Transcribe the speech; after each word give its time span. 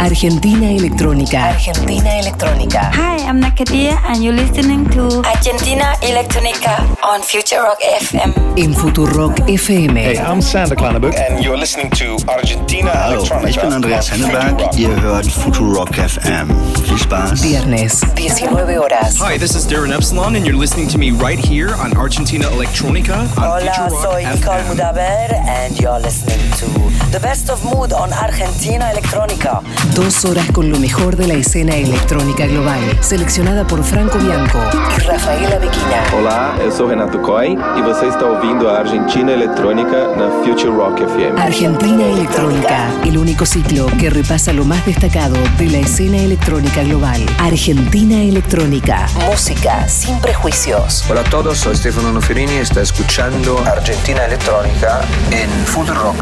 Argentina 0.00 0.66
Electrónica. 0.70 1.38
Argentina 1.48 2.18
Electrónica. 2.18 2.90
Hi, 2.94 3.18
I'm 3.28 3.40
Nakadia 3.40 3.98
and 4.06 4.22
you're 4.22 4.34
listening 4.34 4.88
to 4.90 5.22
Argentina 5.24 5.94
Electronica 6.02 6.86
on 7.02 7.22
Future 7.22 7.60
Rock 7.62 7.78
FM. 8.00 8.32
En 8.56 8.74
Futurock 8.74 9.38
FM. 9.48 9.96
Hey, 9.96 10.18
I'm 10.18 10.40
Sander 10.42 10.76
Klanenburg. 10.76 11.14
And 11.16 11.42
you're 11.44 11.56
listening 11.58 11.90
to 11.92 12.16
Argentina 12.28 12.90
Hallo, 12.90 13.22
Electronica. 13.22 13.48
ich 13.48 13.60
bin 13.60 13.72
Andreas 13.72 14.10
on 14.12 14.18
Future 14.18 14.38
Henneberg. 14.38 14.60
Rock. 14.66 14.78
Ihr 14.78 15.00
hört 15.02 15.26
Futurock 15.26 15.90
FM. 15.96 16.48
Viel 16.84 16.98
Spaß. 16.98 17.40
Viernes, 17.42 18.00
19 18.16 18.78
horas. 18.78 19.18
Hi, 19.20 19.38
this 19.38 19.54
is 19.54 19.66
Darren 19.66 19.92
Epsilon, 19.92 20.36
and 20.36 20.46
you're 20.46 20.58
listening 20.58 20.88
to 20.88 20.98
me 20.98 21.10
right 21.10 21.38
here 21.38 21.74
on 21.80 21.96
Argentina 21.96 22.44
Electronica 22.50 23.16
on 23.16 23.28
Hola, 23.36 23.60
Future 23.60 23.88
Rock 23.90 24.02
soy 24.02 24.22
Nicole 24.24 24.54
FM. 24.60 24.76
Mudaber 24.76 25.32
and 25.48 25.78
you're 25.80 25.98
listening 26.00 26.40
to 26.58 26.66
The 27.10 27.20
Best 27.20 27.50
of 27.50 27.62
Mood 27.64 27.92
on 27.92 28.12
Argentina 28.12 28.84
Electronica. 28.94 29.62
Dos 29.94 30.24
horas 30.24 30.50
con 30.52 30.70
lo 30.70 30.78
mejor 30.78 31.16
de 31.16 31.26
la 31.26 31.34
escena 31.34 31.76
electrónica 31.76 32.46
global. 32.46 32.80
Seleccionada 33.00 33.66
por 33.66 33.84
Franco 33.84 34.18
Bianco 34.18 34.58
y 34.96 35.00
Rafaela 35.00 35.58
Bequina. 35.58 36.02
Olá, 36.18 36.56
eu 36.62 36.72
sou 36.72 36.88
Renato 36.88 37.18
Coy 37.20 37.52
e 37.76 37.82
você 37.82 38.06
está 38.08 38.24
ouvindo 38.26 38.68
a 38.68 38.78
Argentina 38.78 39.32
Eletrônica 39.32 40.08
na 40.16 40.30
Future 40.42 40.70
Rock 40.70 41.02
FM. 41.02 41.40
Argentina 41.40 42.04
Electrónica, 42.04 42.90
el 43.04 43.18
único 43.18 43.44
ciclo 43.44 43.86
que 43.98 44.10
repasa 44.10 44.52
lo 44.52 44.64
más 44.64 44.84
destacado 44.86 45.36
de 45.58 45.70
la 45.70 45.78
escena 45.78 46.16
electrónica 46.16 46.82
global. 46.82 47.20
Argentina 47.38 48.22
Electrónica, 48.22 49.06
música 49.28 49.86
sin 49.88 50.18
prejuicios. 50.20 51.04
Hola 51.10 51.20
a 51.20 51.30
todos, 51.30 51.58
soy 51.58 51.76
Stefano 51.76 52.12
Noferini 52.12 52.54
y 52.54 52.58
está 52.58 52.80
escuchando 52.80 53.58
Argentina 53.66 54.24
Electrónica 54.24 55.02
en 55.30 55.50
Futurock. 55.66 56.16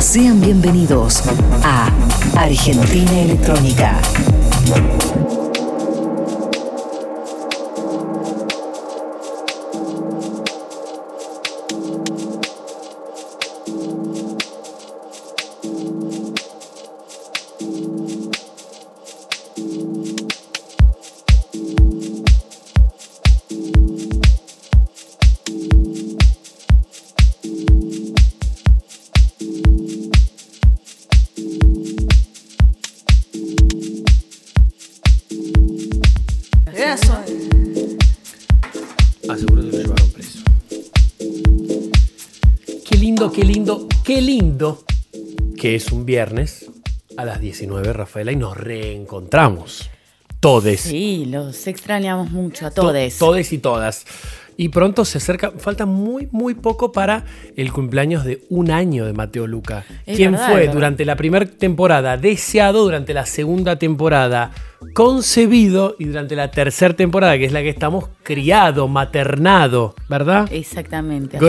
Sean 0.00 0.40
bienvenidos 0.40 1.22
a 1.64 1.90
Argentina 2.36 2.71
Electrónica. 2.74 4.00
Lindo 44.62 44.84
que 45.56 45.74
es 45.74 45.92
un 45.92 46.04
viernes 46.06 46.70
a 47.16 47.24
las 47.24 47.40
19, 47.40 47.92
Rafaela, 47.92 48.32
y 48.32 48.36
nos 48.36 48.56
reencontramos. 48.56 49.90
Todes. 50.40 50.80
Sí, 50.80 51.26
los 51.26 51.66
extrañamos 51.66 52.30
mucho 52.30 52.66
a 52.66 52.70
To- 52.70 52.82
todos. 52.82 53.18
Todes 53.18 53.52
y 53.52 53.58
todas. 53.58 54.04
Y 54.56 54.68
pronto 54.68 55.04
se 55.04 55.18
acerca, 55.18 55.50
falta 55.52 55.86
muy, 55.86 56.28
muy 56.30 56.54
poco 56.54 56.92
para 56.92 57.24
el 57.56 57.72
cumpleaños 57.72 58.24
de 58.24 58.44
un 58.50 58.70
año 58.70 59.06
de 59.06 59.12
Mateo 59.12 59.46
Luca. 59.46 59.84
Es 60.04 60.16
quien 60.16 60.32
verdad, 60.32 60.50
fue 60.50 60.68
durante 60.68 61.04
la 61.04 61.16
primera 61.16 61.46
temporada 61.46 62.16
deseado, 62.16 62.82
durante 62.84 63.14
la 63.14 63.24
segunda 63.24 63.76
temporada 63.76 64.50
concebido 64.94 65.96
y 65.98 66.04
durante 66.06 66.36
la 66.36 66.50
tercera 66.50 66.94
temporada, 66.94 67.38
que 67.38 67.46
es 67.46 67.52
la 67.52 67.62
que 67.62 67.70
estamos, 67.70 68.08
criado, 68.22 68.88
maternado, 68.88 69.94
¿verdad? 70.08 70.48
Exactamente. 70.52 71.36
así. 71.38 71.44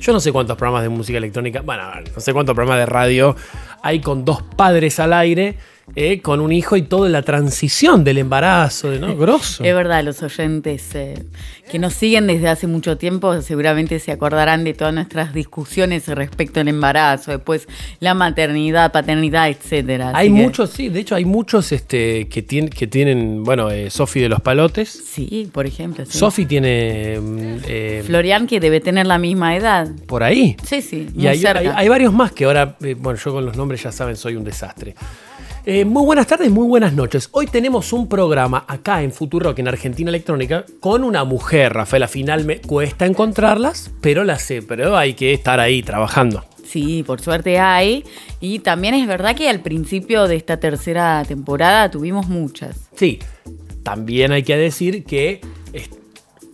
Yo 0.00 0.12
no 0.12 0.20
sé 0.20 0.32
cuántos 0.32 0.56
programas 0.56 0.82
de 0.82 0.88
música 0.88 1.18
electrónica, 1.18 1.60
bueno, 1.60 1.82
no 2.14 2.20
sé 2.20 2.32
cuántos 2.32 2.54
programas 2.54 2.80
de 2.80 2.86
radio 2.86 3.34
hay 3.82 4.00
con 4.00 4.24
dos 4.24 4.42
padres 4.42 5.00
al 5.00 5.12
aire, 5.12 5.56
eh, 5.96 6.20
con 6.20 6.40
un 6.40 6.52
hijo 6.52 6.76
y 6.76 6.82
toda 6.82 7.08
la 7.08 7.22
transición 7.22 8.04
del 8.04 8.18
embarazo, 8.18 8.90
¿no? 8.92 9.16
Grosso. 9.16 9.64
Es 9.64 9.74
verdad, 9.74 10.04
los 10.04 10.22
oyentes 10.22 10.94
eh, 10.94 11.24
que 11.70 11.78
nos 11.78 11.94
siguen 11.94 12.26
desde 12.26 12.48
hace 12.48 12.66
mucho 12.66 12.96
tiempo 12.98 13.40
seguramente 13.42 13.98
se 13.98 14.12
acordarán 14.12 14.64
de 14.64 14.74
todas 14.74 14.94
nuestras 14.94 15.34
discusiones 15.34 16.06
respecto 16.08 16.60
al 16.60 16.68
embarazo, 16.68 17.32
después 17.32 17.66
la 18.00 18.14
maternidad, 18.14 18.92
paternidad, 18.92 19.48
etcétera. 19.48 20.12
Hay 20.14 20.28
que- 20.28 20.34
muchos, 20.34 20.70
sí, 20.70 20.88
de 20.88 21.00
hecho 21.00 21.14
hay 21.14 21.24
muchos 21.24 21.72
este, 21.72 22.28
que, 22.28 22.42
tienen, 22.42 22.70
que 22.70 22.86
tienen, 22.86 23.42
bueno, 23.44 23.70
eh, 23.70 23.90
Sofi 23.90 24.20
de 24.20 24.28
los 24.28 24.40
Palotes. 24.40 24.88
Sí, 24.88 25.48
por 25.52 25.66
ejemplo. 25.66 26.04
sí. 26.06 26.16
Sofi 26.18 26.46
tiene 26.46 27.18
mm, 27.20 27.56
eh, 27.66 28.02
Florian, 28.06 28.46
que 28.46 28.60
debe 28.60 28.80
tener 28.80 29.06
la 29.06 29.18
misma 29.18 29.56
edad. 29.56 29.88
por 30.06 30.22
ahí. 30.22 30.56
Sí, 30.64 30.80
sí, 30.82 31.08
Y 31.14 31.18
muy 31.18 31.26
hay, 31.28 31.38
cerca. 31.38 31.58
hay- 31.60 31.68
hay 31.74 31.88
varios 31.88 32.12
más 32.12 32.32
que 32.32 32.44
ahora, 32.44 32.76
eh, 32.82 32.94
bueno, 32.98 33.18
yo 33.18 33.32
con 33.32 33.44
los 33.44 33.56
nombres 33.56 33.82
ya 33.82 33.90
saben, 33.92 34.16
soy 34.16 34.36
un 34.36 34.44
desastre. 34.44 34.94
Eh, 35.70 35.84
muy 35.84 36.02
buenas 36.02 36.26
tardes, 36.26 36.50
muy 36.50 36.66
buenas 36.66 36.94
noches. 36.94 37.28
Hoy 37.30 37.44
tenemos 37.44 37.92
un 37.92 38.08
programa 38.08 38.64
acá 38.66 39.02
en 39.02 39.12
Futurock, 39.12 39.58
en 39.58 39.68
Argentina 39.68 40.08
Electrónica, 40.08 40.64
con 40.80 41.04
una 41.04 41.24
mujer, 41.24 41.74
Rafael. 41.74 42.04
Al 42.04 42.08
final 42.08 42.46
me 42.46 42.58
cuesta 42.58 43.04
encontrarlas, 43.04 43.90
pero 44.00 44.24
las 44.24 44.40
sé, 44.40 44.62
pero 44.62 44.96
hay 44.96 45.12
que 45.12 45.34
estar 45.34 45.60
ahí 45.60 45.82
trabajando. 45.82 46.42
Sí, 46.64 47.02
por 47.02 47.20
suerte 47.20 47.58
hay. 47.58 48.02
Y 48.40 48.60
también 48.60 48.94
es 48.94 49.06
verdad 49.06 49.36
que 49.36 49.50
al 49.50 49.60
principio 49.60 50.26
de 50.26 50.36
esta 50.36 50.58
tercera 50.58 51.22
temporada 51.28 51.90
tuvimos 51.90 52.28
muchas. 52.28 52.88
Sí, 52.96 53.18
también 53.82 54.32
hay 54.32 54.44
que 54.44 54.56
decir 54.56 55.04
que 55.04 55.42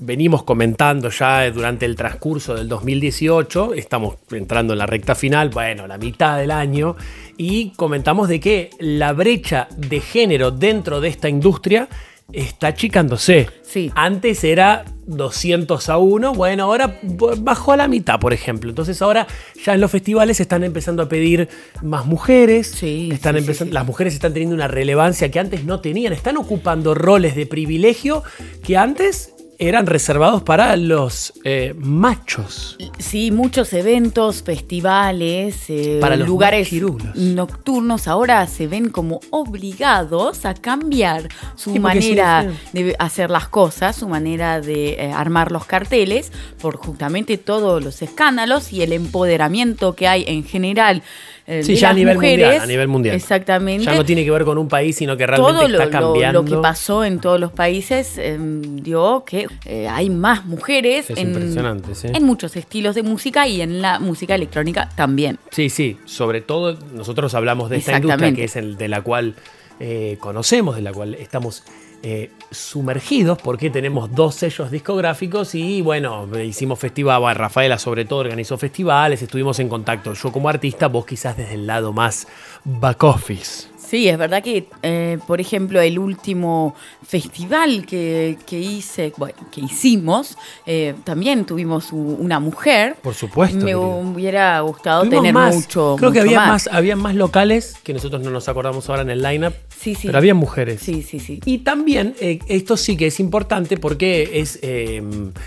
venimos 0.05 0.43
comentando 0.43 1.09
ya 1.09 1.51
durante 1.51 1.87
el 1.87 1.97
transcurso 1.97 2.55
del 2.55 2.69
2018, 2.69 3.75
estamos 3.75 4.17
entrando 4.31 4.75
en 4.75 4.79
la 4.79 4.87
recta 4.87 5.15
final, 5.15 5.49
bueno, 5.51 5.87
la 5.87 5.99
mitad 5.99 6.39
del 6.39 6.51
año, 6.51 6.97
y 7.37 7.71
comentamos 7.71 8.29
de 8.29 8.41
que 8.41 8.71
la 8.79 9.13
brecha 9.13 9.69
de 9.77 10.01
género 10.01 10.51
dentro 10.51 11.01
de 11.01 11.09
esta 11.09 11.29
industria 11.29 11.89
está 12.33 12.69
achicándose. 12.69 13.49
Sí. 13.63 13.91
Antes 13.95 14.45
era 14.45 14.85
200 15.07 15.89
a 15.89 15.99
1, 15.99 16.35
bueno, 16.35 16.65
ahora 16.65 16.99
bajó 17.39 17.73
a 17.73 17.77
la 17.77 17.89
mitad, 17.89 18.19
por 18.19 18.33
ejemplo. 18.33 18.71
Entonces 18.71 19.01
ahora 19.03 19.27
ya 19.63 19.75
en 19.75 19.81
los 19.81 19.91
festivales 19.91 20.41
están 20.41 20.65
empezando 20.65 21.03
a 21.03 21.09
pedir 21.09 21.49
más 21.83 22.07
mujeres. 22.07 22.69
Sí, 22.69 23.11
están 23.13 23.35
sí, 23.35 23.41
empezando, 23.41 23.71
sí. 23.71 23.75
Las 23.75 23.87
mujeres 23.87 24.15
están 24.15 24.33
teniendo 24.33 24.55
una 24.55 24.69
relevancia 24.69 25.31
que 25.31 25.39
antes 25.39 25.65
no 25.65 25.81
tenían. 25.81 26.13
Están 26.13 26.37
ocupando 26.37 26.95
roles 26.95 27.37
de 27.37 27.47
privilegio 27.47 28.23
que 28.63 28.77
antes 28.77 29.34
eran 29.59 29.87
reservados 29.87 30.43
para 30.43 30.77
los 30.77 31.33
eh, 31.45 31.75
machos. 31.77 32.77
Sí, 32.99 33.31
muchos 33.31 33.73
eventos, 33.73 34.43
festivales, 34.43 35.65
eh, 35.69 35.99
Para 36.01 36.17
los 36.17 36.27
lugares 36.29 36.67
machirulos. 36.67 37.15
nocturnos 37.17 38.09
ahora 38.09 38.47
se 38.47 38.67
ven 38.67 38.91
como 38.91 39.21
obligados 39.31 40.45
a 40.45 40.55
cambiar 40.55 41.29
su 41.57 41.73
Sí, 41.73 41.81
porque 41.81 42.03
sí, 42.03 42.09
manera 42.11 42.53
sí. 42.73 42.83
de 42.83 42.97
hacer 42.99 43.31
las 43.31 43.49
cosas, 43.49 43.97
su 43.97 44.09
manera 44.09 44.61
de 44.61 44.95
eh, 44.95 45.13
armar 45.13 45.53
los 45.53 45.65
carteles, 45.67 46.33
por 46.61 46.77
justamente 46.77 47.39
todos 47.39 47.83
los 47.83 48.03
escándalos 48.03 48.73
y 48.73 48.83
el 48.83 48.93
empoderamiento 48.93 49.95
que 49.95 50.09
hay 50.09 50.25
en 50.27 50.45
general. 50.45 51.03
Eh, 51.47 51.63
Sí, 51.63 51.73
de 51.75 51.79
ya 51.79 51.91
a 51.91 51.95
nivel 51.95 52.15
mujeres. 52.17 52.39
mundial. 52.47 52.63
A 52.63 52.67
nivel 52.67 52.89
mundial. 52.89 53.17
Exactamente. 53.17 53.85
Ya 53.85 53.95
no 53.95 54.05
tiene 54.05 54.25
que 54.25 54.31
ver 54.31 54.45
con 54.45 54.57
un 54.59 54.69
país, 54.69 54.97
sino 54.97 55.17
que 55.17 55.27
realmente 55.27 55.53
todo 55.59 55.69
lo, 55.69 55.83
está 55.83 56.01
lo- 56.01 56.07
cambiando. 56.13 56.43
lo 56.43 56.49
que 56.49 56.57
pasó 56.57 57.05
en 57.05 57.19
todos 57.21 57.39
los 57.39 57.53
países 57.53 58.17
eh, 58.19 58.39
dio 58.41 59.25
que 59.27 59.47
eh, 59.67 59.89
hay 59.89 60.09
más 60.11 60.45
mujeres 60.47 61.11
Es 61.11 61.19
en, 61.19 61.29
impresionante, 61.29 61.95
sí. 61.95 62.09
en 62.13 62.23
muchos 62.25 62.57
estilos 62.57 62.95
de 62.95 63.03
música 63.03 63.47
y 63.47 63.61
en 63.61 63.83
la 63.83 63.99
música 63.99 64.35
electrónica 64.35 64.89
también. 64.97 65.39
Sí, 65.51 65.69
sí, 65.71 65.99
sobre 66.07 66.41
todo 66.41 66.79
nosotros 66.95 67.35
hablamos 67.35 67.71
de 67.71 67.77
esta 67.77 67.97
industria 67.97 68.33
que 68.35 68.45
es 68.45 68.57
el 68.57 68.77
de 68.77 68.89
la 68.89 69.03
cual 69.03 69.35
eh, 69.81 70.17
conocemos, 70.21 70.77
de 70.77 70.83
la 70.83 70.93
cual 70.93 71.15
estamos 71.15 71.63
eh, 72.07 72.31
sumergidos, 72.51 73.39
porque 73.39 73.71
tenemos 73.71 74.15
dos 74.15 74.35
sellos 74.35 74.71
discográficos 74.71 75.55
y 75.55 75.81
bueno, 75.81 76.29
hicimos 76.39 76.79
festival, 76.79 77.21
bueno, 77.21 77.39
Rafaela 77.39 77.79
sobre 77.79 78.05
todo 78.05 78.19
organizó 78.19 78.59
festivales, 78.59 79.23
estuvimos 79.23 79.59
en 79.59 79.71
contacto, 79.71 80.13
yo 80.13 80.31
como 80.31 80.51
artista, 80.51 80.89
vos 80.89 81.07
quizás 81.07 81.37
desde 81.37 81.55
el 81.55 81.67
lado 81.67 81.95
más 81.95 82.29
back 82.65 83.03
office. 83.05 83.74
Sí, 83.95 84.09
es 84.09 84.19
verdad 84.19 84.43
que, 84.43 84.67
eh, 84.83 85.19
por 85.25 85.41
ejemplo, 85.41 85.81
el 85.81 86.01
último 86.01 86.75
festival 87.07 87.87
que, 87.87 88.37
que 88.45 88.59
hice, 88.59 89.13
bueno, 89.17 89.37
que 89.53 89.61
hicimos, 89.61 90.37
eh, 90.67 90.95
también 91.05 91.45
tuvimos 91.45 91.93
una 91.93 92.41
mujer. 92.41 92.97
Por 93.01 93.15
supuesto. 93.15 93.65
Me 93.65 93.77
hubiera 93.77 94.59
gustado 94.63 95.03
Tuvimos 95.05 95.23
tener 95.23 95.33
más, 95.33 95.55
mucho. 95.55 95.95
Creo 95.97 96.11
que 96.11 96.19
había 96.19 96.41
más. 96.41 96.69
había 96.73 96.97
más 96.97 97.15
locales 97.15 97.77
que 97.85 97.95
nosotros 97.95 98.21
no 98.21 98.31
nos 98.31 98.49
acordamos 98.49 98.89
ahora 98.89 99.03
en 99.03 99.11
el 99.11 99.23
lineup. 99.23 99.55
Sí, 99.69 99.95
sí. 99.95 100.09
Pero 100.09 100.19
había 100.19 100.35
mujeres. 100.35 100.81
Sí, 100.81 101.03
sí, 101.03 101.21
sí. 101.21 101.39
Y 101.45 101.59
también, 101.59 102.17
eh, 102.19 102.41
esto 102.49 102.77
sí 102.77 102.97
que 102.97 103.07
es 103.07 103.21
importante 103.21 103.77
porque 103.77 104.41
es 104.41 104.59
eh, 104.63 105.05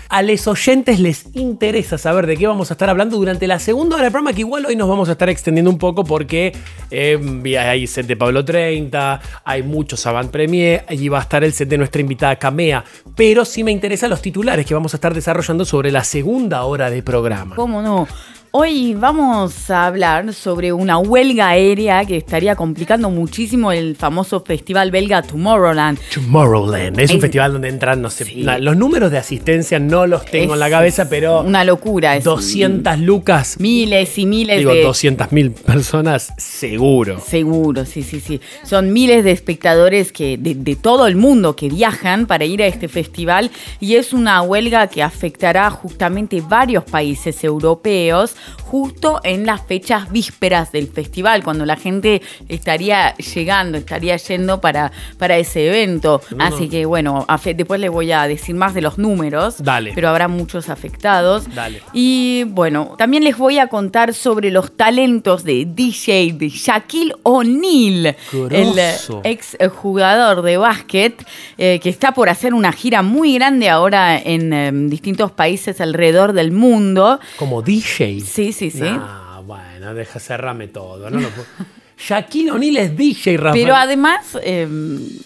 a 0.08 0.22
los 0.22 0.46
oyentes 0.46 1.00
les 1.00 1.26
interesa 1.34 1.98
saber 1.98 2.26
de 2.26 2.38
qué 2.38 2.46
vamos 2.46 2.70
a 2.70 2.74
estar 2.74 2.88
hablando 2.88 3.18
durante 3.18 3.46
la 3.46 3.58
segunda 3.58 3.96
hora 3.96 4.04
del 4.04 4.12
programa, 4.12 4.32
que 4.32 4.40
igual 4.40 4.64
hoy 4.64 4.76
nos 4.76 4.88
vamos 4.88 5.10
a 5.10 5.12
estar 5.12 5.28
extendiendo 5.28 5.70
un 5.70 5.78
poco 5.78 6.04
porque 6.04 6.52
eh, 6.90 7.58
hay 7.58 7.86
set 7.86 8.06
de 8.06 8.16
Pablo 8.16 8.37
Apolo 8.38 8.44
30, 8.44 9.20
hay 9.44 9.62
muchos 9.62 10.06
avant 10.06 10.30
premier, 10.30 10.84
allí 10.88 11.08
va 11.08 11.18
a 11.18 11.22
estar 11.22 11.42
el 11.42 11.52
set 11.52 11.68
de 11.68 11.78
nuestra 11.78 12.00
invitada 12.00 12.36
Camea, 12.36 12.84
pero 13.16 13.44
sí 13.44 13.64
me 13.64 13.72
interesan 13.72 14.10
los 14.10 14.22
titulares 14.22 14.64
que 14.64 14.74
vamos 14.74 14.94
a 14.94 14.96
estar 14.96 15.12
desarrollando 15.12 15.64
sobre 15.64 15.90
la 15.90 16.04
segunda 16.04 16.62
hora 16.62 16.90
de 16.90 17.02
programa. 17.02 17.56
¿Cómo 17.56 17.82
no? 17.82 18.06
Hoy 18.50 18.94
vamos 18.94 19.68
a 19.70 19.84
hablar 19.86 20.32
sobre 20.32 20.72
una 20.72 20.96
huelga 20.96 21.48
aérea 21.48 22.06
que 22.06 22.16
estaría 22.16 22.56
complicando 22.56 23.10
muchísimo 23.10 23.72
el 23.72 23.94
famoso 23.94 24.40
festival 24.40 24.90
belga 24.90 25.20
Tomorrowland. 25.20 25.98
Tomorrowland, 26.14 26.98
es 26.98 27.10
un 27.10 27.16
Es- 27.16 27.22
festival 27.22 27.52
donde 27.52 27.68
entran, 27.68 28.00
no 28.00 28.08
sé, 28.08 28.24
Sí. 28.24 28.42
la- 28.42 28.58
los 28.58 28.74
números 28.74 29.10
de 29.10 29.18
asistencia 29.18 29.78
no 29.78 30.06
los 30.06 30.24
tengo 30.24 30.54
en 30.54 30.60
la 30.60 30.70
cabeza, 30.70 31.10
pero 31.10 31.42
Una 31.42 31.62
locura. 31.62 32.16
Es 32.16 32.24
200 32.24 32.98
lucas, 32.98 33.56
miles 33.60 34.16
y 34.16 34.24
miles 34.24 34.58
digo 34.58 34.72
de... 34.72 34.82
200 34.82 35.30
mil 35.30 35.50
personas, 35.52 36.32
seguro. 36.38 37.20
Seguro, 37.20 37.84
sí, 37.84 38.02
sí, 38.02 38.18
sí. 38.18 38.40
Son 38.64 38.94
miles 38.94 39.24
de 39.24 39.32
espectadores 39.32 40.10
que 40.10 40.38
de, 40.38 40.54
de 40.54 40.74
todo 40.74 41.06
el 41.06 41.16
mundo 41.16 41.54
que 41.54 41.68
viajan 41.68 42.24
para 42.26 42.46
ir 42.46 42.62
a 42.62 42.66
este 42.66 42.88
festival 42.88 43.50
y 43.78 43.96
es 43.96 44.14
una 44.14 44.40
huelga 44.40 44.86
que 44.86 45.02
afectará 45.02 45.70
justamente 45.70 46.40
varios 46.40 46.84
países 46.84 47.44
europeos 47.44 48.36
justo 48.64 49.20
en 49.24 49.46
las 49.46 49.66
fechas 49.66 50.10
vísperas 50.10 50.72
del 50.72 50.88
festival, 50.88 51.42
cuando 51.42 51.64
la 51.64 51.76
gente 51.76 52.22
estaría 52.48 53.14
llegando, 53.16 53.78
estaría 53.78 54.16
yendo 54.16 54.60
para, 54.60 54.92
para 55.18 55.36
ese 55.38 55.66
evento. 55.68 56.20
Así 56.38 56.68
que 56.68 56.86
bueno, 56.86 57.26
después 57.44 57.80
les 57.80 57.90
voy 57.90 58.12
a 58.12 58.26
decir 58.26 58.54
más 58.54 58.74
de 58.74 58.82
los 58.82 58.98
números, 58.98 59.62
Dale. 59.62 59.92
pero 59.94 60.08
habrá 60.08 60.28
muchos 60.28 60.68
afectados. 60.68 61.52
Dale. 61.54 61.82
Y 61.92 62.44
bueno, 62.44 62.94
también 62.98 63.24
les 63.24 63.36
voy 63.36 63.58
a 63.58 63.68
contar 63.68 64.14
sobre 64.14 64.50
los 64.50 64.76
talentos 64.76 65.44
de 65.44 65.66
DJ 65.66 66.34
de 66.34 66.48
Shaquille 66.48 67.14
O'Neal, 67.22 68.16
el 68.50 68.78
ex 69.24 69.56
jugador 69.74 70.42
de 70.42 70.56
básquet, 70.56 71.26
eh, 71.56 71.80
que 71.82 71.88
está 71.88 72.12
por 72.12 72.28
hacer 72.28 72.54
una 72.54 72.72
gira 72.72 73.02
muy 73.02 73.34
grande 73.34 73.68
ahora 73.68 74.18
en 74.18 74.52
eh, 74.52 74.70
distintos 74.72 75.32
países 75.32 75.80
alrededor 75.80 76.32
del 76.32 76.52
mundo. 76.52 77.20
Como 77.36 77.62
DJ. 77.62 78.20
Sí, 78.28 78.52
sí, 78.52 78.70
sí. 78.70 78.82
Ah, 78.84 79.40
bueno, 79.44 79.94
deja 79.94 80.18
cerrarme 80.20 80.68
todo. 80.68 81.10
No 81.10 81.18
lo 81.20 81.28
puedo- 81.30 81.46
Shaquille 82.00 82.52
O'Neal 82.52 82.76
es 82.76 82.96
DJ, 82.96 83.36
Rafael. 83.38 83.60
Pero 83.64 83.74
además 83.74 84.38
eh, 84.44 84.68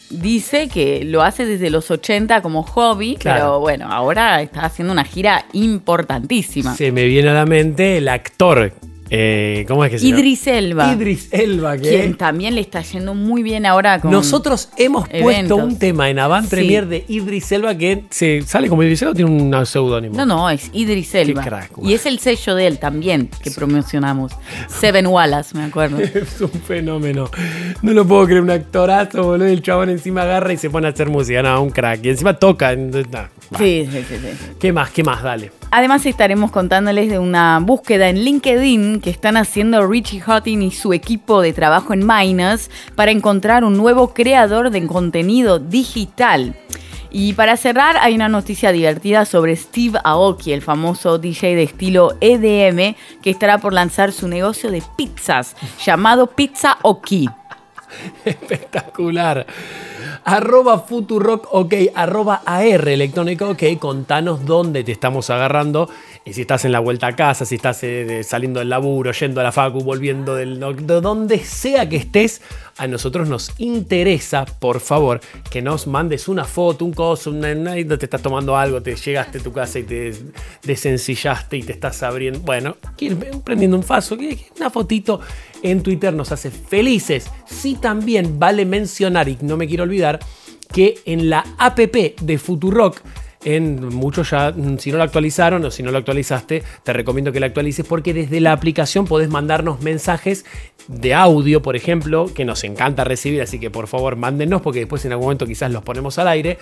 dice 0.08 0.68
que 0.68 1.04
lo 1.04 1.20
hace 1.22 1.44
desde 1.44 1.68
los 1.68 1.90
80 1.90 2.40
como 2.40 2.62
hobby, 2.62 3.16
Claro. 3.16 3.38
pero 3.40 3.60
bueno, 3.60 3.92
ahora 3.92 4.40
está 4.40 4.64
haciendo 4.64 4.90
una 4.92 5.04
gira 5.04 5.44
importantísima. 5.52 6.74
Se 6.74 6.90
me 6.90 7.04
viene 7.04 7.28
a 7.28 7.34
la 7.34 7.44
mente 7.44 7.98
el 7.98 8.08
actor. 8.08 8.72
Eh, 9.14 9.64
¿Cómo 9.68 9.84
es 9.84 9.90
que 9.90 9.98
se 9.98 10.06
llama? 10.06 10.18
Idris 10.20 10.46
Elba. 10.46 10.92
Idris 10.94 11.28
Elba, 11.30 11.76
que 11.76 11.88
Quien 11.90 12.16
también 12.16 12.54
le 12.54 12.62
está 12.62 12.80
yendo 12.80 13.14
muy 13.14 13.42
bien 13.42 13.66
ahora 13.66 14.00
con 14.00 14.10
Nosotros 14.10 14.70
hemos 14.78 15.06
puesto 15.06 15.56
un 15.56 15.78
tema 15.78 16.08
en 16.08 16.18
Avant 16.18 16.44
Sí. 16.44 16.50
Premier 16.56 16.86
de 16.86 17.04
Idris 17.08 17.52
Elba 17.52 17.74
que 17.74 18.04
se 18.08 18.40
sale 18.42 18.68
como 18.68 18.82
Idris 18.82 19.02
Elba 19.02 19.12
o 19.12 19.14
tiene 19.14 19.30
un 19.30 19.66
seudónimo. 19.66 20.16
No, 20.16 20.24
no, 20.24 20.48
es 20.48 20.70
Idris 20.72 21.14
Elba. 21.14 21.42
crack, 21.42 21.72
guau. 21.76 21.90
y 21.90 21.92
es 21.92 22.06
el 22.06 22.18
sello 22.20 22.54
de 22.54 22.66
él 22.66 22.78
también 22.78 23.28
que 23.42 23.50
promocionamos. 23.50 24.32
Seven 24.68 25.06
Wallace, 25.06 25.56
me 25.56 25.64
acuerdo. 25.64 25.98
Es 26.22 26.40
un 26.40 26.50
fenómeno. 26.50 27.30
No 27.82 27.92
lo 27.92 28.06
puedo 28.06 28.24
creer, 28.24 28.40
un 28.40 28.50
actorazo, 28.50 29.24
boludo. 29.24 29.46
El 29.46 29.60
chabón 29.60 29.90
encima 29.90 30.22
agarra 30.22 30.52
y 30.52 30.56
se 30.56 30.70
pone 30.70 30.86
a 30.86 30.90
hacer 30.90 31.10
música. 31.10 31.42
No, 31.42 31.62
un 31.62 31.70
crack. 31.70 32.04
Y 32.04 32.08
encima 32.10 32.38
toca. 32.38 32.74
Sí, 32.74 33.86
sí, 33.90 34.04
sí, 34.08 34.16
sí. 34.16 34.52
¿Qué 34.58 34.72
más? 34.72 34.90
¿Qué 34.90 35.02
más? 35.04 35.22
Dale. 35.22 35.61
Además 35.74 36.04
estaremos 36.04 36.50
contándoles 36.50 37.08
de 37.08 37.18
una 37.18 37.58
búsqueda 37.58 38.10
en 38.10 38.18
LinkedIn 38.18 39.00
que 39.00 39.08
están 39.08 39.38
haciendo 39.38 39.86
Richie 39.86 40.20
Houghton 40.20 40.60
y 40.60 40.70
su 40.70 40.92
equipo 40.92 41.40
de 41.40 41.54
trabajo 41.54 41.94
en 41.94 42.06
Minus 42.06 42.68
para 42.94 43.10
encontrar 43.10 43.64
un 43.64 43.78
nuevo 43.78 44.12
creador 44.12 44.68
de 44.68 44.86
contenido 44.86 45.58
digital. 45.58 46.54
Y 47.10 47.32
para 47.32 47.56
cerrar, 47.56 47.96
hay 48.02 48.14
una 48.14 48.28
noticia 48.28 48.70
divertida 48.70 49.24
sobre 49.24 49.56
Steve 49.56 49.98
Aoki, 50.04 50.52
el 50.52 50.60
famoso 50.60 51.16
DJ 51.16 51.56
de 51.56 51.62
estilo 51.62 52.18
EDM, 52.20 52.94
que 53.22 53.30
estará 53.30 53.56
por 53.56 53.72
lanzar 53.72 54.12
su 54.12 54.28
negocio 54.28 54.70
de 54.70 54.82
pizzas 54.98 55.56
llamado 55.82 56.26
Pizza 56.26 56.76
Oki. 56.82 57.30
Espectacular. 58.24 59.46
Arroba 60.24 60.80
Futurock, 60.80 61.48
ok, 61.52 61.74
arroba 61.94 62.42
AR 62.44 62.88
electrónico, 62.88 63.50
ok, 63.50 63.62
contanos 63.78 64.44
dónde 64.44 64.84
te 64.84 64.92
estamos 64.92 65.30
agarrando. 65.30 65.88
Y 66.24 66.34
si 66.34 66.42
estás 66.42 66.64
en 66.64 66.70
la 66.70 66.78
vuelta 66.78 67.08
a 67.08 67.16
casa, 67.16 67.44
si 67.44 67.56
estás 67.56 67.82
eh, 67.82 68.22
saliendo 68.22 68.60
del 68.60 68.68
laburo, 68.68 69.10
yendo 69.10 69.40
a 69.40 69.44
la 69.44 69.50
facu, 69.50 69.80
volviendo 69.80 70.36
del... 70.36 70.60
De 70.60 71.00
donde 71.00 71.38
sea 71.40 71.88
que 71.88 71.96
estés, 71.96 72.42
a 72.78 72.86
nosotros 72.86 73.28
nos 73.28 73.52
interesa, 73.58 74.44
por 74.44 74.78
favor, 74.78 75.20
que 75.50 75.62
nos 75.62 75.88
mandes 75.88 76.28
una 76.28 76.44
foto, 76.44 76.84
un 76.84 76.92
coso, 76.92 77.30
una, 77.30 77.50
una- 77.50 77.74
te 77.74 78.04
estás 78.04 78.22
tomando 78.22 78.56
algo, 78.56 78.80
te 78.80 78.94
llegaste 78.94 79.38
a 79.38 79.42
tu 79.42 79.52
casa 79.52 79.80
y 79.80 79.82
te 79.82 80.14
desencillaste 80.62 81.56
y 81.56 81.64
te 81.64 81.72
estás 81.72 82.02
abriendo, 82.04 82.38
bueno, 82.40 82.76
prendiendo 83.44 83.76
un 83.76 83.82
faso, 83.82 84.16
una 84.56 84.70
fotito 84.70 85.20
en 85.62 85.82
Twitter 85.82 86.14
nos 86.14 86.30
hace 86.30 86.52
felices. 86.52 87.26
Sí 87.46 87.74
también 87.74 88.38
vale 88.38 88.64
mencionar, 88.64 89.28
y 89.28 89.38
no 89.42 89.56
me 89.56 89.66
quiero 89.66 89.82
olvidar, 89.82 90.20
que 90.72 91.00
en 91.04 91.28
la 91.28 91.44
app 91.58 91.78
de 91.78 92.38
Futurock, 92.38 93.00
en 93.44 93.94
muchos 93.94 94.30
ya, 94.30 94.50
mm, 94.50 94.78
si 94.78 94.92
no 94.92 94.98
lo 94.98 95.04
actualizaron 95.04 95.64
o 95.64 95.70
si 95.70 95.82
no 95.82 95.90
lo 95.90 95.98
actualizaste, 95.98 96.62
te 96.82 96.92
recomiendo 96.92 97.32
que 97.32 97.40
la 97.40 97.46
actualices 97.46 97.86
porque 97.86 98.14
desde 98.14 98.40
la 98.40 98.52
aplicación 98.52 99.06
podés 99.06 99.28
mandarnos 99.28 99.80
mensajes 99.80 100.44
de 100.88 101.14
audio, 101.14 101.62
por 101.62 101.76
ejemplo, 101.76 102.30
que 102.34 102.44
nos 102.44 102.64
encanta 102.64 103.04
recibir, 103.04 103.40
así 103.40 103.58
que 103.58 103.70
por 103.70 103.86
favor 103.86 104.16
mándennos 104.16 104.62
porque 104.62 104.80
después 104.80 105.04
en 105.04 105.12
algún 105.12 105.26
momento 105.26 105.46
quizás 105.46 105.70
los 105.70 105.82
ponemos 105.82 106.18
al 106.18 106.28
aire. 106.28 106.58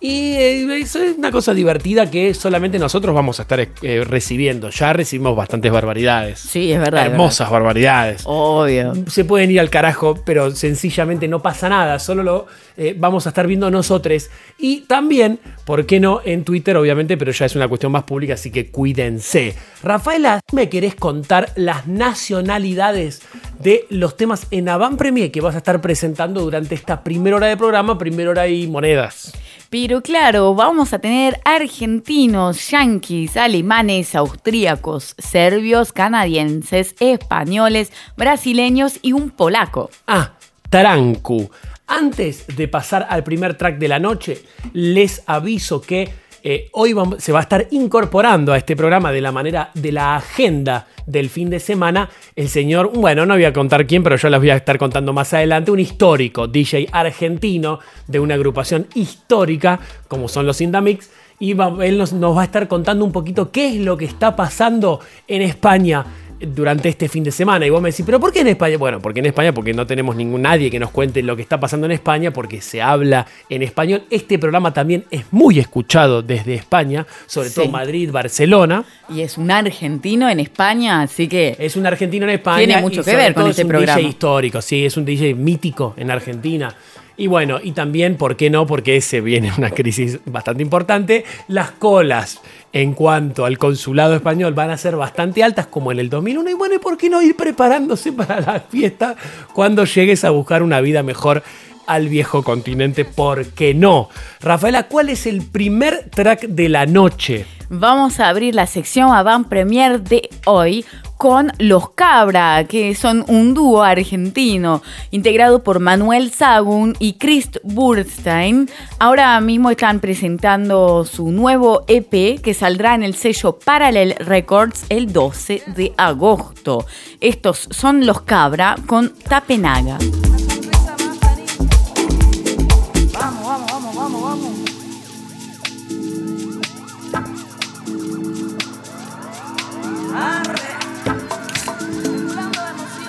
Y 0.00 0.32
eh, 0.34 0.78
eso 0.78 1.02
es 1.02 1.16
una 1.16 1.30
cosa 1.30 1.54
divertida 1.54 2.10
que 2.10 2.34
solamente 2.34 2.78
nosotros 2.78 3.14
vamos 3.14 3.38
a 3.38 3.42
estar 3.42 3.60
eh, 3.60 4.04
recibiendo. 4.04 4.70
Ya 4.70 4.92
recibimos 4.92 5.36
bastantes 5.36 5.72
barbaridades. 5.72 6.38
Sí, 6.40 6.72
es 6.72 6.80
verdad. 6.80 7.06
es 7.06 7.12
Hermosas 7.12 7.50
barbaridades. 7.50 8.22
Obvio. 8.26 8.94
se 9.06 9.24
pueden 9.24 9.50
ir 9.50 9.60
al 9.60 9.70
carajo, 9.70 10.20
pero 10.24 10.50
sencillamente 10.50 11.28
no 11.28 11.40
pasa 11.40 11.68
nada, 11.68 11.98
solo 11.98 12.22
lo 12.22 12.46
eh, 12.76 12.94
vamos 12.98 13.26
a 13.26 13.30
estar 13.30 13.46
viendo 13.46 13.70
nosotros. 13.70 14.30
Y 14.58 14.82
también, 14.82 15.38
¿por 15.64 15.86
qué 15.86 16.00
no? 16.00 16.20
En 16.24 16.44
Twitter, 16.44 16.76
obviamente, 16.76 17.16
pero 17.16 17.32
ya 17.32 17.46
es 17.46 17.56
una 17.56 17.68
cuestión 17.68 17.92
más 17.92 18.04
pública, 18.04 18.34
así 18.34 18.50
que 18.50 18.70
cuídense. 18.70 19.54
Rafaela, 19.82 20.40
¿me 20.52 20.68
querés 20.68 20.94
contar 20.94 21.52
las 21.56 21.86
nacionalidades 21.86 23.22
de 23.58 23.86
los 23.90 24.16
temas 24.16 24.46
en 24.50 24.68
Avant 24.68 24.98
Premier 24.98 25.30
que 25.30 25.40
vas 25.40 25.54
a 25.54 25.58
estar 25.58 25.80
presentando 25.80 26.40
durante 26.40 26.74
esta 26.74 27.02
primera 27.02 27.36
hora 27.36 27.46
de 27.48 27.56
programa, 27.56 27.98
primera 27.98 28.30
hora 28.30 28.48
y 28.48 28.66
monedas? 28.66 29.32
Pero 29.70 30.02
claro, 30.02 30.54
vamos 30.54 30.92
a 30.92 30.98
tener 30.98 31.40
argentinos, 31.44 32.70
yanquis, 32.70 33.36
alemanes, 33.36 34.14
austríacos, 34.14 35.14
serbios, 35.16 35.92
canadienses, 35.92 36.94
españoles, 37.00 37.90
brasileños 38.16 38.98
y 39.00 39.12
un 39.12 39.30
polaco. 39.30 39.90
Ah, 40.06 40.34
Tarancu. 40.68 41.50
Antes 41.86 42.46
de 42.46 42.68
pasar 42.68 43.06
al 43.10 43.24
primer 43.24 43.56
track 43.56 43.78
de 43.78 43.88
la 43.88 43.98
noche, 43.98 44.42
les 44.72 45.22
aviso 45.26 45.80
que 45.80 46.08
eh, 46.44 46.68
hoy 46.72 46.94
se 47.18 47.32
va 47.32 47.38
a 47.38 47.42
estar 47.42 47.68
incorporando 47.70 48.52
a 48.52 48.58
este 48.58 48.74
programa 48.74 49.12
de 49.12 49.20
la 49.20 49.30
manera 49.30 49.70
de 49.74 49.92
la 49.92 50.16
agenda 50.16 50.86
del 51.06 51.30
fin 51.30 51.50
de 51.50 51.60
semana 51.60 52.08
el 52.34 52.48
señor, 52.48 52.92
bueno, 52.94 53.26
no 53.26 53.34
voy 53.34 53.44
a 53.44 53.52
contar 53.52 53.86
quién, 53.86 54.02
pero 54.02 54.16
yo 54.16 54.28
les 54.28 54.40
voy 54.40 54.50
a 54.50 54.56
estar 54.56 54.78
contando 54.78 55.12
más 55.12 55.32
adelante, 55.34 55.70
un 55.70 55.80
histórico 55.80 56.48
DJ 56.48 56.88
argentino 56.90 57.78
de 58.06 58.18
una 58.20 58.34
agrupación 58.34 58.86
histórica 58.94 59.78
como 60.08 60.28
son 60.28 60.46
los 60.46 60.60
Indamix. 60.60 61.10
Y 61.38 61.56
él 61.80 61.98
nos 61.98 62.36
va 62.36 62.42
a 62.42 62.44
estar 62.44 62.68
contando 62.68 63.04
un 63.04 63.10
poquito 63.10 63.50
qué 63.50 63.68
es 63.68 63.76
lo 63.76 63.96
que 63.96 64.04
está 64.04 64.36
pasando 64.36 65.00
en 65.26 65.42
España 65.42 66.06
durante 66.46 66.88
este 66.88 67.08
fin 67.08 67.24
de 67.24 67.30
semana. 67.30 67.66
Y 67.66 67.70
vos 67.70 67.80
me 67.82 67.90
decís, 67.90 68.04
¿pero 68.04 68.18
por 68.20 68.32
qué 68.32 68.40
en 68.40 68.48
España? 68.48 68.76
Bueno, 68.78 69.00
porque 69.00 69.20
en 69.20 69.26
España, 69.26 69.52
porque 69.52 69.72
no 69.72 69.86
tenemos 69.86 70.16
ningún 70.16 70.42
nadie 70.42 70.70
que 70.70 70.78
nos 70.78 70.90
cuente 70.90 71.22
lo 71.22 71.36
que 71.36 71.42
está 71.42 71.58
pasando 71.60 71.86
en 71.86 71.92
España, 71.92 72.30
porque 72.32 72.60
se 72.60 72.82
habla 72.82 73.26
en 73.48 73.62
español. 73.62 74.04
Este 74.10 74.38
programa 74.38 74.72
también 74.72 75.04
es 75.10 75.24
muy 75.30 75.58
escuchado 75.58 76.22
desde 76.22 76.54
España, 76.54 77.06
sobre 77.26 77.48
Sí. 77.48 77.54
todo 77.56 77.68
Madrid, 77.68 78.10
Barcelona. 78.10 78.84
Y 79.08 79.20
es 79.20 79.38
un 79.38 79.50
argentino 79.50 80.28
en 80.28 80.40
España, 80.40 81.02
así 81.02 81.28
que 81.28 81.56
Es 81.58 81.76
un 81.76 81.86
argentino 81.86 82.24
en 82.24 82.30
España. 82.30 82.58
Tiene 82.58 82.80
mucho 82.80 83.02
que 83.04 83.14
ver 83.14 83.34
con 83.34 83.46
este 83.48 83.62
es 83.62 83.64
un 83.64 83.68
programa. 83.70 83.98
DJ 83.98 84.08
histórico, 84.08 84.60
sí, 84.62 84.84
es 84.84 84.96
un 84.96 85.04
DJ 85.04 85.34
mítico 85.34 85.94
en 85.96 86.10
Argentina. 86.10 86.74
Y 87.16 87.26
bueno, 87.26 87.58
y 87.62 87.72
también, 87.72 88.16
¿por 88.16 88.36
qué 88.36 88.50
no? 88.50 88.66
Porque 88.66 89.00
se 89.00 89.20
viene 89.20 89.52
una 89.56 89.70
crisis 89.70 90.18
bastante 90.24 90.62
importante. 90.62 91.24
Las 91.48 91.72
colas 91.72 92.40
en 92.72 92.94
cuanto 92.94 93.44
al 93.44 93.58
consulado 93.58 94.14
español 94.14 94.54
van 94.54 94.70
a 94.70 94.78
ser 94.78 94.96
bastante 94.96 95.42
altas 95.42 95.66
como 95.66 95.92
en 95.92 95.98
el 95.98 96.08
2001. 96.08 96.50
Y 96.50 96.54
bueno, 96.54 96.74
¿y 96.74 96.78
por 96.78 96.96
qué 96.96 97.10
no 97.10 97.20
ir 97.22 97.36
preparándose 97.36 98.12
para 98.12 98.40
la 98.40 98.60
fiesta 98.60 99.16
cuando 99.52 99.84
llegues 99.84 100.24
a 100.24 100.30
buscar 100.30 100.62
una 100.62 100.80
vida 100.80 101.02
mejor 101.02 101.42
al 101.86 102.08
viejo 102.08 102.42
continente, 102.42 103.04
¿por 103.04 103.46
qué 103.46 103.74
no? 103.74 104.08
Rafaela, 104.40 104.84
¿cuál 104.88 105.08
es 105.08 105.26
el 105.26 105.42
primer 105.42 106.10
track 106.10 106.42
de 106.42 106.68
la 106.68 106.86
noche? 106.86 107.46
Vamos 107.74 108.20
a 108.20 108.28
abrir 108.28 108.54
la 108.54 108.66
sección 108.66 109.12
Avant 109.12 109.48
Premier 109.48 110.02
de 110.02 110.28
hoy 110.44 110.84
con 111.16 111.52
Los 111.58 111.90
Cabra, 111.90 112.64
que 112.64 112.94
son 112.94 113.24
un 113.28 113.54
dúo 113.54 113.82
argentino 113.82 114.82
integrado 115.10 115.62
por 115.62 115.80
Manuel 115.80 116.30
Sagun 116.32 116.94
y 116.98 117.14
Chris 117.14 117.48
Burstein. 117.62 118.68
Ahora 118.98 119.40
mismo 119.40 119.70
están 119.70 120.00
presentando 120.00 121.06
su 121.06 121.30
nuevo 121.30 121.84
EP 121.86 122.42
que 122.42 122.52
saldrá 122.52 122.94
en 122.94 123.04
el 123.04 123.14
sello 123.14 123.58
Parallel 123.64 124.16
Records 124.18 124.84
el 124.90 125.10
12 125.10 125.62
de 125.68 125.94
agosto. 125.96 126.84
Estos 127.20 127.68
son 127.70 128.04
Los 128.04 128.20
Cabra 128.20 128.74
con 128.86 129.14
Tapenaga. 129.14 129.96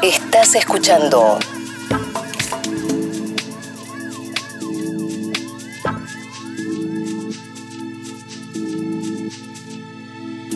Estás 0.04 0.54
escuchando 0.56 1.40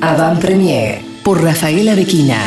Avant 0.02 0.42
Premier 0.42 1.02
por 1.24 1.42
Rafaela 1.42 1.96
Bequina. 1.96 2.42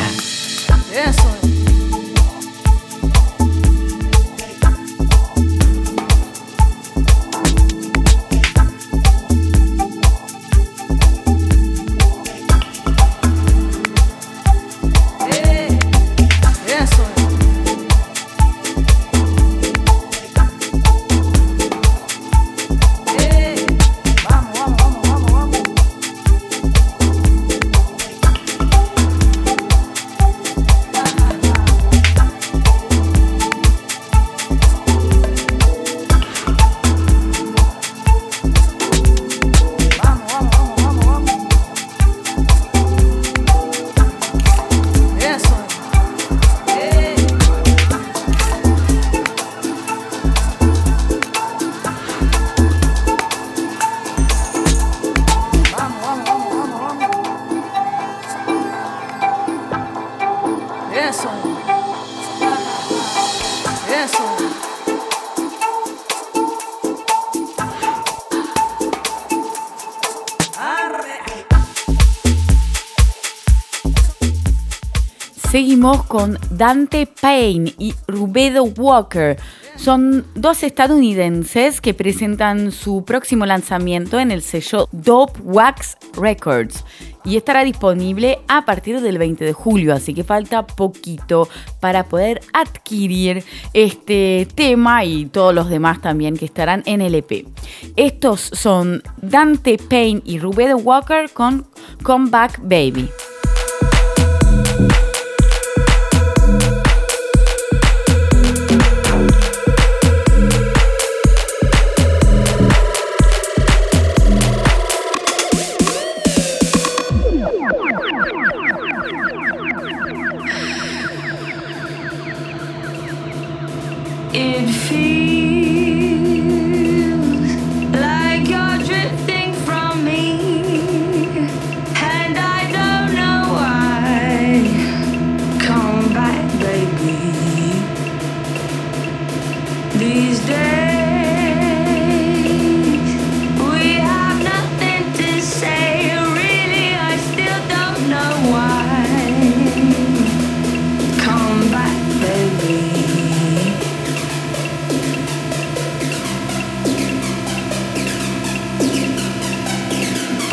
Con 76.11 76.37
Dante 76.49 77.07
Payne 77.07 77.73
y 77.79 77.93
Rubedo 78.05 78.65
Walker. 78.65 79.37
Son 79.77 80.25
dos 80.35 80.61
estadounidenses 80.61 81.79
que 81.79 81.93
presentan 81.93 82.73
su 82.73 83.05
próximo 83.05 83.45
lanzamiento 83.45 84.19
en 84.19 84.29
el 84.29 84.41
sello 84.41 84.89
Dope 84.91 85.39
Wax 85.41 85.97
Records 86.17 86.83
y 87.23 87.37
estará 87.37 87.63
disponible 87.63 88.39
a 88.49 88.65
partir 88.65 88.99
del 88.99 89.19
20 89.19 89.45
de 89.45 89.53
julio, 89.53 89.93
así 89.93 90.13
que 90.13 90.25
falta 90.25 90.67
poquito 90.67 91.47
para 91.79 92.03
poder 92.03 92.41
adquirir 92.51 93.45
este 93.73 94.49
tema 94.53 95.05
y 95.05 95.27
todos 95.27 95.55
los 95.55 95.69
demás 95.69 96.01
también 96.01 96.35
que 96.35 96.43
estarán 96.43 96.83
en 96.87 96.99
el 96.99 97.15
EP. 97.15 97.47
Estos 97.95 98.41
son 98.41 99.01
Dante 99.21 99.77
Payne 99.77 100.21
y 100.25 100.39
Rubedo 100.39 100.75
Walker 100.75 101.29
con 101.31 101.65
Come 102.03 102.29
Back 102.29 102.59
Baby. 102.63 103.09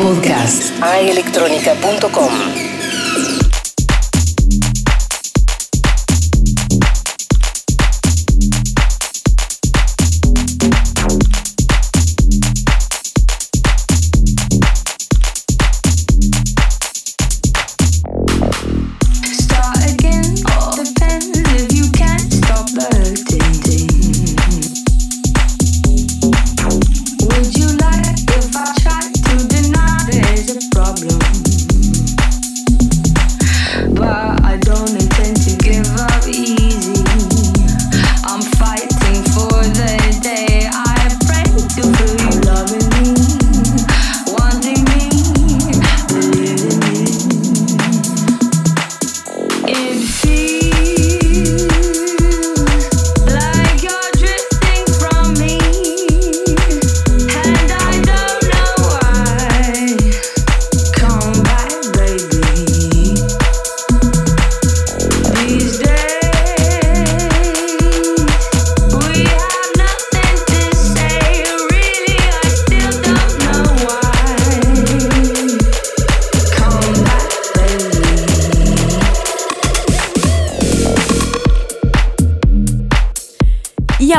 Podcast 0.09 0.73
aelectronica.com. 0.81 2.68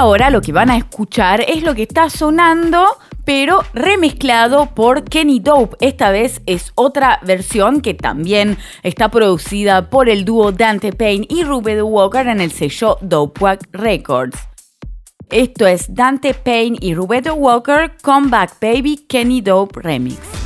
ahora 0.01 0.31
lo 0.31 0.41
que 0.41 0.53
van 0.53 0.71
a 0.71 0.79
escuchar 0.79 1.43
es 1.47 1.63
lo 1.63 1.75
que 1.75 1.83
está 1.83 2.09
sonando 2.09 2.87
pero 3.27 3.63
remezclado 3.75 4.75
por 4.75 5.05
Kenny 5.05 5.41
Dope. 5.41 5.77
Esta 5.81 6.11
vez 6.11 6.41
es 6.47 6.73
otra 6.75 7.21
versión 7.23 7.83
que 7.83 7.93
también 7.93 8.57
está 8.83 9.11
producida 9.11 9.91
por 9.91 10.09
el 10.09 10.25
dúo 10.25 10.53
Dante 10.53 10.93
Payne 10.93 11.27
y 11.29 11.45
Ruben 11.45 11.83
Walker 11.83 12.27
en 12.27 12.41
el 12.41 12.51
sello 12.51 12.97
Dope 13.03 13.59
Records. 13.73 14.39
Esto 15.29 15.67
es 15.67 15.95
Dante 15.95 16.35
Payne 16.35 16.79
y 16.81 16.95
Rubedo 16.95 17.35
Walker 17.35 17.93
Comeback 18.03 18.59
Baby 18.61 19.05
Kenny 19.07 19.43
Dope 19.43 19.81
Remix. 19.81 20.40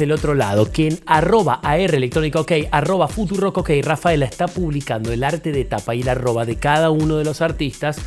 Del 0.00 0.10
otro 0.10 0.34
lado 0.34 0.72
que 0.72 0.88
en 0.88 0.98
arroba 1.06 1.60
AR 1.62 1.94
electrónica 1.94 2.40
ok, 2.40 2.52
arroba 2.72 3.06
futurock 3.06 3.58
ok, 3.58 3.70
Rafaela 3.82 4.26
está 4.26 4.48
publicando 4.48 5.12
el 5.12 5.22
arte 5.22 5.52
de 5.52 5.64
tapa 5.64 5.94
y 5.94 6.00
el 6.00 6.08
arroba 6.08 6.44
de 6.44 6.56
cada 6.56 6.90
uno 6.90 7.18
de 7.18 7.24
los 7.24 7.40
artistas. 7.40 7.98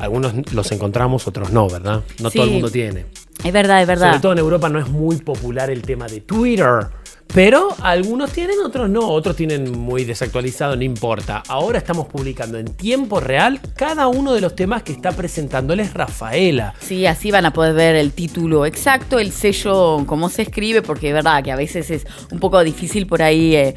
Algunos 0.00 0.32
los 0.52 0.72
encontramos, 0.72 1.28
otros 1.28 1.52
no, 1.52 1.68
¿verdad? 1.68 2.02
No 2.20 2.30
Sí. 2.30 2.38
todo 2.38 2.46
el 2.48 2.52
mundo 2.54 2.70
tiene. 2.70 3.06
Es 3.44 3.52
verdad, 3.52 3.82
es 3.82 3.86
verdad. 3.86 4.08
Sobre 4.08 4.20
todo 4.20 4.32
en 4.32 4.38
Europa 4.38 4.68
no 4.68 4.78
es 4.80 4.88
muy 4.88 5.16
popular 5.16 5.70
el 5.70 5.82
tema 5.82 6.06
de 6.06 6.20
Twitter. 6.20 6.86
Pero 7.34 7.68
algunos 7.80 8.30
tienen, 8.30 8.56
otros 8.62 8.90
no. 8.90 9.08
Otros 9.08 9.36
tienen 9.36 9.72
muy 9.72 10.04
desactualizado, 10.04 10.76
no 10.76 10.82
importa. 10.82 11.42
Ahora 11.48 11.78
estamos 11.78 12.06
publicando 12.06 12.58
en 12.58 12.66
tiempo 12.66 13.20
real 13.20 13.58
cada 13.74 14.06
uno 14.08 14.34
de 14.34 14.42
los 14.42 14.54
temas 14.54 14.82
que 14.82 14.92
está 14.92 15.12
presentándoles 15.12 15.94
Rafaela. 15.94 16.74
Sí, 16.80 17.06
así 17.06 17.30
van 17.30 17.46
a 17.46 17.52
poder 17.52 17.74
ver 17.74 17.96
el 17.96 18.12
título 18.12 18.66
exacto, 18.66 19.18
el 19.18 19.32
sello, 19.32 20.04
cómo 20.06 20.28
se 20.28 20.42
escribe, 20.42 20.82
porque 20.82 21.08
es 21.08 21.14
verdad 21.14 21.42
que 21.42 21.52
a 21.52 21.56
veces 21.56 21.90
es 21.90 22.06
un 22.30 22.38
poco 22.38 22.62
difícil 22.62 23.06
por 23.06 23.22
ahí 23.22 23.56
eh, 23.56 23.74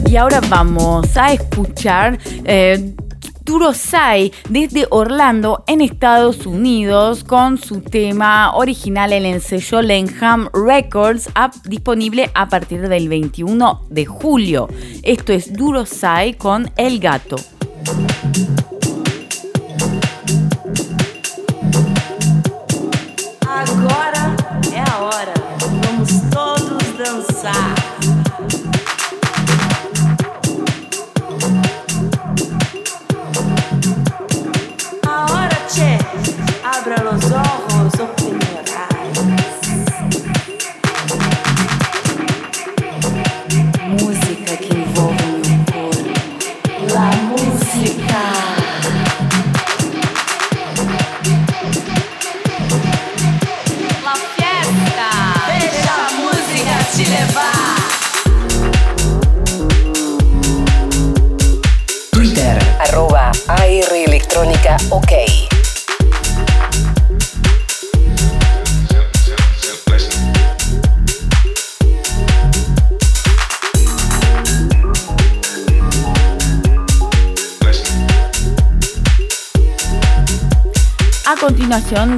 Y 0.09 0.17
ahora 0.17 0.41
vamos 0.49 1.17
a 1.17 1.33
escuchar 1.33 2.21
eh, 2.45 2.95
Duro 3.45 3.75
Sai 3.75 4.33
desde 4.49 4.87
Orlando 4.89 5.65
en 5.67 5.83
Estados 5.83 6.47
Unidos 6.47 7.25
con 7.25 7.59
su 7.59 7.83
tema 7.83 8.55
original 8.57 9.13
en 9.13 9.27
el 9.27 9.43
sello 9.43 9.83
Lenham 9.83 10.49
Records 10.55 11.29
disponible 11.65 12.31
a 12.35 12.49
partir 12.49 12.89
del 12.89 13.11
21 13.11 13.83
de 13.91 14.07
julio. 14.07 14.69
Esto 15.03 15.35
es 15.35 15.53
Duro 15.53 15.85
Sai 15.85 16.35
con 16.35 16.71
El 16.77 17.01
Gato. 17.01 17.37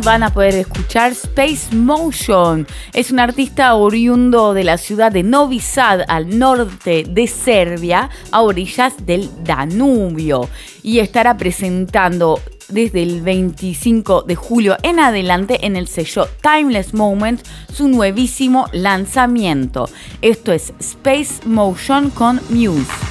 Van 0.02 0.22
a 0.22 0.34
poder 0.34 0.54
escuchar 0.54 1.12
Space 1.12 1.74
Motion. 1.74 2.66
Es 2.92 3.10
un 3.10 3.18
artista 3.20 3.74
oriundo 3.74 4.52
de 4.52 4.64
la 4.64 4.76
ciudad 4.76 5.10
de 5.10 5.22
Novi 5.22 5.60
Sad, 5.60 6.02
al 6.08 6.38
norte 6.38 7.06
de 7.08 7.26
Serbia, 7.26 8.10
a 8.32 8.42
orillas 8.42 8.92
del 9.06 9.30
Danubio. 9.44 10.50
Y 10.82 10.98
estará 10.98 11.38
presentando 11.38 12.38
desde 12.68 13.02
el 13.02 13.22
25 13.22 14.22
de 14.22 14.34
julio 14.34 14.76
en 14.82 15.00
adelante 15.00 15.64
en 15.64 15.76
el 15.76 15.88
sello 15.88 16.28
Timeless 16.42 16.92
Moment 16.92 17.40
su 17.72 17.88
nuevísimo 17.88 18.66
lanzamiento. 18.72 19.88
Esto 20.20 20.52
es 20.52 20.74
Space 20.80 21.46
Motion 21.46 22.10
con 22.10 22.42
Muse. 22.50 23.05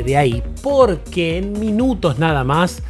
De 0.00 0.16
ahí 0.16 0.42
porque 0.62 1.36
en 1.36 1.58
minutos 1.60 2.18
nada 2.18 2.44
más 2.44 2.82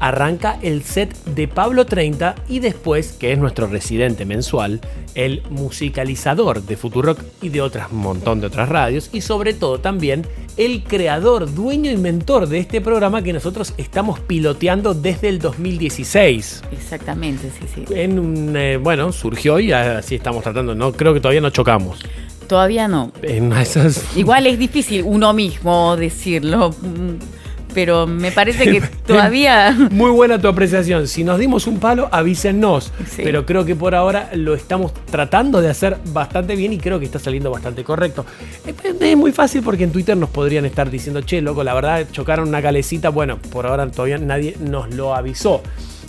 arranca 0.00 0.58
el 0.62 0.82
set 0.82 1.14
de 1.24 1.48
Pablo 1.48 1.86
30 1.86 2.34
y 2.48 2.60
después, 2.60 3.12
que 3.12 3.32
es 3.32 3.38
nuestro 3.38 3.66
residente 3.66 4.24
mensual, 4.24 4.80
el 5.14 5.42
musicalizador 5.50 6.62
de 6.62 6.76
Futurock 6.76 7.20
y 7.42 7.48
de 7.48 7.62
otras 7.62 7.92
montón 7.92 8.40
de 8.40 8.48
otras 8.48 8.68
radios 8.68 9.08
y 9.12 9.22
sobre 9.22 9.54
todo 9.54 9.78
también 9.78 10.26
el 10.56 10.84
creador, 10.84 11.52
dueño 11.54 11.90
y 11.90 11.96
mentor 11.96 12.48
de 12.48 12.58
este 12.58 12.80
programa 12.80 13.22
que 13.22 13.32
nosotros 13.32 13.74
estamos 13.76 14.20
piloteando 14.20 14.94
desde 14.94 15.28
el 15.28 15.38
2016. 15.38 16.62
Exactamente, 16.72 17.50
sí, 17.50 17.66
sí. 17.74 17.94
En 17.94 18.18
un, 18.18 18.56
eh, 18.56 18.76
bueno, 18.78 19.12
surgió 19.12 19.58
y 19.58 19.72
así 19.72 20.14
estamos 20.14 20.42
tratando. 20.42 20.74
No 20.74 20.92
creo 20.92 21.12
que 21.12 21.20
todavía 21.20 21.40
no 21.40 21.50
chocamos. 21.50 21.98
Todavía 22.46 22.88
no. 22.88 23.12
En 23.22 23.52
esas 23.52 24.16
Igual 24.16 24.46
es 24.46 24.58
difícil 24.58 25.02
uno 25.04 25.32
mismo 25.32 25.96
decirlo, 25.96 26.70
mm, 26.70 27.74
pero 27.74 28.06
me 28.06 28.32
parece 28.32 28.64
que 28.64 28.80
todavía... 29.06 29.76
Muy 29.90 30.10
buena 30.10 30.40
tu 30.40 30.48
apreciación. 30.48 31.06
Si 31.08 31.24
nos 31.24 31.38
dimos 31.38 31.66
un 31.66 31.78
palo, 31.78 32.08
avísennos. 32.10 32.90
Pero 33.16 33.44
creo 33.44 33.66
que 33.66 33.76
por 33.76 33.94
ahora 33.94 34.30
lo 34.34 34.54
estamos 34.54 34.94
tratando 35.10 35.60
de 35.60 35.68
hacer 35.68 35.98
bastante 36.06 36.56
bien 36.56 36.72
y 36.72 36.78
creo 36.78 36.98
que 36.98 37.04
está 37.04 37.18
saliendo 37.18 37.50
bastante 37.50 37.84
correcto. 37.84 38.24
Es 38.66 38.74
es 38.98 39.16
muy 39.16 39.32
fácil 39.32 39.62
porque 39.62 39.84
en 39.84 39.92
Twitter 39.92 40.16
nos 40.16 40.30
podrían 40.30 40.64
estar 40.64 40.90
diciendo, 40.90 41.20
che, 41.20 41.42
loco, 41.42 41.62
la 41.64 41.74
verdad 41.74 42.06
chocaron 42.10 42.48
una 42.48 42.62
calecita. 42.62 43.10
Bueno, 43.10 43.38
por 43.38 43.66
ahora 43.66 43.90
todavía 43.90 44.16
nadie 44.16 44.56
nos 44.58 44.94
lo 44.94 45.14
avisó. 45.14 45.62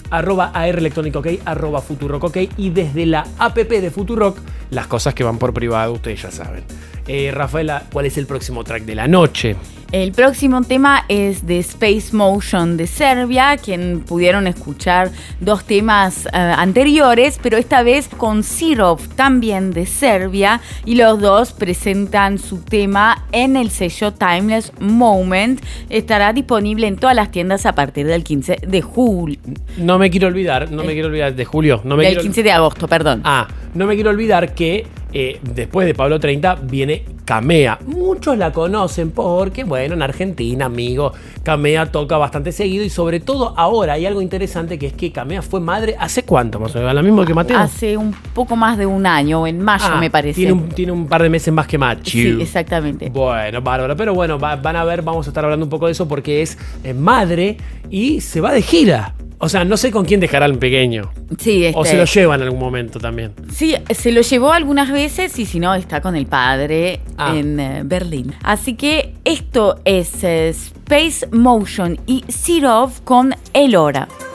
Arroba 0.09 0.51
AR 0.53 0.77
Electrónico 0.77 1.19
OK, 1.19 1.27
arroba 1.45 1.81
Futurock 1.81 2.23
OK 2.25 2.37
y 2.57 2.69
desde 2.69 3.05
la 3.05 3.25
app 3.37 3.57
de 3.57 3.91
Futurock, 3.91 4.39
las 4.69 4.87
cosas 4.87 5.13
que 5.13 5.23
van 5.23 5.37
por 5.37 5.53
privado, 5.53 5.93
ustedes 5.93 6.21
ya 6.21 6.31
saben. 6.31 6.63
Eh, 7.07 7.31
Rafaela, 7.33 7.83
¿cuál 7.91 8.05
es 8.05 8.17
el 8.17 8.25
próximo 8.25 8.63
track 8.63 8.83
de 8.83 8.95
la 8.95 9.07
noche? 9.07 9.55
El 9.93 10.11
próximo 10.11 10.61
tema 10.63 11.05
es 11.07 11.47
de 11.47 11.59
Space 11.59 12.13
Motion 12.13 12.75
de 12.75 12.87
Serbia, 12.87 13.55
quien 13.55 14.01
pudieron 14.01 14.45
escuchar 14.45 15.11
dos 15.39 15.63
temas 15.63 16.25
eh, 16.25 16.29
anteriores, 16.33 17.39
pero 17.41 17.55
esta 17.57 17.83
vez 17.83 18.09
con 18.09 18.43
Sirov, 18.43 18.99
también 19.15 19.71
de 19.71 19.85
Serbia, 19.85 20.59
y 20.83 20.95
los 20.95 21.21
dos 21.21 21.53
presentan 21.53 22.37
su 22.37 22.57
tema 22.63 23.23
en 23.31 23.55
el 23.55 23.69
sello 23.71 24.11
Timeless 24.11 24.73
Moment. 24.81 25.61
Estará 25.89 26.33
disponible 26.33 26.85
en 26.87 26.97
todas 26.97 27.15
las 27.15 27.31
tiendas 27.31 27.65
a 27.65 27.73
partir 27.73 28.07
del 28.07 28.25
15 28.25 28.57
de 28.67 28.81
julio. 28.81 29.39
No 29.77 29.97
me 29.97 30.09
quiero 30.09 30.27
olvidar, 30.27 30.69
no 30.69 30.83
me 30.83 30.91
quiero 30.93 31.07
olvidar 31.07 31.33
de 31.33 31.45
julio. 31.45 31.79
No 31.85 31.95
me 31.95 32.03
del 32.03 32.11
quiero- 32.15 32.23
15 32.23 32.43
de 32.43 32.51
agosto, 32.51 32.89
perdón. 32.89 33.21
Ah, 33.23 33.47
no 33.73 33.85
me 33.85 33.95
quiero 33.95 34.09
olvidar 34.09 34.53
que 34.53 34.85
eh, 35.13 35.39
después 35.41 35.87
de 35.87 35.93
Pablo 35.93 36.19
30 36.19 36.55
viene 36.63 37.03
Camea. 37.25 37.79
Muchos 37.85 38.37
la 38.37 38.51
conocen 38.51 39.11
porque, 39.11 39.63
bueno, 39.63 39.95
en 39.95 40.01
Argentina, 40.01 40.65
amigo, 40.65 41.11
Camea 41.43 41.85
toca 41.91 42.17
bastante 42.17 42.51
seguido 42.51 42.83
y 42.85 42.89
sobre 42.89 43.19
todo 43.19 43.53
ahora 43.57 43.93
hay 43.93 44.05
algo 44.05 44.21
interesante 44.21 44.77
que 44.79 44.87
es 44.87 44.93
que 44.93 45.11
Camea 45.11 45.41
fue 45.41 45.59
madre 45.59 45.95
hace 45.99 46.23
cuánto, 46.23 46.59
más 46.59 46.75
o 46.75 46.79
menos, 46.79 46.93
lo 46.93 47.03
mismo 47.03 47.25
que 47.25 47.33
Mateo. 47.33 47.57
Hace 47.59 47.97
un 47.97 48.13
poco 48.33 48.55
más 48.55 48.77
de 48.77 48.85
un 48.85 49.05
año, 49.05 49.45
en 49.47 49.59
mayo 49.61 49.85
Ah, 49.89 49.99
me 49.99 50.09
parece. 50.09 50.35
Tiene 50.41 50.53
un, 50.53 50.69
tiene 50.69 50.91
un 50.91 51.07
par 51.07 51.21
de 51.21 51.29
meses 51.29 51.53
más 51.53 51.67
que 51.67 51.77
Machu. 51.77 52.09
Sí, 52.11 52.37
exactamente. 52.41 53.09
Bueno, 53.09 53.61
bárbaro. 53.61 53.95
Pero 53.95 54.13
bueno, 54.13 54.37
va- 54.39 54.55
van 54.55 54.75
a 54.75 54.83
ver, 54.83 55.01
vamos 55.01 55.27
a 55.27 55.29
estar 55.29 55.43
hablando 55.43 55.65
un 55.65 55.69
poco 55.69 55.85
de 55.87 55.91
eso 55.93 56.07
porque 56.07 56.41
es 56.41 56.57
eh, 56.83 56.93
madre 56.93 57.57
y 57.89 58.21
se 58.21 58.39
va 58.41 58.51
de 58.53 58.61
gira. 58.61 59.15
O 59.39 59.49
sea, 59.49 59.63
no 59.65 59.77
sé 59.77 59.91
con 59.91 60.03
quién 60.05 60.19
dejará 60.19 60.45
al 60.45 60.57
pequeño. 60.57 61.11
Sí, 61.37 61.63
O 61.75 61.83
este- 61.83 61.91
se 61.91 61.97
lo 61.97 62.05
lleva 62.05 62.35
en 62.35 62.41
algún 62.41 62.59
momento 62.59 62.99
también. 62.99 63.33
Sí, 63.53 63.75
se 63.89 64.11
lo 64.11 64.21
llevó 64.21 64.51
algunas 64.51 64.91
veces 64.91 65.37
y 65.37 65.45
si 65.45 65.59
no, 65.59 65.75
está 65.75 66.01
con 66.01 66.15
el 66.15 66.25
padre 66.25 67.01
Ah. 67.17 67.33
en 67.35 67.59
eh, 67.59 67.81
Berlín. 67.85 68.33
Así 68.43 68.73
que 68.73 69.13
esto 69.25 69.79
es 69.85 70.23
eh, 70.23 70.49
Space 70.49 71.27
Motion 71.31 71.99
y 72.07 72.23
Sirov 72.27 73.03
con 73.03 73.35
Elora. 73.53 74.07
Argentina 74.07 74.26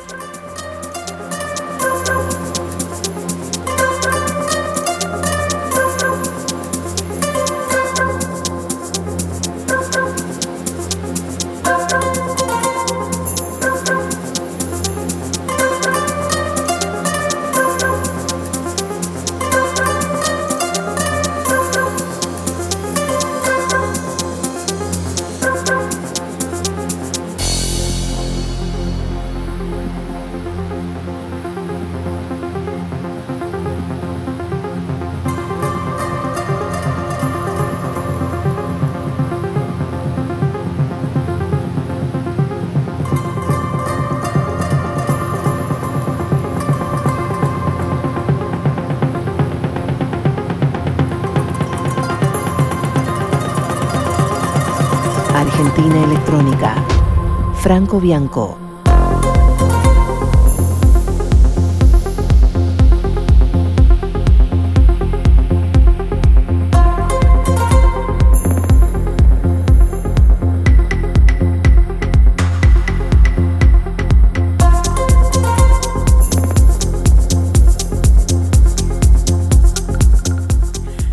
Bianco. 58.01 58.59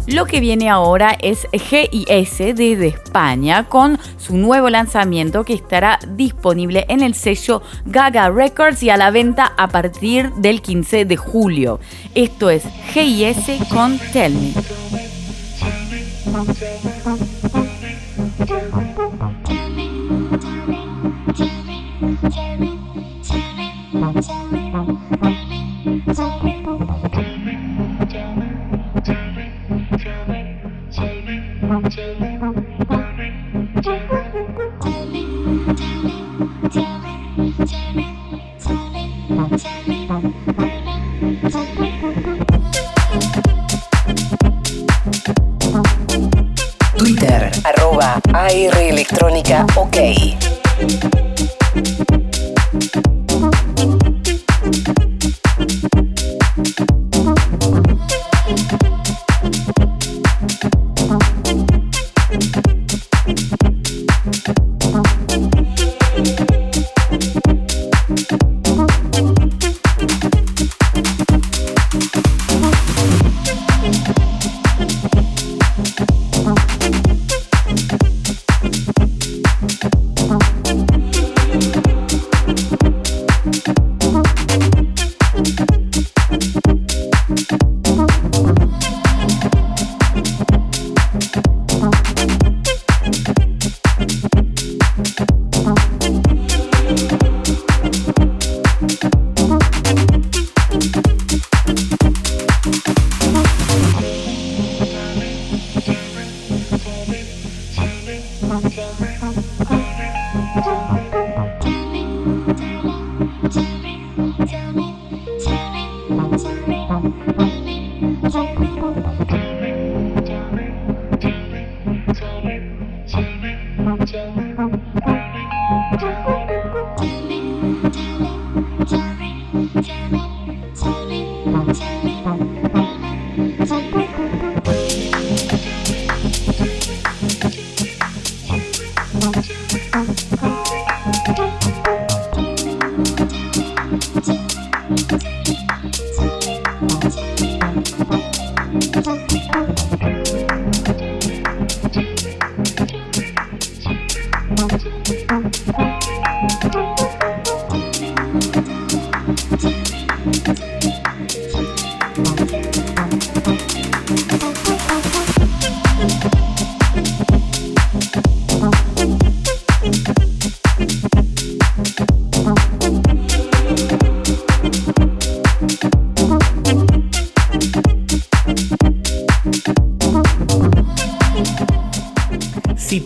Lo 0.08 0.26
que 0.26 0.39
viene 0.39 0.70
ahora 0.70 1.15
es 1.22 1.48
GIS 1.54 2.38
desde 2.39 2.88
España 2.88 3.70
con 3.70 3.98
su 4.30 4.38
nuevo 4.38 4.70
lanzamiento 4.70 5.44
que 5.44 5.56
estará 5.56 5.98
disponible 6.08 6.86
en 6.88 7.02
el 7.02 7.15
sello 7.15 7.63
Gaga 7.86 8.30
Records 8.30 8.84
y 8.84 8.92
a 8.92 8.98
la 8.98 9.10
venta 9.10 9.54
a 9.58 9.70
partir 9.70 10.32
del 10.34 10.62
15 10.62 11.06
de 11.06 11.18
julio. 11.18 11.80
Esto 12.13 12.52
es 12.52 12.63
GIS 12.94 13.68
con 13.72 13.98
Tell 14.13 14.36
Me. 14.36 14.54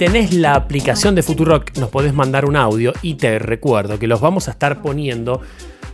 Tenés 0.06 0.34
la 0.34 0.56
aplicación 0.56 1.16
de 1.16 1.24
Futurock, 1.24 1.78
nos 1.78 1.90
podés 1.90 2.14
mandar 2.14 2.44
un 2.44 2.58
audio 2.58 2.92
y 3.02 3.14
te 3.14 3.40
recuerdo 3.40 3.98
que 3.98 4.06
los 4.06 4.20
vamos 4.20 4.50
a 4.50 4.52
estar 4.52 4.82
poniendo. 4.82 5.40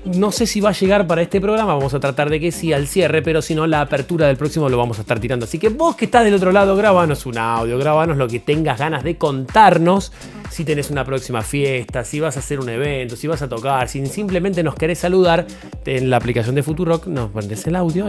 No 0.04 0.32
sé 0.32 0.48
si 0.48 0.62
va 0.62 0.70
a 0.70 0.72
llegar 0.72 1.06
para 1.06 1.22
este 1.22 1.40
programa, 1.40 1.76
vamos 1.76 1.94
a 1.94 2.00
tratar 2.00 2.32
de 2.32 2.40
que 2.40 2.52
sí 2.52 2.74
al 2.74 2.88
cierre, 2.88 3.22
pero 3.22 3.44
si 3.44 3.54
no, 3.54 3.68
la 3.68 3.82
apertura 3.82 4.26
del 4.26 4.36
próximo 4.36 4.68
lo 4.68 4.78
vamos 4.78 4.98
a 4.98 5.02
estar 5.02 5.20
tirando. 5.20 5.46
Así 5.46 5.60
que 5.60 5.70
vos 5.70 5.96
que 5.96 6.06
estás 6.06 6.24
del 6.24 6.34
otro 6.34 6.52
lado, 6.52 6.76
grabanos 6.76 7.28
un 7.28 7.38
audio, 7.38 7.78
grabanos 7.78 8.18
lo 8.18 8.28
que 8.28 8.40
tengas 8.40 8.80
ganas 8.80 9.04
de 9.04 9.16
contarnos. 9.16 10.12
Si 10.60 10.66
tenés 10.66 10.92
una 10.92 11.06
próxima 11.06 11.42
fiesta, 11.42 12.04
si 12.04 12.20
vas 12.20 12.36
a 12.36 12.40
hacer 12.42 12.60
un 12.60 12.68
evento, 12.68 13.16
si 13.16 13.28
vas 13.28 13.42
a 13.42 13.48
tocar, 13.48 13.88
si 13.88 14.06
simplemente 14.08 14.62
nos 14.62 14.76
querés 14.76 15.00
saludar, 15.00 15.48
en 15.86 16.10
la 16.10 16.18
aplicación 16.18 16.54
de 16.54 16.64
Futurock 16.64 17.08
nos 17.08 17.30
pones 17.30 17.66
el 17.66 17.78
audio 17.78 18.08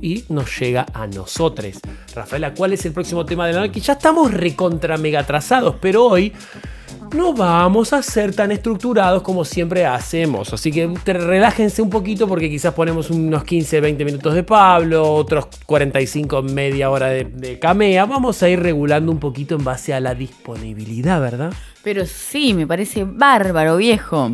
y 0.00 0.24
nos 0.28 0.60
llega 0.60 0.86
a 0.94 1.08
nosotros. 1.08 1.80
Rafaela, 2.14 2.54
¿cuál 2.54 2.74
es 2.74 2.86
el 2.86 2.92
próximo 2.92 3.26
tema 3.26 3.48
de 3.48 3.54
la 3.54 3.60
noche? 3.66 3.80
Ya 3.80 3.94
estamos 3.94 4.32
recontra 4.32 4.98
mega 4.98 5.18
atrasados, 5.18 5.74
pero 5.80 6.06
hoy 6.06 6.32
no 7.14 7.32
vamos 7.32 7.92
a 7.92 8.02
ser 8.02 8.34
tan 8.34 8.52
estructurados 8.52 9.22
como 9.22 9.44
siempre 9.44 9.86
hacemos. 9.86 10.52
Así 10.52 10.70
que 10.70 10.88
relájense 11.04 11.82
un 11.82 11.90
poquito 11.90 12.26
porque 12.26 12.50
quizás 12.50 12.74
ponemos 12.74 13.10
unos 13.10 13.44
15, 13.44 13.80
20 13.80 14.04
minutos 14.04 14.34
de 14.34 14.42
Pablo, 14.42 15.14
otros 15.14 15.48
45, 15.66 16.42
media 16.42 16.90
hora 16.90 17.08
de, 17.08 17.24
de 17.24 17.58
Camea. 17.58 18.04
Vamos 18.06 18.42
a 18.42 18.48
ir 18.48 18.60
regulando 18.60 19.12
un 19.12 19.18
poquito 19.18 19.56
en 19.56 19.64
base 19.64 19.94
a 19.94 20.00
la 20.00 20.14
disponibilidad, 20.14 21.20
¿verdad? 21.20 21.52
Pero 21.82 22.04
sí, 22.06 22.54
me 22.54 22.66
parece 22.66 23.04
bárbaro, 23.04 23.76
viejo. 23.76 24.32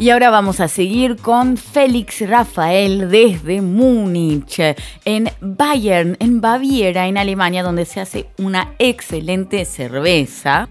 Y 0.00 0.08
ahora 0.08 0.30
vamos 0.30 0.60
a 0.60 0.68
seguir 0.68 1.16
con 1.16 1.58
Félix 1.58 2.26
Rafael 2.26 3.10
desde 3.10 3.60
Múnich, 3.60 4.58
en 5.04 5.30
Bayern, 5.42 6.16
en 6.20 6.40
Baviera, 6.40 7.06
en 7.06 7.18
Alemania, 7.18 7.62
donde 7.62 7.84
se 7.84 8.00
hace 8.00 8.26
una 8.38 8.72
excelente 8.78 9.64
cerveza. 9.66 10.70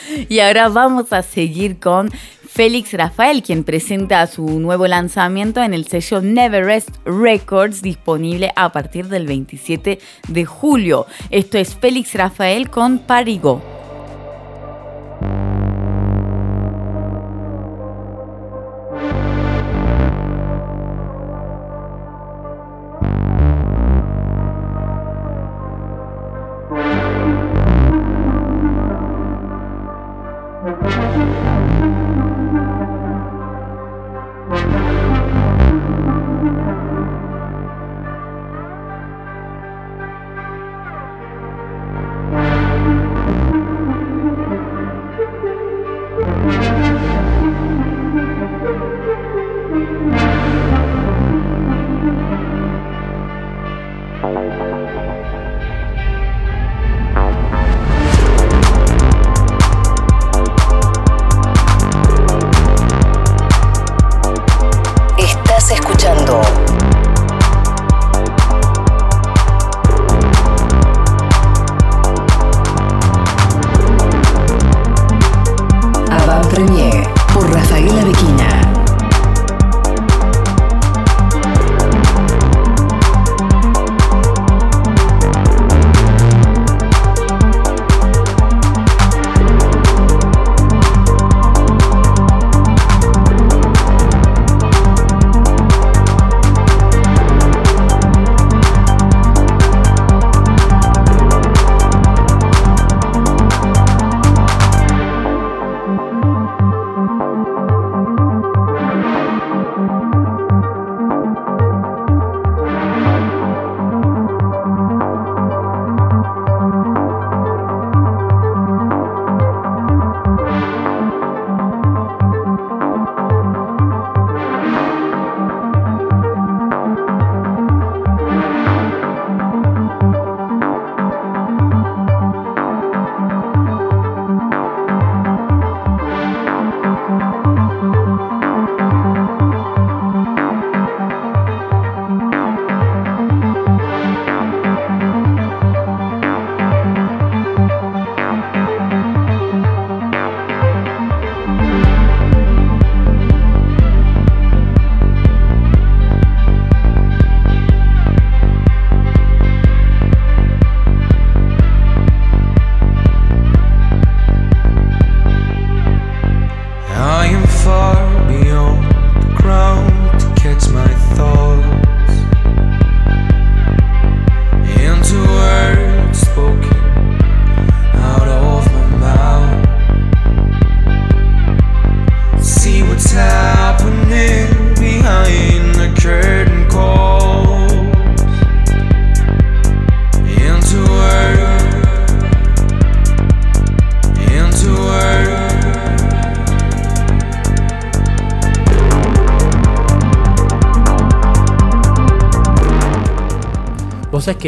Y 0.28 0.40
ahora 0.40 0.68
vamos 0.68 1.12
a 1.12 1.22
seguir 1.22 1.78
con 1.78 2.10
Félix 2.56 2.92
Rafael, 2.94 3.42
quien 3.42 3.64
presenta 3.64 4.26
su 4.26 4.58
nuevo 4.60 4.86
lanzamiento 4.86 5.62
en 5.62 5.74
el 5.74 5.86
sello 5.86 6.22
Neverest 6.22 6.88
Records, 7.04 7.82
disponible 7.82 8.52
a 8.56 8.72
partir 8.72 9.08
del 9.08 9.26
27 9.26 9.98
de 10.28 10.44
julio. 10.44 11.06
Esto 11.30 11.58
es 11.58 11.74
Félix 11.74 12.14
Rafael 12.14 12.70
con 12.70 12.98
Parigo. 13.00 13.62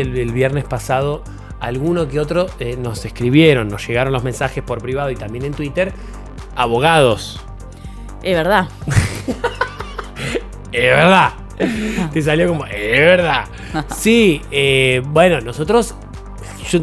Que 0.02 0.08
el, 0.11 0.16
el 0.18 0.32
viernes 0.32 0.64
pasado 0.64 1.22
alguno 1.61 2.06
que 2.08 2.20
otro 2.20 2.46
eh, 2.61 2.76
nos 2.80 3.04
escribieron, 3.04 3.68
nos 3.68 3.87
llegaron 3.87 4.12
los 4.12 4.22
mensajes 4.22 4.62
por 4.62 4.80
privado 4.80 5.11
y 5.11 5.16
también 5.16 5.44
en 5.44 5.52
Twitter, 5.52 5.92
abogados. 6.56 7.40
Es 8.22 8.34
verdad. 8.37 8.68
Es 10.70 10.82
verdad. 10.82 11.30
Te 12.12 12.22
salió 12.22 12.48
como, 12.48 12.64
es 12.66 13.00
verdad. 13.00 13.44
Sí, 13.96 14.40
eh, 14.50 15.02
bueno, 15.06 15.40
nosotros 15.40 15.94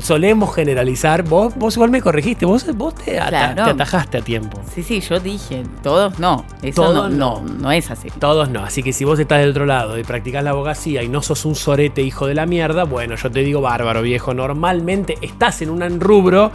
solemos 0.01 0.53
generalizar. 0.55 1.23
Vos, 1.23 1.55
vos 1.55 1.75
igual 1.75 1.89
me 1.91 2.01
corregiste, 2.01 2.45
vos, 2.45 2.65
vos 2.75 2.93
te, 2.95 3.19
ata- 3.19 3.29
Claro. 3.53 3.63
te 3.65 3.69
atajaste 3.71 4.17
a 4.17 4.21
tiempo. 4.21 4.59
Sí, 4.75 4.83
sí, 4.83 4.99
yo 4.99 5.21
dije, 5.21 5.63
todos 5.81 6.19
no. 6.19 6.43
Eso 6.61 6.81
Todos 6.81 7.09
no, 7.09 7.39
no, 7.39 7.49
no 7.49 7.71
es 7.71 7.89
así. 7.91 8.09
Todos 8.19 8.49
no. 8.49 8.65
Así 8.65 8.83
que 8.83 8.91
si 8.91 9.05
vos 9.05 9.17
estás 9.17 9.39
del 9.39 9.51
otro 9.51 9.65
lado 9.65 9.97
y 9.97 10.03
practicás 10.03 10.43
la 10.43 10.49
abogacía 10.49 11.01
y 11.01 11.07
no 11.07 11.21
sos 11.21 11.45
un 11.45 11.55
sorete 11.55 12.01
hijo 12.01 12.27
de 12.27 12.33
la 12.33 12.45
mierda, 12.45 12.83
bueno, 12.83 13.15
yo 13.15 13.31
te 13.31 13.39
digo 13.39 13.61
bárbaro, 13.61 14.01
viejo. 14.01 14.33
Normalmente 14.33 15.17
estás 15.21 15.61
en 15.61 15.69
un 15.69 16.01
rubro 16.01 16.51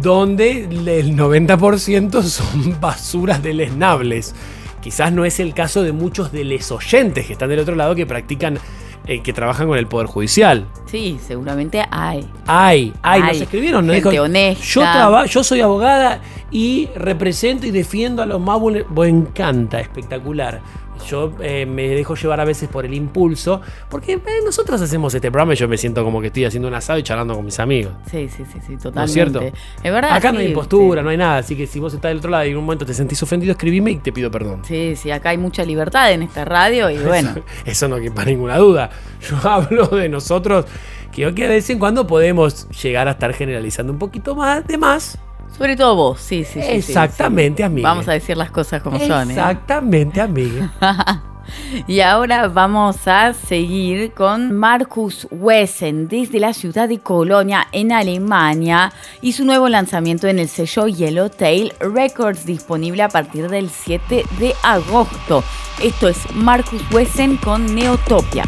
donde 0.00 0.60
el 0.60 1.16
90% 1.16 2.22
son 2.22 2.80
basuras 2.80 3.42
deleznables. 3.42 4.32
Quizás 4.80 5.12
no 5.12 5.24
es 5.24 5.40
el 5.40 5.52
caso 5.52 5.82
de 5.82 5.90
muchos 5.90 6.30
de 6.30 6.44
los 6.44 6.70
oyentes 6.70 7.26
que 7.26 7.32
están 7.32 7.48
del 7.48 7.58
otro 7.58 7.74
lado 7.74 7.96
que 7.96 8.06
practican, 8.06 8.60
eh, 9.06 9.22
que 9.22 9.32
trabajan 9.32 9.68
con 9.68 9.78
el 9.78 9.86
Poder 9.86 10.06
Judicial. 10.06 10.66
Sí, 10.86 11.18
seguramente 11.24 11.84
hay. 11.90 12.28
Ay, 12.46 12.92
ay, 13.02 13.20
nos 13.20 13.30
Hay 13.30 13.42
escribieron, 13.42 13.86
nos 13.86 13.94
gente 13.94 14.10
dijo, 14.10 14.22
honesta. 14.24 14.64
Yo, 14.64 14.80
traba- 14.82 15.26
yo 15.26 15.44
soy 15.44 15.60
abogada 15.60 16.20
y 16.50 16.88
represento 16.96 17.66
y 17.66 17.70
defiendo 17.70 18.22
a 18.22 18.26
los 18.26 18.40
más 18.40 18.58
vulnerables. 18.60 18.96
Me 18.98 19.08
encanta, 19.08 19.80
espectacular. 19.80 20.60
Yo 21.08 21.32
eh, 21.40 21.66
me 21.66 21.88
dejo 21.88 22.14
llevar 22.14 22.40
a 22.40 22.44
veces 22.44 22.68
por 22.68 22.84
el 22.84 22.94
impulso, 22.94 23.60
porque 23.88 24.14
eh, 24.14 24.20
nosotros 24.44 24.80
hacemos 24.80 25.14
este 25.14 25.30
programa 25.30 25.54
y 25.54 25.56
yo 25.56 25.68
me 25.68 25.76
siento 25.76 26.04
como 26.04 26.20
que 26.20 26.28
estoy 26.28 26.44
haciendo 26.44 26.68
un 26.68 26.74
asado 26.74 26.98
y 26.98 27.02
charlando 27.02 27.34
con 27.34 27.44
mis 27.44 27.58
amigos. 27.60 27.92
Sí, 28.10 28.28
sí, 28.28 28.44
sí, 28.44 28.58
sí, 28.66 28.76
totalmente. 28.76 28.94
¿No 28.94 29.04
es 29.04 29.12
cierto? 29.12 29.40
Es 29.82 29.92
verdad. 29.92 30.12
Acá 30.12 30.32
no 30.32 30.38
hay 30.38 30.48
impostura, 30.48 31.02
no 31.02 31.10
hay 31.10 31.16
nada, 31.16 31.38
así 31.38 31.56
que 31.56 31.66
si 31.66 31.78
vos 31.78 31.92
estás 31.94 32.10
del 32.10 32.18
otro 32.18 32.30
lado 32.30 32.44
y 32.46 32.50
en 32.50 32.56
un 32.56 32.64
momento 32.64 32.86
te 32.86 32.94
sentís 32.94 33.22
ofendido, 33.22 33.52
escribime 33.52 33.90
y 33.92 33.96
te 33.96 34.12
pido 34.12 34.30
perdón. 34.30 34.62
Sí, 34.64 34.94
sí, 34.96 35.10
acá 35.10 35.30
hay 35.30 35.38
mucha 35.38 35.64
libertad 35.64 36.12
en 36.12 36.22
esta 36.22 36.44
radio 36.44 36.90
y 36.90 36.98
bueno. 36.98 37.30
Eso, 37.30 37.44
eso 37.64 37.88
no 37.88 38.00
quepa 38.00 38.24
ninguna 38.24 38.58
duda. 38.58 38.90
Yo 39.28 39.36
hablo 39.48 39.86
de 39.88 40.08
nosotros, 40.08 40.66
que 41.12 41.34
que 41.34 41.42
de 41.42 41.48
vez 41.48 41.70
en 41.70 41.78
cuando 41.78 42.06
podemos 42.06 42.68
llegar 42.70 43.08
a 43.08 43.12
estar 43.12 43.32
generalizando 43.32 43.92
un 43.92 43.98
poquito 43.98 44.34
más 44.34 44.66
de 44.66 44.78
más. 44.78 45.18
Sobre 45.56 45.76
todo 45.76 45.96
vos, 45.96 46.20
sí, 46.20 46.44
sí, 46.44 46.60
sí. 46.60 46.68
Exactamente, 46.68 47.58
sí. 47.58 47.62
amiga. 47.64 47.88
Vamos 47.88 48.08
a 48.08 48.12
decir 48.12 48.36
las 48.36 48.50
cosas 48.50 48.82
como 48.82 48.98
son. 48.98 49.30
¿eh? 49.30 49.34
Exactamente, 49.34 50.20
amiga. 50.20 50.72
Y 51.86 52.00
ahora 52.00 52.48
vamos 52.48 53.06
a 53.06 53.32
seguir 53.32 54.12
con 54.12 54.52
Marcus 54.56 55.26
Wesen 55.30 56.08
desde 56.08 56.40
la 56.40 56.52
ciudad 56.52 56.88
de 56.88 56.98
Colonia 56.98 57.68
en 57.72 57.92
Alemania 57.92 58.92
y 59.20 59.32
su 59.32 59.44
nuevo 59.44 59.68
lanzamiento 59.68 60.26
en 60.26 60.38
el 60.38 60.48
sello 60.48 60.88
Yellowtail 60.88 61.72
Records 61.80 62.46
disponible 62.46 63.02
a 63.02 63.08
partir 63.08 63.48
del 63.48 63.70
7 63.70 64.24
de 64.38 64.54
agosto. 64.62 65.44
Esto 65.82 66.08
es 66.08 66.18
Marcus 66.34 66.82
Wesen 66.92 67.36
con 67.36 67.74
Neotopia. 67.74 68.44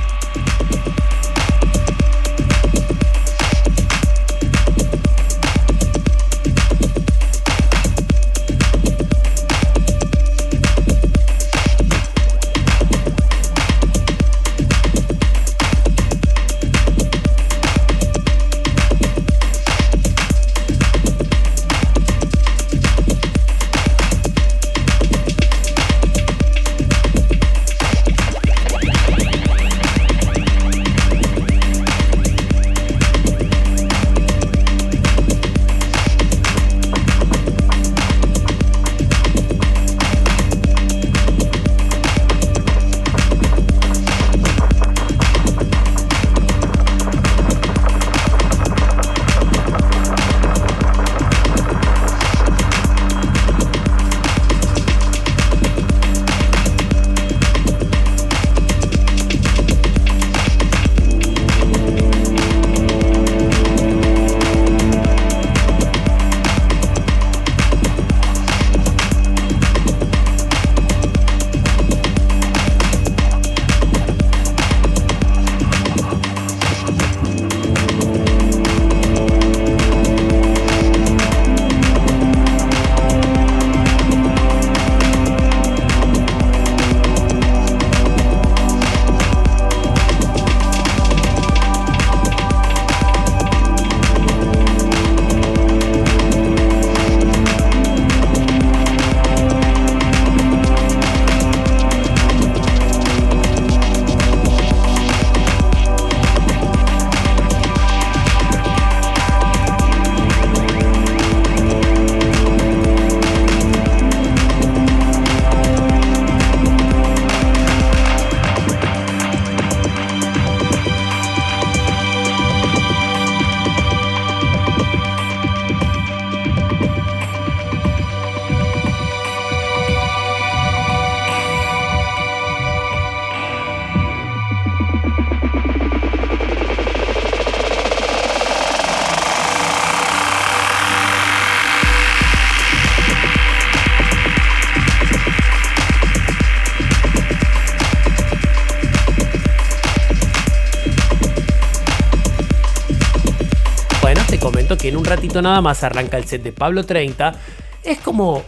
Ratito 155.08 155.42
nada 155.42 155.60
más 155.60 155.82
arranca 155.84 156.16
el 156.18 156.24
set 156.24 156.42
de 156.42 156.52
Pablo 156.52 156.84
30. 156.84 157.34
Es 157.82 157.98
como 157.98 158.42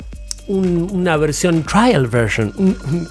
un- 0.49 0.89
una 0.93 1.17
versión, 1.17 1.63
trial 1.63 2.07
version, 2.09 2.53
un, 2.57 2.77
un- 2.91 3.09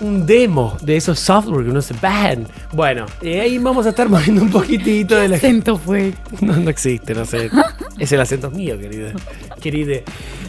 un 0.00 0.26
demo 0.26 0.76
de 0.82 0.96
esos 0.96 1.20
software 1.20 1.64
que 1.64 1.70
uno 1.70 1.80
se 1.80 1.94
ban. 1.94 2.46
Bueno, 2.72 3.06
eh, 3.22 3.40
ahí 3.40 3.58
vamos 3.58 3.86
a 3.86 3.90
estar 3.90 4.08
moviendo 4.08 4.42
un 4.42 4.50
poquitito 4.50 5.14
de 5.14 5.28
la 5.28 5.36
acento 5.36 5.78
fue? 5.78 6.12
No, 6.40 6.54
no 6.56 6.68
existe, 6.68 7.14
no 7.14 7.24
sé. 7.24 7.48
Es 7.98 8.10
el 8.10 8.20
acento 8.20 8.50
mío, 8.50 8.76
querida. 8.76 9.12
Querida. 9.60 10.00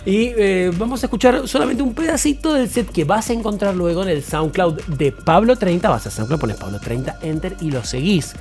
Y 0.03 0.31
eh, 0.35 0.71
vamos 0.75 1.03
a 1.03 1.05
escuchar 1.05 1.47
solamente 1.47 1.83
un 1.83 1.93
pedacito 1.93 2.53
del 2.53 2.67
set 2.67 2.89
que 2.91 3.03
vas 3.03 3.29
a 3.29 3.33
encontrar 3.33 3.75
luego 3.75 4.01
en 4.01 4.09
el 4.09 4.23
SoundCloud 4.23 4.81
de 4.87 5.11
Pablo 5.11 5.55
30. 5.55 5.87
Vas 5.89 6.07
a 6.07 6.11
SoundCloud, 6.11 6.39
pones 6.39 6.57
Pablo 6.57 6.79
30, 6.79 7.19
Enter 7.21 7.55
y 7.61 7.69
lo 7.69 7.83
seguís. 7.85 8.33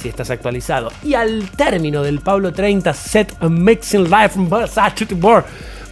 Así 0.00 0.08
estás 0.08 0.30
actualizado. 0.30 0.90
Y 1.04 1.12
al 1.12 1.50
término 1.50 2.02
del 2.02 2.20
Pablo 2.20 2.54
30 2.54 2.94
set 2.94 3.38
Mixing 3.42 4.04
Live 4.04 4.30
from 4.30 4.48
Bar, 4.48 5.44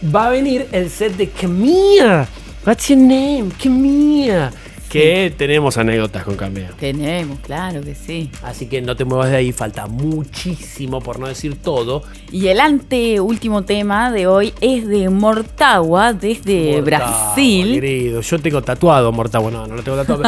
va 0.03 0.25
a 0.25 0.29
venir 0.31 0.67
el 0.71 0.89
set 0.89 1.15
de 1.15 1.29
Camilla. 1.29 2.27
What's 2.65 2.87
your 2.87 2.97
name? 2.97 3.51
Camilla. 3.61 4.51
Que 4.89 5.33
tenemos 5.37 5.77
anécdotas 5.77 6.23
con 6.23 6.35
Cameo. 6.35 6.69
Tenemos, 6.79 7.39
claro 7.39 7.81
que 7.81 7.95
sí. 7.95 8.29
Así 8.43 8.67
que 8.67 8.81
no 8.81 8.95
te 8.95 9.05
muevas 9.05 9.29
de 9.29 9.37
ahí, 9.37 9.51
falta 9.51 9.87
muchísimo, 9.87 10.99
por 11.01 11.19
no 11.19 11.27
decir 11.27 11.55
todo. 11.61 12.03
Y 12.31 12.47
el 12.47 12.59
anteúltimo 12.59 13.63
tema 13.63 14.11
de 14.11 14.27
hoy 14.27 14.53
es 14.61 14.87
de 14.87 15.09
Mortagua, 15.09 16.13
desde 16.13 16.81
Mortagua, 16.81 16.81
Brasil. 17.25 17.73
Querido, 17.73 18.21
yo 18.21 18.39
tengo 18.39 18.61
tatuado 18.61 19.11
Mortagua, 19.11 19.51
no, 19.51 19.67
no 19.67 19.75
lo 19.75 19.83
tengo 19.83 19.97
tatuado, 19.97 20.23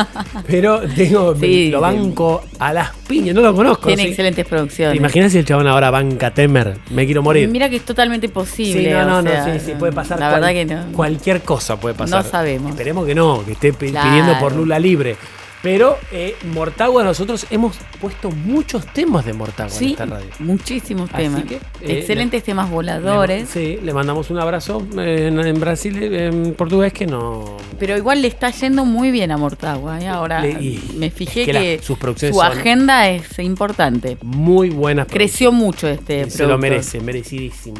pero 0.47 0.81
tengo, 0.95 1.35
Sí, 1.35 1.69
lo 1.69 1.81
banco 1.81 2.41
a 2.59 2.73
las 2.73 2.91
piñas, 3.07 3.35
no 3.35 3.41
lo 3.41 3.55
conozco. 3.55 3.87
Tiene 3.87 4.03
excelentes 4.03 4.45
producciones. 4.45 4.93
¿Te 4.93 4.97
imaginas 4.97 5.31
si 5.31 5.39
el 5.39 5.45
chabón 5.45 5.67
ahora 5.67 5.89
banca 5.91 6.31
Temer? 6.33 6.77
Me 6.91 7.05
quiero 7.05 7.21
morir. 7.23 7.49
Mira 7.49 7.69
que 7.69 7.77
es 7.77 7.85
totalmente 7.85 8.29
posible. 8.29 8.83
Sí, 8.83 8.89
no, 8.89 9.05
no, 9.05 9.17
o 9.17 9.21
no, 9.21 9.31
sí, 9.45 9.59
sí, 9.65 9.73
puede 9.77 9.91
pasar. 9.93 10.19
La 10.19 10.29
cual- 10.29 10.41
verdad 10.41 10.53
que 10.53 10.65
no. 10.65 10.95
Cualquier 10.95 11.41
cosa 11.41 11.79
puede 11.79 11.95
pasar. 11.95 12.23
No 12.23 12.29
sabemos. 12.29 12.71
Esperemos 12.71 13.05
que 13.05 13.15
no, 13.15 13.43
que 13.45 13.53
esté 13.53 13.73
pidiendo 13.73 14.37
por 14.39 14.50
Lula 14.55 14.79
libre. 14.79 15.17
Pero 15.63 15.97
eh, 16.11 16.35
Mortagua, 16.53 17.03
nosotros 17.03 17.45
hemos 17.51 17.77
puesto 17.99 18.31
muchos 18.31 18.83
temas 18.87 19.25
de 19.25 19.33
Mortagua 19.33 19.71
en 19.77 19.85
esta 19.89 20.05
radio. 20.07 20.25
muchísimos 20.39 21.09
Así 21.13 21.23
temas. 21.23 21.43
que, 21.43 21.55
eh, 21.55 21.99
Excelentes 21.99 22.43
temas 22.43 22.67
Le- 22.67 22.73
voladores. 22.73 23.47
sí, 23.49 23.77
le 23.83 23.93
mandamos 23.93 24.31
un 24.31 24.39
abrazo 24.39 24.85
eh, 24.97 25.27
en, 25.27 25.39
en 25.39 25.59
Brasil, 25.59 26.01
eh, 26.01 26.27
en 26.27 26.55
portugués, 26.55 26.93
que 26.93 27.05
no. 27.05 27.57
Pero 27.77 27.95
igual 27.95 28.23
le 28.23 28.27
está 28.27 28.49
yendo 28.49 28.85
muy 28.85 29.11
bien 29.11 29.31
a 29.31 29.37
Mortagua. 29.37 30.01
¿eh? 30.01 30.07
Ahora 30.07 30.41
Le- 30.41 30.51
y- 30.63 30.95
me 30.97 31.11
fijé 31.11 31.41
es 31.41 31.45
que 31.47 31.53
que, 31.53 31.95
producciones 31.99 32.35
su 32.35 32.41
agenda 32.41 33.09
es 33.09 33.37
importante. 33.37 34.17
Muy 34.23 34.71
buenas. 34.71 35.05
Creció 35.07 35.51
mucho 35.51 35.87
este 35.87 36.27
Se 36.31 36.47
lo 36.47 36.57
merece, 36.57 36.99
merecidísimo. 37.01 37.77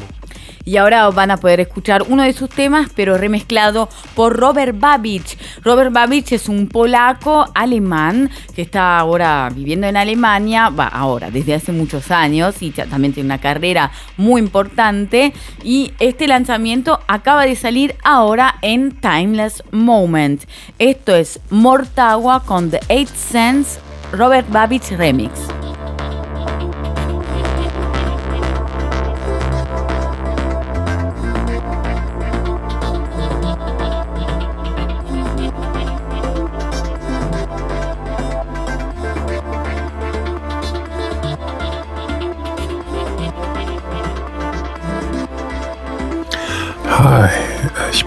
Y 0.64 0.76
ahora 0.76 1.10
van 1.10 1.32
a 1.32 1.38
poder 1.38 1.58
escuchar 1.58 2.04
uno 2.08 2.22
de 2.22 2.32
sus 2.32 2.48
temas, 2.48 2.88
pero 2.94 3.18
remezclado 3.18 3.88
por 4.14 4.36
Robert 4.36 4.78
Babich. 4.78 5.36
Robert 5.64 5.92
Babich 5.92 6.30
es 6.32 6.48
un 6.48 6.68
polaco 6.68 7.46
que 8.54 8.62
está 8.62 8.98
ahora 8.98 9.48
viviendo 9.54 9.86
en 9.86 9.96
Alemania, 9.96 10.68
va 10.68 10.86
ahora, 10.88 11.30
desde 11.30 11.54
hace 11.54 11.72
muchos 11.72 12.10
años, 12.10 12.60
y 12.60 12.70
ta- 12.70 12.86
también 12.86 13.12
tiene 13.14 13.26
una 13.28 13.38
carrera 13.38 13.90
muy 14.16 14.40
importante. 14.40 15.32
Y 15.64 15.92
este 15.98 16.26
lanzamiento 16.26 17.00
acaba 17.08 17.44
de 17.46 17.56
salir 17.56 17.94
ahora 18.04 18.56
en 18.62 18.92
Timeless 19.00 19.62
Moment. 19.70 20.42
Esto 20.78 21.14
es 21.14 21.40
Mortagua 21.50 22.42
con 22.44 22.70
The 22.70 22.80
Eight 22.88 23.08
Sense 23.08 23.80
Robert 24.12 24.48
Babich 24.50 24.90
Remix. 24.90 25.30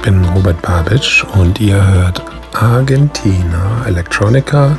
Bin 0.06 0.24
Robert 0.36 0.62
Babitsch 0.62 1.24
und 1.34 1.60
ihr 1.60 1.84
hört 1.84 2.22
Argentina 2.54 3.84
Electronica 3.88 4.78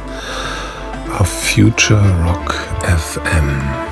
auf 1.18 1.26
Future 1.28 2.00
Rock 2.24 2.54
FM. 2.82 3.85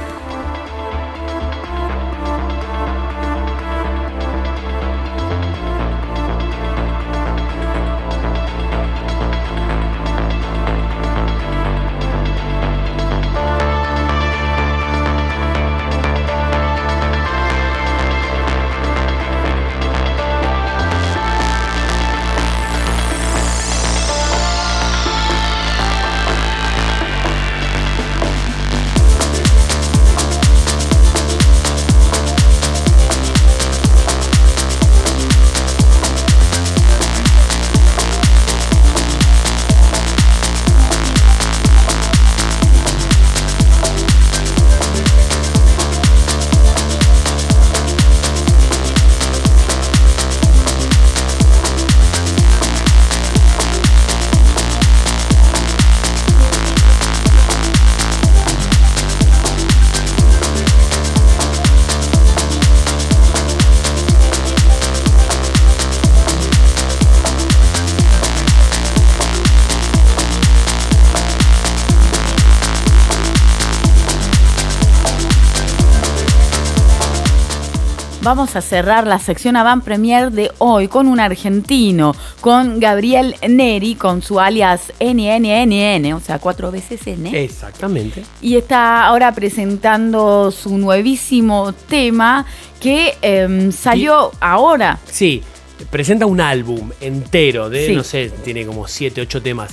Vamos 78.37 78.57
a 78.57 78.62
cerrar 78.62 79.07
la 79.07 79.20
sección 79.20 79.55
Avant 79.55 79.85
Premier 79.85 80.32
de 80.32 80.51
hoy 80.59 80.89
con 80.89 81.07
un 81.07 81.20
argentino, 81.20 82.16
con 82.41 82.80
Gabriel 82.80 83.37
Neri, 83.49 83.95
con 83.95 84.22
su 84.22 84.41
alias 84.41 84.93
NNNN, 84.99 86.12
o 86.14 86.18
sea, 86.18 86.41
cuatro 86.41 86.72
veces 86.72 87.07
N. 87.07 87.30
Exactamente. 87.45 88.24
Y 88.43 88.57
está 88.57 89.05
ahora 89.05 89.30
presentando 89.30 90.51
su 90.51 90.76
nuevísimo 90.78 91.72
tema 91.89 92.45
que 92.80 93.14
em, 93.22 93.70
salió 93.70 94.32
ahora. 94.41 94.99
Sí, 95.09 95.41
presenta 95.89 96.26
un 96.26 96.41
álbum 96.41 96.91
entero 97.01 97.70
de, 97.70 97.87
Sí. 97.87 97.95
no 97.95 98.03
sé, 98.03 98.30
tiene 98.43 98.66
como 98.66 98.89
7, 98.89 99.20
8 99.20 99.43
temas. 99.43 99.70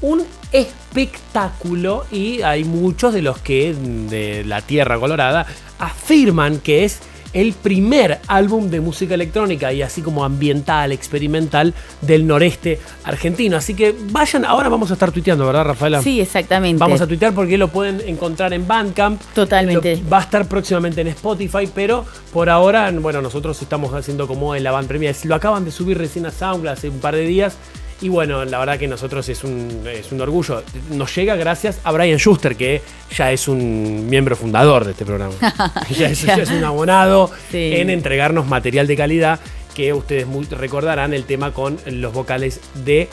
Un 0.00 0.24
espectáculo 0.50 2.06
y 2.10 2.42
hay 2.42 2.64
muchos 2.64 3.14
de 3.14 3.22
los 3.22 3.38
que 3.38 3.72
de 3.72 4.42
la 4.44 4.62
Tierra 4.62 4.98
Colorada 4.98 5.46
afirman 5.78 6.58
que 6.58 6.84
es 6.84 6.98
el 7.32 7.52
primer 7.52 8.18
álbum 8.26 8.70
de 8.70 8.80
música 8.80 9.14
electrónica 9.14 9.72
y 9.72 9.82
así 9.82 10.02
como 10.02 10.24
ambiental, 10.24 10.92
experimental 10.92 11.74
del 12.00 12.26
noreste 12.26 12.78
argentino. 13.04 13.56
Así 13.56 13.74
que 13.74 13.94
vayan, 14.10 14.44
ahora 14.44 14.68
vamos 14.68 14.90
a 14.90 14.94
estar 14.94 15.12
tuiteando, 15.12 15.46
¿verdad, 15.46 15.64
Rafaela? 15.64 16.02
Sí, 16.02 16.20
exactamente. 16.20 16.80
Vamos 16.80 17.00
a 17.00 17.06
tuitear 17.06 17.32
porque 17.32 17.56
lo 17.56 17.68
pueden 17.68 18.00
encontrar 18.06 18.52
en 18.52 18.66
Bandcamp. 18.66 19.20
Totalmente. 19.34 19.96
Lo- 19.96 20.08
va 20.10 20.18
a 20.18 20.22
estar 20.22 20.46
próximamente 20.46 21.00
en 21.00 21.08
Spotify, 21.08 21.68
pero 21.74 22.04
por 22.32 22.50
ahora, 22.50 22.90
bueno, 22.92 23.22
nosotros 23.22 23.60
estamos 23.62 23.94
haciendo 23.94 24.26
como 24.26 24.54
el 24.54 24.66
Avant 24.66 24.88
Premier. 24.88 25.14
Lo 25.24 25.34
acaban 25.34 25.64
de 25.64 25.70
subir 25.70 25.98
recién 25.98 26.26
a 26.26 26.30
SoundCloud 26.30 26.72
hace 26.72 26.88
un 26.88 26.98
par 26.98 27.14
de 27.14 27.22
días. 27.26 27.56
Y 28.02 28.08
bueno, 28.08 28.44
la 28.46 28.58
verdad 28.58 28.78
que 28.78 28.88
nosotros 28.88 29.28
es 29.28 29.44
un, 29.44 29.82
es 29.86 30.10
un 30.10 30.20
orgullo. 30.22 30.62
Nos 30.90 31.14
llega 31.14 31.36
gracias 31.36 31.80
a 31.84 31.92
Brian 31.92 32.18
Schuster, 32.18 32.56
que 32.56 32.80
ya 33.14 33.30
es 33.30 33.46
un 33.46 34.06
miembro 34.08 34.36
fundador 34.36 34.84
de 34.86 34.92
este 34.92 35.04
programa. 35.04 35.34
ya, 35.90 36.08
es, 36.08 36.22
ya 36.22 36.34
es 36.36 36.50
un 36.50 36.64
abonado 36.64 37.30
Sí. 37.50 37.72
en 37.74 37.90
entregarnos 37.90 38.46
material 38.46 38.86
de 38.86 38.96
calidad 38.96 39.40
que 39.74 39.92
ustedes 39.92 40.26
muy 40.26 40.46
recordarán 40.46 41.12
el 41.14 41.24
tema 41.24 41.52
con 41.52 41.78
los 41.86 42.12
vocales 42.14 42.60
de 42.84 43.08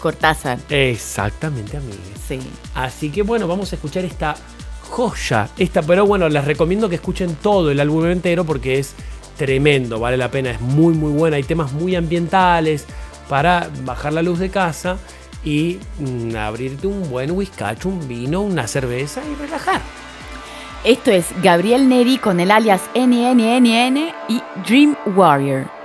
Cortázar. 0.00 0.58
Exactamente, 0.68 1.78
amigues. 1.78 1.98
Sí. 2.28 2.38
Así 2.74 3.08
que 3.10 3.22
bueno, 3.22 3.48
vamos 3.48 3.72
a 3.72 3.76
escuchar 3.76 4.04
esta 4.04 4.36
joya. 4.90 5.48
Esta, 5.56 5.82
pero 5.82 6.04
bueno, 6.06 6.28
les 6.28 6.44
recomiendo 6.44 6.88
que 6.88 6.96
escuchen 6.96 7.36
todo 7.42 7.70
el 7.70 7.80
álbum 7.80 8.06
entero 8.06 8.44
porque 8.44 8.78
es 8.78 8.94
tremendo, 9.36 9.98
vale 9.98 10.16
la 10.16 10.30
pena, 10.30 10.50
es 10.50 10.60
muy 10.60 10.94
muy 10.94 11.10
buena. 11.12 11.36
Hay 11.36 11.42
temas 11.42 11.72
muy 11.72 11.96
ambientales 11.96 12.84
para 13.28 13.70
bajar 13.84 14.12
la 14.12 14.22
luz 14.22 14.38
de 14.38 14.50
casa 14.50 14.98
y 15.44 15.78
mm, 15.98 16.36
abrirte 16.36 16.86
un 16.86 17.08
buen 17.08 17.30
whiskacho, 17.30 17.88
un 17.88 18.06
vino, 18.08 18.40
una 18.40 18.66
cerveza 18.66 19.22
y 19.24 19.34
relajar. 19.34 19.80
Esto 20.84 21.10
es 21.10 21.26
Gabriel 21.42 21.88
Neri 21.88 22.18
con 22.18 22.38
el 22.40 22.50
alias 22.50 22.82
NNNN 22.94 24.12
y 24.28 24.42
Dream 24.66 24.96
Warrior. 25.16 25.75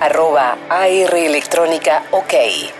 Arroba 0.00 0.56
AR 0.68 1.14
Electrónica 1.16 2.04
OK. 2.12 2.77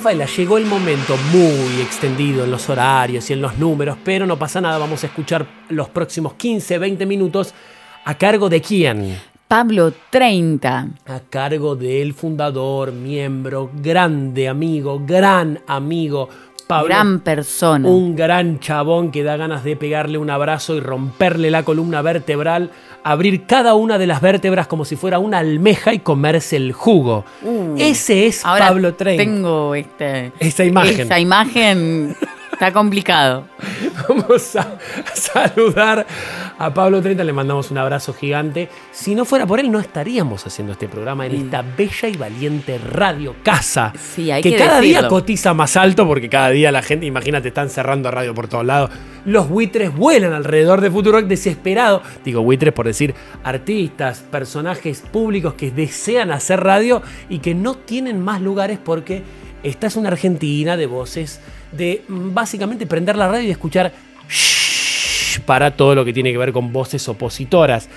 Rafaela, 0.00 0.24
llegó 0.24 0.56
el 0.56 0.64
momento 0.64 1.14
muy 1.30 1.82
extendido 1.82 2.44
en 2.44 2.50
los 2.50 2.70
horarios 2.70 3.28
y 3.28 3.34
en 3.34 3.42
los 3.42 3.58
números, 3.58 3.98
pero 4.02 4.24
no 4.26 4.38
pasa 4.38 4.58
nada, 4.58 4.78
vamos 4.78 5.04
a 5.04 5.08
escuchar 5.08 5.46
los 5.68 5.90
próximos 5.90 6.32
15, 6.32 6.78
20 6.78 7.04
minutos 7.04 7.52
a 8.06 8.14
cargo 8.16 8.48
de 8.48 8.62
quién? 8.62 9.18
Pablo 9.46 9.92
30. 10.08 10.88
A 11.04 11.20
cargo 11.28 11.76
del 11.76 12.14
fundador, 12.14 12.92
miembro, 12.92 13.70
grande 13.74 14.48
amigo, 14.48 15.02
gran 15.04 15.60
amigo. 15.66 16.30
Pablo, 16.70 16.88
Gran 16.88 17.20
persona. 17.20 17.88
un 17.88 18.16
gran 18.16 18.58
chabón 18.60 19.10
que 19.10 19.22
da 19.22 19.36
ganas 19.36 19.64
de 19.64 19.76
pegarle 19.76 20.18
un 20.18 20.30
abrazo 20.30 20.74
y 20.76 20.80
romperle 20.80 21.50
la 21.50 21.62
columna 21.64 22.00
vertebral, 22.02 22.70
abrir 23.02 23.44
cada 23.46 23.74
una 23.74 23.98
de 23.98 24.06
las 24.06 24.20
vértebras 24.20 24.66
como 24.66 24.84
si 24.84 24.96
fuera 24.96 25.18
una 25.18 25.38
almeja 25.38 25.92
y 25.92 25.98
comerse 25.98 26.56
el 26.56 26.72
jugo. 26.72 27.24
Uh, 27.42 27.74
Ese 27.78 28.26
es 28.26 28.44
ahora 28.44 28.68
Pablo 28.68 28.94
30. 28.94 29.22
Tengo 29.22 29.74
este, 29.74 30.32
Esa 30.38 30.64
imagen. 30.64 31.00
Esa 31.00 31.18
imagen 31.18 32.16
está 32.60 32.74
complicado. 32.74 33.46
Vamos 34.08 34.54
a 34.54 34.76
saludar 35.14 36.06
a 36.58 36.74
Pablo 36.74 37.00
30, 37.00 37.24
le 37.24 37.32
mandamos 37.32 37.70
un 37.70 37.78
abrazo 37.78 38.12
gigante. 38.12 38.68
Si 38.92 39.14
no 39.14 39.24
fuera 39.24 39.46
por 39.46 39.60
él, 39.60 39.72
no 39.72 39.80
estaríamos 39.80 40.46
haciendo 40.46 40.74
este 40.74 40.86
programa 40.86 41.24
en 41.24 41.36
esta 41.36 41.62
bella 41.62 42.08
y 42.08 42.18
valiente 42.18 42.76
radio 42.76 43.34
casa. 43.42 43.94
Sí, 43.98 44.30
hay 44.30 44.42
que, 44.42 44.50
que 44.50 44.56
cada 44.58 44.82
día 44.82 45.08
cotiza 45.08 45.54
más 45.54 45.74
alto 45.78 46.06
porque 46.06 46.28
cada 46.28 46.50
día 46.50 46.70
la 46.70 46.82
gente, 46.82 47.06
imagínate, 47.06 47.48
están 47.48 47.70
cerrando 47.70 48.10
radio 48.10 48.34
por 48.34 48.46
todos 48.46 48.66
lados. 48.66 48.90
Los 49.24 49.48
buitres 49.48 49.96
vuelan 49.96 50.34
alrededor 50.34 50.82
de 50.82 50.90
Futurock 50.90 51.24
desesperado. 51.24 52.02
Digo 52.26 52.42
buitres 52.42 52.74
por 52.74 52.84
decir 52.84 53.14
artistas, 53.42 54.22
personajes 54.30 55.00
públicos 55.00 55.54
que 55.54 55.70
desean 55.70 56.30
hacer 56.30 56.60
radio 56.60 57.00
y 57.30 57.38
que 57.38 57.54
no 57.54 57.74
tienen 57.76 58.20
más 58.20 58.42
lugares 58.42 58.78
porque 58.84 59.22
esta 59.62 59.86
es 59.86 59.96
una 59.96 60.08
Argentina 60.08 60.76
de 60.76 60.86
voces, 60.86 61.40
de 61.72 62.02
mm, 62.08 62.34
básicamente 62.34 62.86
prender 62.86 63.16
la 63.16 63.28
radio 63.28 63.48
y 63.48 63.50
escuchar 63.50 63.92
para 65.46 65.76
todo 65.76 65.94
lo 65.94 66.04
que 66.04 66.12
tiene 66.12 66.32
que 66.32 66.38
ver 66.38 66.52
con 66.52 66.72
voces 66.72 67.08
opositoras. 67.08 67.88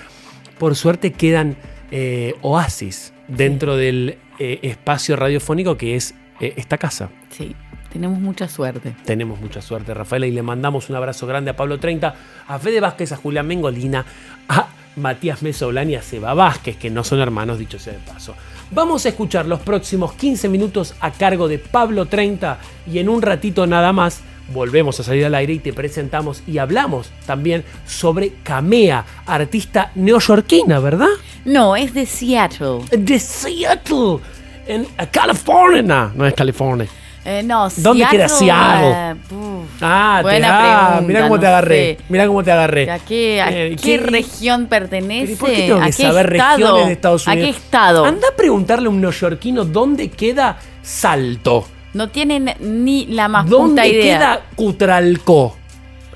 Por 0.57 0.75
suerte 0.75 1.11
quedan 1.11 1.57
eh, 1.91 2.35
oasis 2.41 3.13
dentro 3.27 3.75
del 3.75 4.17
eh, 4.39 4.59
espacio 4.63 5.15
radiofónico 5.15 5.77
que 5.77 5.95
es 5.95 6.15
eh, 6.39 6.53
esta 6.57 6.77
casa. 6.77 7.09
Sí, 7.29 7.55
tenemos 7.91 8.19
mucha 8.19 8.47
suerte. 8.47 8.95
Tenemos 9.05 9.39
mucha 9.39 9.61
suerte, 9.61 9.93
Rafaela, 9.93 10.25
y 10.25 10.31
le 10.31 10.41
mandamos 10.41 10.89
un 10.89 10.95
abrazo 10.95 11.27
grande 11.27 11.51
a 11.51 11.55
Pablo 11.55 11.79
30, 11.79 12.15
a 12.47 12.59
Fede 12.59 12.79
Vázquez, 12.79 13.11
a 13.11 13.17
Julián 13.17 13.47
Mengolina, 13.47 14.05
a 14.49 14.67
Matías 14.95 15.43
Mesoblán 15.43 15.89
y 15.89 15.95
a 15.95 16.01
Seba 16.01 16.33
Vázquez, 16.33 16.77
que 16.77 16.89
no 16.89 17.03
son 17.03 17.19
hermanos, 17.19 17.59
dicho 17.59 17.79
sea 17.79 17.93
de 17.93 17.99
paso. 17.99 18.35
Vamos 18.73 19.05
a 19.05 19.09
escuchar 19.09 19.45
los 19.45 19.59
próximos 19.59 20.13
15 20.13 20.49
minutos 20.49 20.95
a 20.99 21.11
cargo 21.11 21.47
de 21.47 21.59
Pablo 21.59 22.07
30 22.07 22.57
y 22.91 22.97
en 22.97 23.07
un 23.07 23.21
ratito 23.21 23.67
nada 23.67 23.93
más 23.93 24.21
volvemos 24.51 24.99
a 24.99 25.03
salir 25.03 25.25
al 25.25 25.35
aire 25.35 25.53
y 25.53 25.59
te 25.59 25.73
presentamos 25.73 26.41
y 26.47 26.57
hablamos 26.57 27.11
también 27.27 27.63
sobre 27.85 28.33
Camea, 28.41 29.05
artista 29.27 29.91
neoyorquina, 29.93 30.79
¿verdad? 30.79 31.09
No, 31.45 31.75
es 31.75 31.93
de 31.93 32.07
Seattle. 32.07 32.79
De 32.89 33.19
Seattle, 33.19 34.17
en 34.65 34.87
California. 35.11 36.11
No 36.15 36.25
es 36.25 36.33
California. 36.33 36.87
Eh, 37.25 37.41
no, 37.43 37.69
¿Dónde 37.77 38.05
queda 38.11 38.27
Seattle? 38.27 39.13
uf, 39.31 39.65
Ah, 39.81 40.17
te, 40.17 40.23
buena 40.23 40.47
ah, 40.49 40.59
pregunta, 40.97 41.07
mirá 41.07 41.21
cómo 41.23 41.35
no 41.35 41.39
te 41.41 41.47
agarré. 41.47 41.97
sé. 41.97 42.03
Mirá 42.09 42.27
cómo 42.27 42.43
te 42.43 42.51
agarré. 42.51 42.91
¿A 42.91 42.99
qué, 42.99 43.41
a 43.41 43.49
Eh, 43.49 43.69
qué 43.81 43.81
¿qué- 43.81 43.97
región 43.97 44.65
pertenece? 44.67 45.37
¿Por 45.37 45.49
qué 45.49 45.67
tengo 45.67 45.81
¿A 45.81 45.85
que 45.85 45.91
qué 45.91 46.03
saber 46.03 46.33
estado? 46.35 46.57
regiones 46.57 46.85
de 46.87 46.91
Estados 46.93 47.27
¿A 47.27 47.31
Unidos? 47.31 47.49
qué 47.49 47.57
estado? 47.57 48.05
Anda 48.05 48.27
a 48.27 48.35
preguntarle 48.35 48.87
a 48.87 48.89
un 48.89 48.99
neoyorquino 49.01 49.63
dónde 49.63 50.09
queda 50.09 50.57
Salto. 50.81 51.65
No 51.93 52.09
tienen 52.09 52.53
ni 52.59 53.05
la 53.05 53.27
más 53.29 53.45
puta 53.45 53.55
¿Dónde 53.55 53.87
idea. 53.87 54.17
queda 54.17 54.41
Cutralcó? 54.55 55.55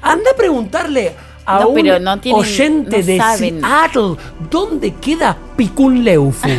Anda 0.01 0.31
a 0.31 0.35
preguntarle 0.35 1.13
a 1.45 1.59
No, 1.61 1.69
un 1.69 1.75
pero 1.75 1.99
no 1.99 2.19
tienen- 2.19 2.41
oyente 2.41 3.01
de 3.03 3.17
saben. 3.17 3.61
Seattle 3.61 4.15
dónde 4.51 4.93
queda 4.95 5.37
Picunleufu. 5.55 6.49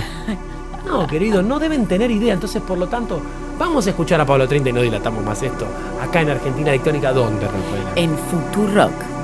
no, 0.87 1.07
querido, 1.07 1.43
no 1.43 1.59
deben 1.59 1.87
tener 1.87 2.11
idea. 2.11 2.33
Entonces, 2.33 2.63
por 2.63 2.79
lo 2.79 2.87
tanto, 2.89 3.21
vamos 3.59 3.87
a 3.87 3.91
escuchar 3.91 4.21
a 4.21 4.27
Pablo 4.27 4.47
30 4.47 4.71
y 4.71 4.73
no 4.73 4.81
dilatamos 4.81 5.25
más 5.25 5.43
esto. 5.43 5.67
Acá 6.01 6.23
en 6.23 6.31
Argentina 6.31 6.71
Electrónica, 6.71 7.13
¿dónde, 7.13 7.47
Rafaela? 7.47 7.93
En 7.97 8.17
Futurock. 8.17 9.18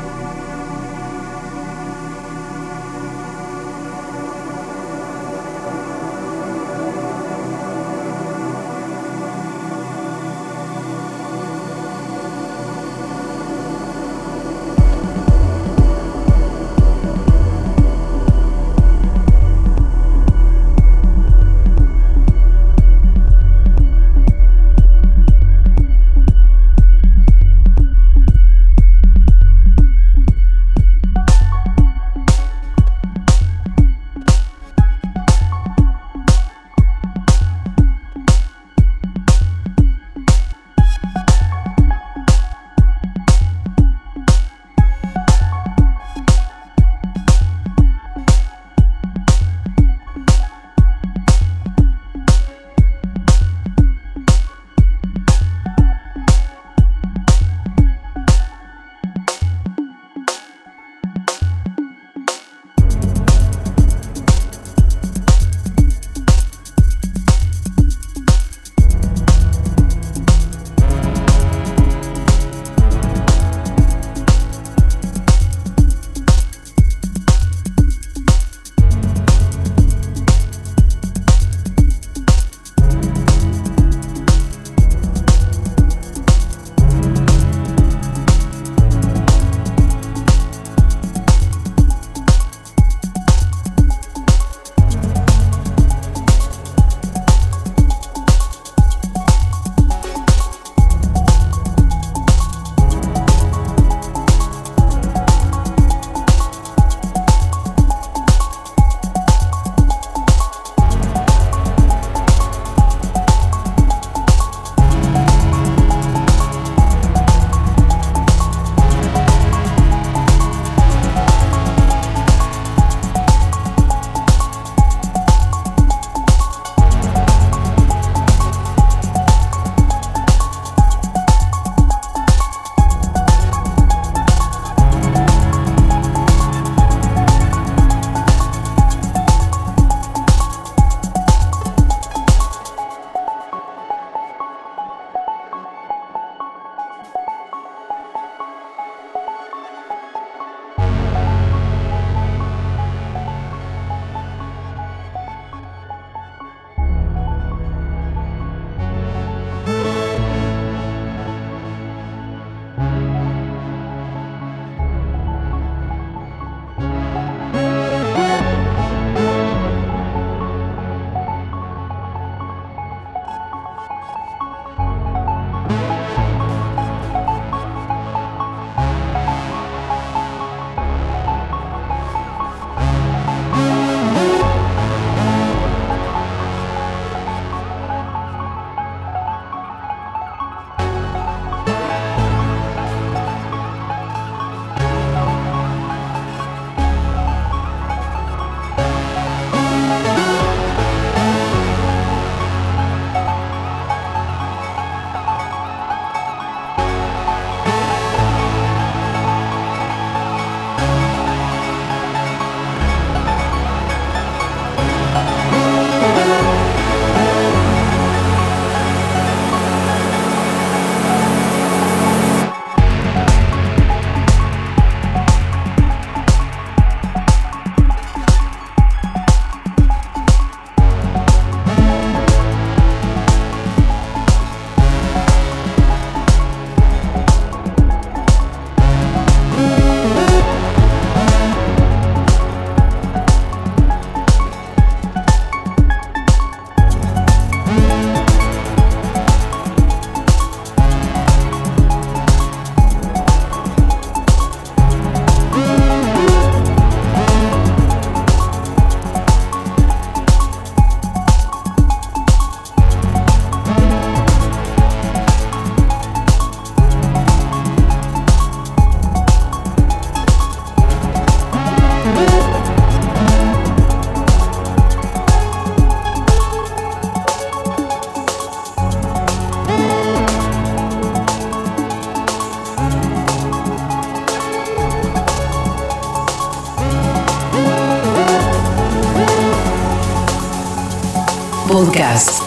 Podcast. 291.85 292.43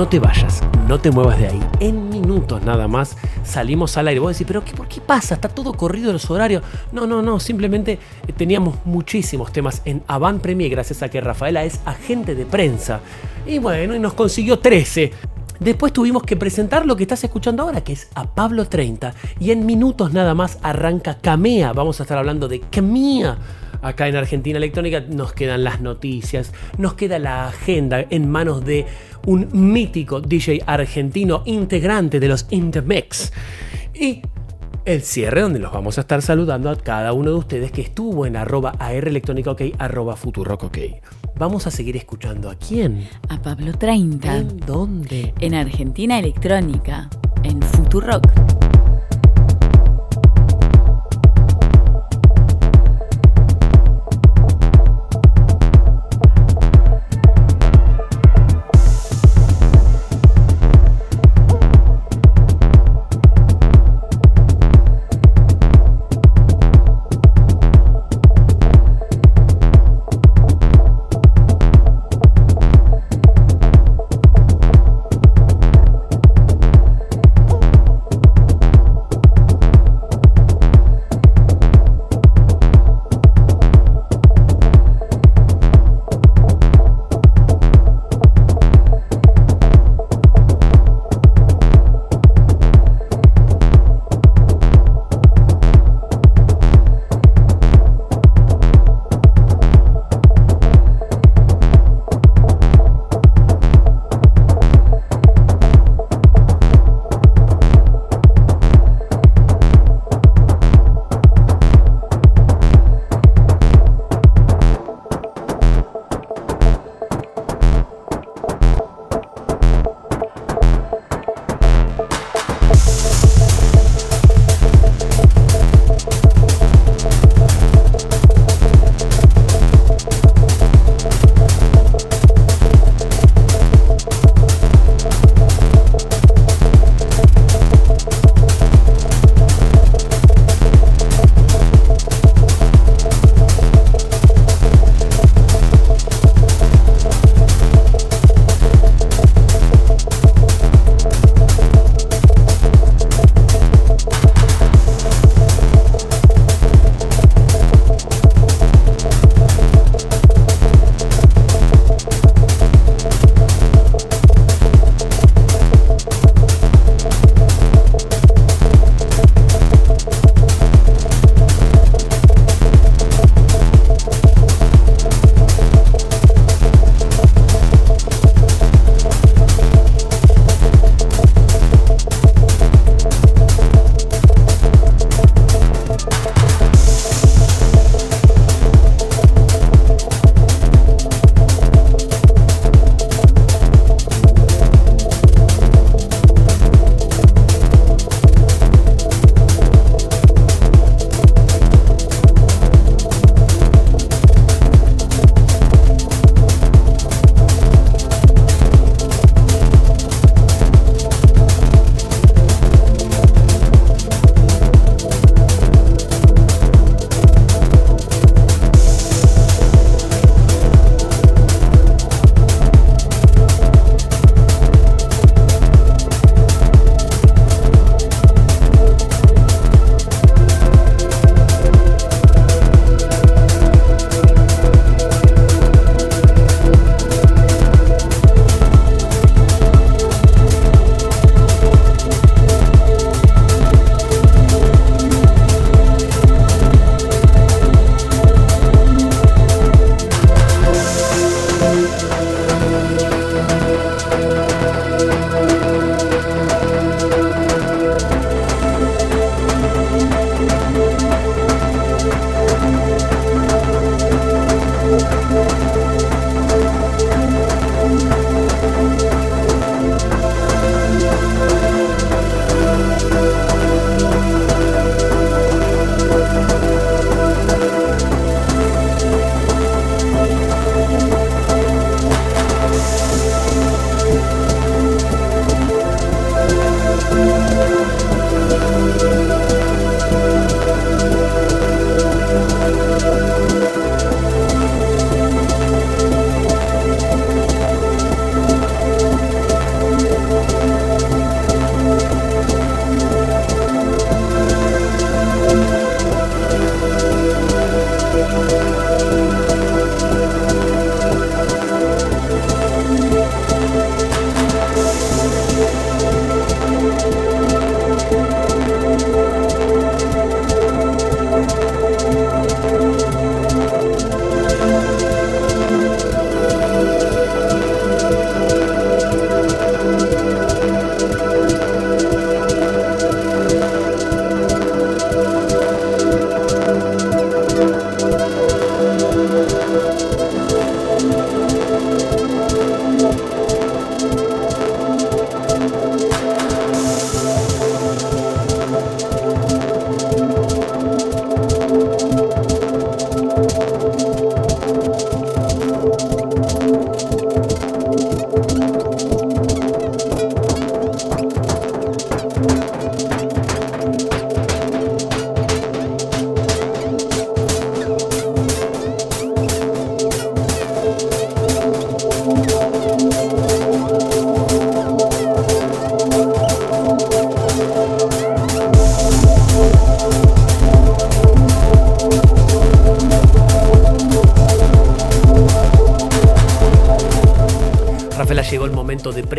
No 0.00 0.08
te 0.08 0.18
vayas, 0.18 0.62
no 0.88 0.98
te 0.98 1.10
muevas 1.10 1.38
de 1.38 1.48
ahí. 1.48 1.60
En 1.78 2.08
minutos 2.08 2.64
nada 2.64 2.88
más 2.88 3.18
salimos 3.44 3.98
al 3.98 4.08
aire. 4.08 4.18
Vos 4.18 4.32
decís, 4.32 4.46
pero 4.46 4.64
qué, 4.64 4.72
¿por 4.72 4.88
qué 4.88 4.98
pasa? 4.98 5.34
Está 5.34 5.50
todo 5.50 5.74
corrido 5.74 6.10
los 6.10 6.30
horarios. 6.30 6.62
No, 6.90 7.06
no, 7.06 7.20
no. 7.20 7.38
Simplemente 7.38 7.98
eh, 8.26 8.32
teníamos 8.32 8.76
muchísimos 8.86 9.52
temas 9.52 9.82
en 9.84 10.02
Avant 10.06 10.40
Premier 10.40 10.70
gracias 10.70 11.02
a 11.02 11.10
que 11.10 11.20
Rafaela 11.20 11.64
es 11.64 11.80
agente 11.84 12.34
de 12.34 12.46
prensa. 12.46 13.00
Y 13.46 13.58
bueno, 13.58 13.94
y 13.94 13.98
nos 13.98 14.14
consiguió 14.14 14.58
13. 14.58 15.12
Después 15.58 15.92
tuvimos 15.92 16.22
que 16.22 16.34
presentar 16.34 16.86
lo 16.86 16.96
que 16.96 17.02
estás 17.02 17.22
escuchando 17.22 17.64
ahora, 17.64 17.84
que 17.84 17.92
es 17.92 18.08
a 18.14 18.24
Pablo 18.24 18.64
30. 18.64 19.12
Y 19.38 19.50
en 19.50 19.66
minutos 19.66 20.14
nada 20.14 20.32
más 20.32 20.56
arranca 20.62 21.18
Camea. 21.18 21.74
Vamos 21.74 22.00
a 22.00 22.04
estar 22.04 22.16
hablando 22.16 22.48
de 22.48 22.60
Camea. 22.60 23.36
Acá 23.82 24.08
en 24.08 24.16
Argentina 24.16 24.58
Electrónica 24.58 25.00
nos 25.00 25.32
quedan 25.32 25.64
las 25.64 25.80
noticias, 25.80 26.52
nos 26.78 26.94
queda 26.94 27.18
la 27.18 27.48
agenda 27.48 28.04
en 28.10 28.30
manos 28.30 28.64
de 28.64 28.86
un 29.26 29.48
mítico 29.52 30.20
DJ 30.20 30.62
argentino 30.66 31.42
integrante 31.46 32.20
de 32.20 32.28
los 32.28 32.46
Intermix. 32.50 33.32
Y 33.94 34.22
el 34.84 35.02
cierre 35.02 35.42
donde 35.42 35.58
los 35.58 35.72
vamos 35.72 35.98
a 35.98 36.02
estar 36.02 36.22
saludando 36.22 36.70
a 36.70 36.76
cada 36.76 37.12
uno 37.12 37.30
de 37.30 37.36
ustedes 37.36 37.70
que 37.70 37.82
estuvo 37.82 38.26
en 38.26 38.36
arroba 38.36 38.74
aeroelectrónica 38.78 39.52
ok, 39.52 39.62
arroba 39.78 40.16
futurock 40.16 40.64
ok. 40.64 40.78
Vamos 41.36 41.66
a 41.66 41.70
seguir 41.70 41.96
escuchando 41.96 42.50
a 42.50 42.54
quién. 42.54 43.08
A 43.28 43.40
Pablo 43.40 43.72
30. 43.72 44.36
¿En 44.36 44.56
dónde? 44.58 45.32
En 45.40 45.54
Argentina 45.54 46.18
Electrónica. 46.18 47.08
En 47.42 47.62
Futurock. 47.62 48.59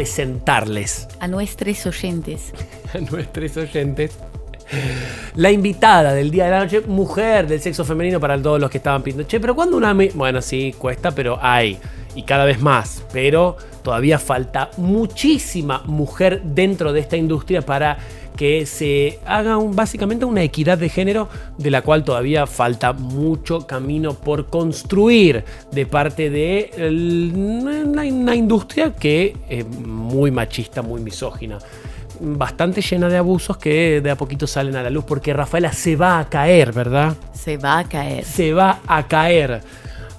Presentarles 0.01 1.07
A 1.19 1.27
nuestros 1.27 1.85
oyentes. 1.85 2.53
a 2.93 2.97
nuestros 2.97 3.55
oyentes 3.57 4.11
la 5.35 5.51
invitada 5.51 6.13
del 6.13 6.31
día 6.31 6.45
de 6.45 6.51
la 6.51 6.59
noche, 6.63 6.79
mujer 6.87 7.45
del 7.45 7.59
sexo 7.59 7.83
femenino 7.83 8.19
para 8.21 8.41
todos 8.41 8.57
los 8.59 8.69
que 8.71 8.77
estaban 8.77 9.03
pidiendo. 9.03 9.27
Che, 9.27 9.39
pero 9.41 9.53
cuando 9.53 9.75
una... 9.75 9.93
mi-?" 9.93 10.07
Bueno, 10.13 10.41
sí, 10.41 10.73
cuesta, 10.77 11.11
pero 11.11 11.37
hay. 11.41 11.77
Y 12.15 12.23
cada 12.23 12.45
vez 12.45 12.61
más. 12.61 13.03
Pero 13.11 13.57
todavía 13.83 14.17
falta 14.17 14.71
muchísima 14.77 15.83
mujer 15.85 16.41
dentro 16.43 16.93
de 16.93 17.01
esta 17.01 17.17
industria 17.17 17.61
para 17.63 17.97
que 18.37 18.65
se 18.65 19.19
haga 19.25 19.57
un- 19.57 19.75
básicamente 19.75 20.23
una 20.23 20.41
equidad 20.41 20.77
de 20.77 20.87
género 20.87 21.27
de 21.57 21.69
la 21.69 21.81
cual 21.81 22.05
todavía 22.05 22.47
falta 22.47 22.93
mucho 22.93 23.67
camino 23.67 24.13
por 24.13 24.47
construir 24.47 25.43
de 25.71 25.85
parte 25.85 26.29
de 26.29 26.71
el- 26.77 27.33
una, 27.35 28.03
una 28.03 28.35
industria 28.35 28.93
que 28.95 29.35
es 29.49 29.65
muy 30.11 30.31
machista, 30.31 30.81
muy 30.81 31.01
misógina 31.01 31.57
bastante 32.21 32.81
llena 32.81 33.09
de 33.09 33.17
abusos 33.17 33.57
que 33.57 33.99
de 34.01 34.11
a 34.11 34.15
poquito 34.15 34.45
salen 34.45 34.75
a 34.75 34.83
la 34.83 34.89
luz 34.89 35.03
porque 35.05 35.33
Rafaela 35.33 35.73
se 35.73 35.95
va 35.95 36.19
a 36.19 36.29
caer, 36.29 36.71
¿verdad? 36.71 37.15
Se 37.33 37.57
va 37.57 37.79
a 37.79 37.83
caer. 37.83 38.23
Se 38.23 38.53
va 38.53 38.79
a 38.85 39.07
caer. 39.07 39.61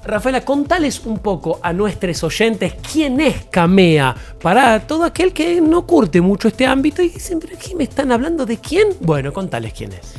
Rafaela, 0.05 0.45
contales 0.45 1.03
un 1.05 1.21
poco 1.21 1.61
a 1.63 1.73
nuestros 1.73 2.25
oyentes 2.25 2.75
quién 2.93 3.21
es 3.21 3.45
Camea 3.45 4.17
para 4.43 4.81
todo 4.81 5.05
aquel 5.05 5.33
que 5.33 5.61
no 5.61 5.87
curte 5.87 6.21
mucho 6.21 6.49
este 6.49 6.67
ámbito 6.67 7.03
y 7.03 7.09
dicen, 7.09 7.39
pero 7.39 7.57
¿qué 7.57 7.77
me 7.77 7.85
están 7.85 8.11
hablando 8.11 8.45
de 8.45 8.59
quién? 8.59 8.89
Bueno, 9.01 9.33
contales 9.33 9.73
quién 9.73 9.93
es. 9.93 10.15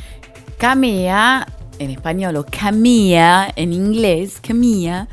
Camea, 0.56 1.46
en 1.78 1.90
español, 1.90 2.36
o 2.36 2.46
Camilla 2.46 3.52
en 3.54 3.74
inglés, 3.74 4.40
Camilla, 4.40 5.06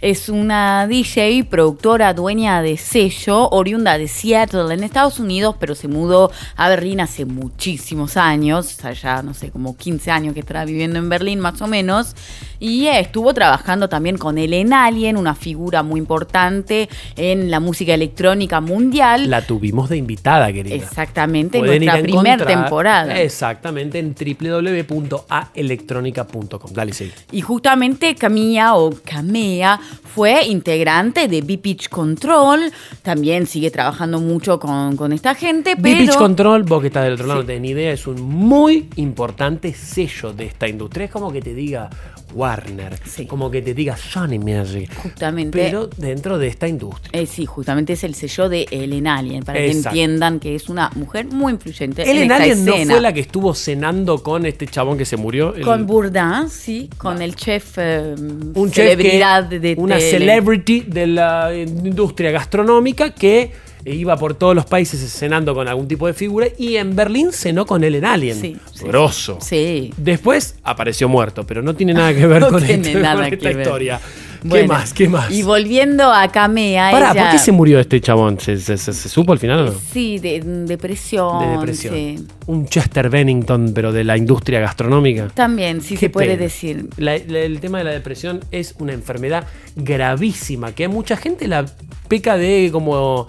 es 0.00 0.28
una 0.28 0.86
DJ, 0.86 1.42
productora, 1.44 2.14
dueña 2.14 2.62
de 2.62 2.76
sello, 2.76 3.50
oriunda 3.50 3.98
de 3.98 4.06
Seattle 4.06 4.72
en 4.72 4.84
Estados 4.84 5.18
Unidos, 5.18 5.56
pero 5.58 5.74
se 5.74 5.88
mudó 5.88 6.30
a 6.56 6.68
Berlín 6.68 7.00
hace 7.00 7.24
muchísimos 7.24 8.16
años, 8.16 8.76
o 8.78 8.82
sea, 8.82 8.92
ya 8.92 9.20
no 9.22 9.34
sé, 9.34 9.50
como 9.50 9.76
15 9.76 10.12
años 10.12 10.34
que 10.34 10.40
está 10.40 10.64
viviendo 10.64 10.98
en 10.98 11.08
Berlín 11.08 11.38
más 11.40 11.62
o 11.62 11.66
menos, 11.66 12.14
y 12.60 12.86
eh, 12.86 13.00
estuvo 13.00 13.34
trabajando 13.34 13.88
también 13.88 14.18
con 14.18 14.38
Ellen 14.38 14.72
Alien, 14.72 15.16
una 15.16 15.34
figura 15.34 15.82
muy 15.82 15.98
importante 15.98 16.88
en 17.16 17.50
la 17.50 17.58
música 17.60 17.94
electrónica 17.94 18.60
mundial. 18.60 19.28
La 19.28 19.44
tuvimos 19.46 19.88
de 19.88 19.96
invitada, 19.96 20.52
querida. 20.52 20.76
Exactamente, 20.76 21.58
en 21.58 21.66
nuestra 21.66 22.00
primera 22.02 22.46
temporada. 22.46 23.20
Exactamente, 23.20 23.98
en 23.98 24.14
www.aelectronica.com. 24.14 26.72
Dale, 26.72 26.92
sí. 26.92 27.10
Y 27.32 27.40
justamente 27.40 28.14
Camilla 28.14 28.76
o 28.76 28.94
Camea 29.04 29.80
fue 30.14 30.44
integrante 30.46 31.28
de 31.28 31.42
B-Pitch 31.42 31.88
Control. 31.88 32.72
También 33.02 33.46
sigue 33.46 33.70
trabajando 33.70 34.20
mucho 34.20 34.58
con, 34.58 34.96
con 34.96 35.12
esta 35.12 35.34
gente, 35.34 35.76
pero. 35.76 35.98
B-Pitch 35.98 36.16
Control, 36.16 36.62
vos 36.64 36.80
que 36.80 36.88
estás 36.88 37.04
del 37.04 37.14
otro 37.14 37.26
lado, 37.26 37.40
no 37.40 37.46
tenés 37.46 37.62
ni 37.62 37.70
idea, 37.70 37.92
es 37.92 38.06
un 38.06 38.20
muy 38.20 38.88
importante 38.96 39.72
sello 39.74 40.32
de 40.32 40.46
esta 40.46 40.68
industria. 40.68 41.06
Es 41.06 41.10
como 41.10 41.32
que 41.32 41.40
te 41.40 41.54
diga 41.54 41.88
Warner, 42.34 42.98
como 43.26 43.50
que 43.50 43.62
te 43.62 43.74
diga 43.74 43.96
Sony 43.96 44.38
Music, 44.38 44.90
Justamente. 45.02 45.58
pero 45.58 45.88
dentro 45.96 46.38
de 46.38 46.48
esta 46.48 46.68
industria. 46.68 47.10
Eh, 47.20 47.26
sí, 47.26 47.46
justamente 47.46 47.94
es 47.94 48.04
el 48.04 48.14
sello 48.14 48.48
de 48.48 48.66
Ellen 48.70 49.06
Alien, 49.06 49.42
para 49.44 49.58
que 49.58 49.70
entiendan 49.70 50.38
que 50.40 50.54
es 50.54 50.68
una 50.68 50.90
mujer 50.94 51.26
muy 51.26 51.52
influyente 51.52 52.02
en 52.02 52.08
Ellen 52.08 52.22
esta 52.30 52.36
Allen 52.44 52.64
no 52.64 52.76
fue 52.76 53.00
la 53.00 53.12
que 53.12 53.20
estuvo 53.20 53.54
cenando 53.54 54.22
con 54.22 54.46
este 54.46 54.66
chabón 54.66 54.98
que 54.98 55.04
se 55.04 55.16
murió. 55.16 55.54
el- 55.54 55.62
Con 55.62 55.86
Bourdain, 55.86 56.48
sí, 56.48 56.90
con 56.98 57.22
el 57.22 57.34
chef 57.34 57.74
eh, 57.78 58.14
un 58.16 58.70
chef 58.70 58.74
celebridad 58.90 59.48
que- 59.48 59.60
de 59.60 59.74
una 59.78 59.96
tele. 59.98 60.10
celebrity 60.10 60.80
de 60.80 61.06
la 61.06 61.50
industria 61.54 62.30
gastronómica 62.30 63.10
que 63.10 63.52
iba 63.94 64.16
por 64.16 64.34
todos 64.34 64.54
los 64.54 64.64
países 64.66 65.00
cenando 65.12 65.54
con 65.54 65.68
algún 65.68 65.88
tipo 65.88 66.06
de 66.06 66.14
figura 66.14 66.46
y 66.58 66.76
en 66.76 66.94
Berlín 66.96 67.32
cenó 67.32 67.66
con 67.66 67.82
Ellen 67.84 68.04
Alien. 68.04 68.40
Sí, 68.40 68.56
Grosso. 68.82 69.38
Sí. 69.40 69.92
Después 69.96 70.56
apareció 70.64 71.08
muerto, 71.08 71.44
pero 71.46 71.62
no 71.62 71.74
tiene 71.74 71.94
nada 71.94 72.14
que 72.14 72.26
ver 72.26 72.40
No 72.48 72.48
con, 72.48 72.62
tiene 72.64 72.86
este- 72.88 73.00
nada 73.00 73.20
con 73.22 73.28
que 73.30 73.34
esta 73.36 73.48
ver. 73.48 73.58
historia. 73.60 74.00
¿Qué 74.40 74.46
Bueno, 74.48 74.68
más? 74.68 74.94
¿Qué 74.94 75.08
más? 75.08 75.32
Y 75.32 75.42
volviendo 75.42 76.12
a 76.12 76.30
Camea, 76.30 76.92
Pará, 76.92 77.10
ella... 77.10 77.22
¿por 77.24 77.32
qué 77.32 77.38
se 77.38 77.50
murió 77.50 77.80
este 77.80 78.00
chabón? 78.00 78.38
¿Se, 78.38 78.56
se- 78.58 78.78
se- 78.78 78.92
se 78.92 79.08
supo 79.08 79.32
al 79.32 79.40
final 79.40 79.58
o 79.62 79.64
no? 79.72 79.74
Sí, 79.92 80.20
de 80.20 80.40
depresión. 80.40 81.40
De 81.40 81.48
depresión. 81.56 81.92
sí. 81.94 82.24
Un 82.46 82.66
Chester 82.68 83.10
Bennington, 83.10 83.72
pero 83.74 83.90
de 83.92 84.04
la 84.04 84.16
industria 84.16 84.60
gastronómica. 84.60 85.26
También, 85.34 85.80
sí 85.80 85.94
Qué 85.94 86.00
se 86.02 86.10
puede 86.10 86.28
pena. 86.28 86.42
decir. 86.42 86.86
La- 86.98 87.18
la- 87.18 87.40
el 87.40 87.58
tema 87.58 87.78
de 87.78 87.84
la 87.84 87.90
depresión 87.90 88.38
es 88.52 88.76
una 88.78 88.92
enfermedad 88.92 89.44
gravísima 89.74 90.70
que 90.72 90.86
mucha 90.86 91.16
gente 91.16 91.48
la 91.48 91.66
peca 92.06 92.36
de 92.36 92.68
como 92.72 93.26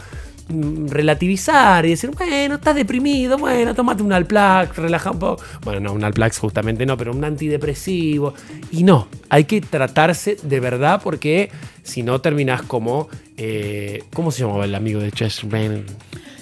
relativizar 0.49 1.85
y 1.85 1.89
decir, 1.89 2.11
bueno, 2.11 2.55
estás 2.55 2.75
deprimido, 2.75 3.37
bueno, 3.37 3.75
tómate 3.75 4.03
un 4.03 4.11
Alplax, 4.11 4.77
relaja 4.77 5.11
un 5.11 5.19
poco. 5.19 5.43
Bueno, 5.63 5.79
no, 5.79 5.93
un 5.93 6.03
Alplax 6.03 6.39
justamente 6.39 6.85
no, 6.85 6.97
pero 6.97 7.11
un 7.11 7.23
antidepresivo. 7.23 8.33
Y 8.71 8.83
no, 8.83 9.07
hay 9.29 9.45
que 9.45 9.61
tratarse 9.61 10.37
de 10.41 10.59
verdad 10.59 11.01
porque 11.03 11.51
si 11.83 12.03
no 12.03 12.21
terminás 12.21 12.61
como, 12.63 13.09
eh, 13.37 14.03
¿cómo 14.13 14.31
se 14.31 14.41
llamaba 14.41 14.65
el 14.65 14.75
amigo 14.75 14.99
de 14.99 15.11
Bennington? 15.45 15.95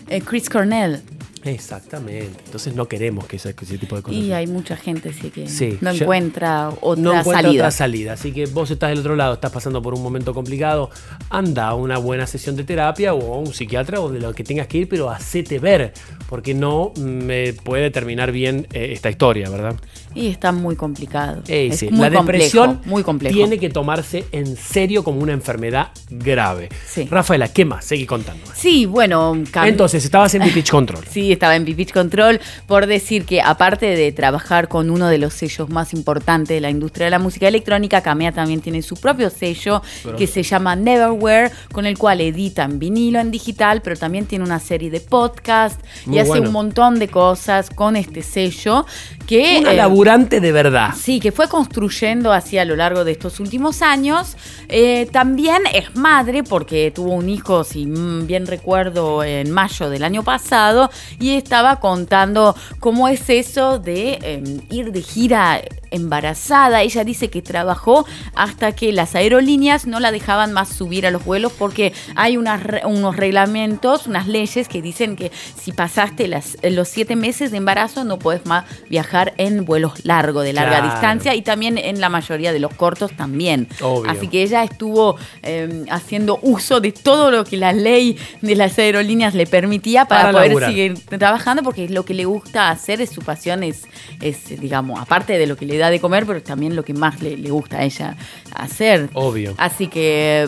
Eh, 0.09 0.21
Chris 0.21 0.49
Cornell. 0.49 1.01
Exactamente. 1.43 2.41
Entonces 2.45 2.75
no 2.75 2.87
queremos 2.87 3.25
que 3.25 3.37
ese, 3.37 3.55
ese 3.59 3.77
tipo 3.77 3.95
de 3.95 4.01
cosas. 4.01 4.19
Y 4.19 4.31
hay 4.33 4.47
mucha 4.47 4.75
gente 4.75 5.13
sí 5.13 5.29
que 5.29 5.47
Sí, 5.47 5.77
no 5.81 5.91
encuentra 5.91 6.69
otra 6.81 7.01
no 7.03 7.19
encuentra 7.19 7.41
salida. 7.43 7.63
otra 7.63 7.71
salida. 7.71 8.13
Así 8.13 8.31
que 8.31 8.45
vos 8.47 8.69
estás 8.71 8.89
del 8.89 8.99
otro 8.99 9.15
lado, 9.15 9.33
estás 9.35 9.51
pasando 9.51 9.81
por 9.81 9.93
un 9.93 10.01
momento 10.03 10.33
complicado, 10.33 10.89
anda 11.29 11.67
a 11.69 11.75
una 11.75 11.97
buena 11.97 12.27
sesión 12.27 12.55
de 12.55 12.63
terapia 12.63 13.13
o 13.13 13.33
a 13.33 13.37
un 13.39 13.53
psiquiatra 13.53 13.99
o 14.01 14.09
de 14.09 14.19
lo 14.19 14.33
que 14.33 14.43
tengas 14.43 14.67
que 14.67 14.79
ir, 14.79 14.89
pero 14.89 15.09
hacete 15.09 15.59
ver, 15.59 15.93
porque 16.29 16.53
no 16.53 16.91
me 16.99 17.53
puede 17.53 17.91
terminar 17.91 18.31
bien 18.31 18.67
eh, 18.73 18.89
esta 18.93 19.09
historia, 19.09 19.49
¿verdad? 19.49 19.75
Y 20.17 20.27
está 20.27 20.51
muy 20.51 20.75
complicado. 20.75 21.43
Ey, 21.47 21.69
es 21.69 21.79
sí, 21.79 21.89
muy 21.89 21.99
La 21.99 22.09
depresión 22.09 22.67
complejo, 22.67 22.89
muy 22.89 23.03
complejo. 23.03 23.35
tiene 23.35 23.59
que 23.59 23.69
tomarse 23.69 24.25
en 24.31 24.55
serio 24.55 25.03
como 25.03 25.21
una 25.21 25.33
enfermedad 25.33 25.89
grave. 26.09 26.69
Rafaela, 27.09 27.47
¿qué 27.47 27.65
más? 27.65 27.85
Seguí 27.85 28.05
contando. 28.05 28.43
Sí, 28.55 28.85
bueno, 28.85 29.35
Entonces, 29.63 30.03
estabas 30.03 30.33
en 30.35 30.43
Pitch 30.51 30.71
Control. 30.71 31.03
Sí, 31.17 31.31
estaba 31.31 31.55
en 31.55 31.65
Pitch 31.65 31.93
Control 31.93 32.39
por 32.67 32.85
decir 32.85 33.25
que 33.25 33.41
aparte 33.41 33.87
de 33.95 34.11
trabajar 34.11 34.67
con 34.67 34.89
uno 34.89 35.07
de 35.07 35.17
los 35.17 35.33
sellos 35.33 35.69
más 35.69 35.93
importantes 35.93 36.49
de 36.49 36.61
la 36.61 36.69
industria 36.69 37.05
de 37.05 37.11
la 37.11 37.19
música 37.19 37.47
electrónica, 37.47 38.01
Camea 38.01 38.31
también 38.31 38.61
tiene 38.61 38.81
su 38.81 38.95
propio 38.97 39.29
sello 39.29 39.81
que 40.17 40.27
se 40.27 40.43
llama 40.43 40.75
Neverwhere, 40.75 41.51
con 41.71 41.85
el 41.85 41.97
cual 41.97 42.21
edita 42.21 42.63
en 42.63 42.79
vinilo, 42.79 43.19
en 43.19 43.31
digital, 43.31 43.81
pero 43.81 43.95
también 43.95 44.25
tiene 44.25 44.43
una 44.43 44.59
serie 44.59 44.89
de 44.89 44.99
podcasts 44.99 45.83
y 46.09 46.19
hace 46.19 46.39
un 46.39 46.51
montón 46.51 46.99
de 46.99 47.07
cosas 47.07 47.69
con 47.69 47.95
este 47.95 48.21
sello 48.21 48.85
que... 49.25 49.59
Una 49.61 49.73
eh, 49.73 49.75
de 50.07 50.53
verdad. 50.53 50.93
Sí, 50.95 51.19
que 51.19 51.33
fue 51.33 51.49
construyendo 51.49 52.31
así 52.31 52.57
a 52.57 52.63
lo 52.63 52.77
largo 52.77 53.03
de 53.03 53.11
estos 53.11 53.41
últimos 53.41 53.81
años. 53.81 54.37
Eh, 54.69 55.05
también 55.11 55.63
es 55.73 55.97
madre 55.97 56.43
porque 56.43 56.91
tuvo 56.95 57.13
un 57.13 57.27
hijo, 57.27 57.65
si 57.65 57.85
mm, 57.85 58.25
bien 58.25 58.47
recuerdo, 58.47 59.21
en 59.25 59.51
mayo 59.51 59.89
del 59.89 60.05
año 60.05 60.23
pasado 60.23 60.89
y 61.19 61.31
estaba 61.31 61.81
contando 61.81 62.55
cómo 62.79 63.09
es 63.09 63.29
eso 63.29 63.79
de 63.79 64.17
eh, 64.21 64.61
ir 64.69 64.93
de 64.93 65.01
gira 65.01 65.61
embarazada. 65.91 66.83
Ella 66.83 67.03
dice 67.03 67.29
que 67.29 67.41
trabajó 67.41 68.05
hasta 68.33 68.71
que 68.71 68.93
las 68.93 69.13
aerolíneas 69.13 69.87
no 69.87 69.99
la 69.99 70.11
dejaban 70.11 70.53
más 70.53 70.69
subir 70.69 71.05
a 71.05 71.11
los 71.11 71.25
vuelos 71.25 71.51
porque 71.51 71.91
hay 72.15 72.37
unos 72.37 73.15
reglamentos, 73.15 74.07
unas 74.07 74.27
leyes 74.27 74.69
que 74.69 74.81
dicen 74.81 75.17
que 75.17 75.31
si 75.61 75.73
pasaste 75.73 76.29
los 76.29 76.87
siete 76.87 77.15
meses 77.17 77.51
de 77.51 77.57
embarazo 77.57 78.05
no 78.05 78.19
puedes 78.19 78.45
más 78.45 78.65
viajar 78.89 79.33
en 79.37 79.65
vuelos 79.65 79.96
largos, 80.05 80.43
de 80.43 80.53
larga 80.53 80.79
Claro. 80.79 80.91
distancia 80.91 81.35
y 81.35 81.41
también 81.41 81.77
en 81.77 81.99
la 82.01 82.09
mayoría 82.09 82.51
de 82.53 82.59
los 82.59 82.73
cortos 82.73 83.11
también. 83.13 83.67
Obvio. 83.81 84.09
Así 84.11 84.27
que 84.27 84.43
ella 84.43 84.63
estuvo 84.63 85.17
eh, 85.43 85.85
haciendo 85.89 86.39
uso 86.41 86.79
de 86.79 86.91
todo 86.91 87.31
lo 87.31 87.43
que 87.45 87.57
la 87.57 87.73
ley 87.73 88.17
de 88.41 88.55
las 88.55 88.77
aerolíneas 88.79 89.33
le 89.35 89.45
permitía 89.47 90.05
para, 90.05 90.21
Para 90.23 90.31
poder 90.33 90.47
laburar. 90.49 90.69
seguir 90.69 90.99
trabajando 91.17 91.63
porque 91.63 91.87
lo 91.89 92.05
que 92.05 92.13
le 92.13 92.25
gusta 92.25 92.69
hacer 92.69 93.01
es 93.01 93.09
su 93.09 93.21
pasión, 93.21 93.63
es, 93.63 93.83
es, 94.21 94.59
digamos, 94.59 94.99
aparte 94.99 95.37
de 95.37 95.47
lo 95.47 95.55
que 95.55 95.65
le 95.65 95.77
da 95.77 95.89
de 95.89 95.99
comer, 95.99 96.25
pero 96.25 96.41
también 96.43 96.75
lo 96.75 96.83
que 96.83 96.93
más 96.93 97.21
le, 97.21 97.37
le 97.37 97.49
gusta 97.49 97.77
a 97.77 97.83
ella 97.83 98.15
hacer. 98.55 99.09
Obvio. 99.13 99.53
Así 99.57 99.87
que 99.87 100.43
eh, 100.43 100.47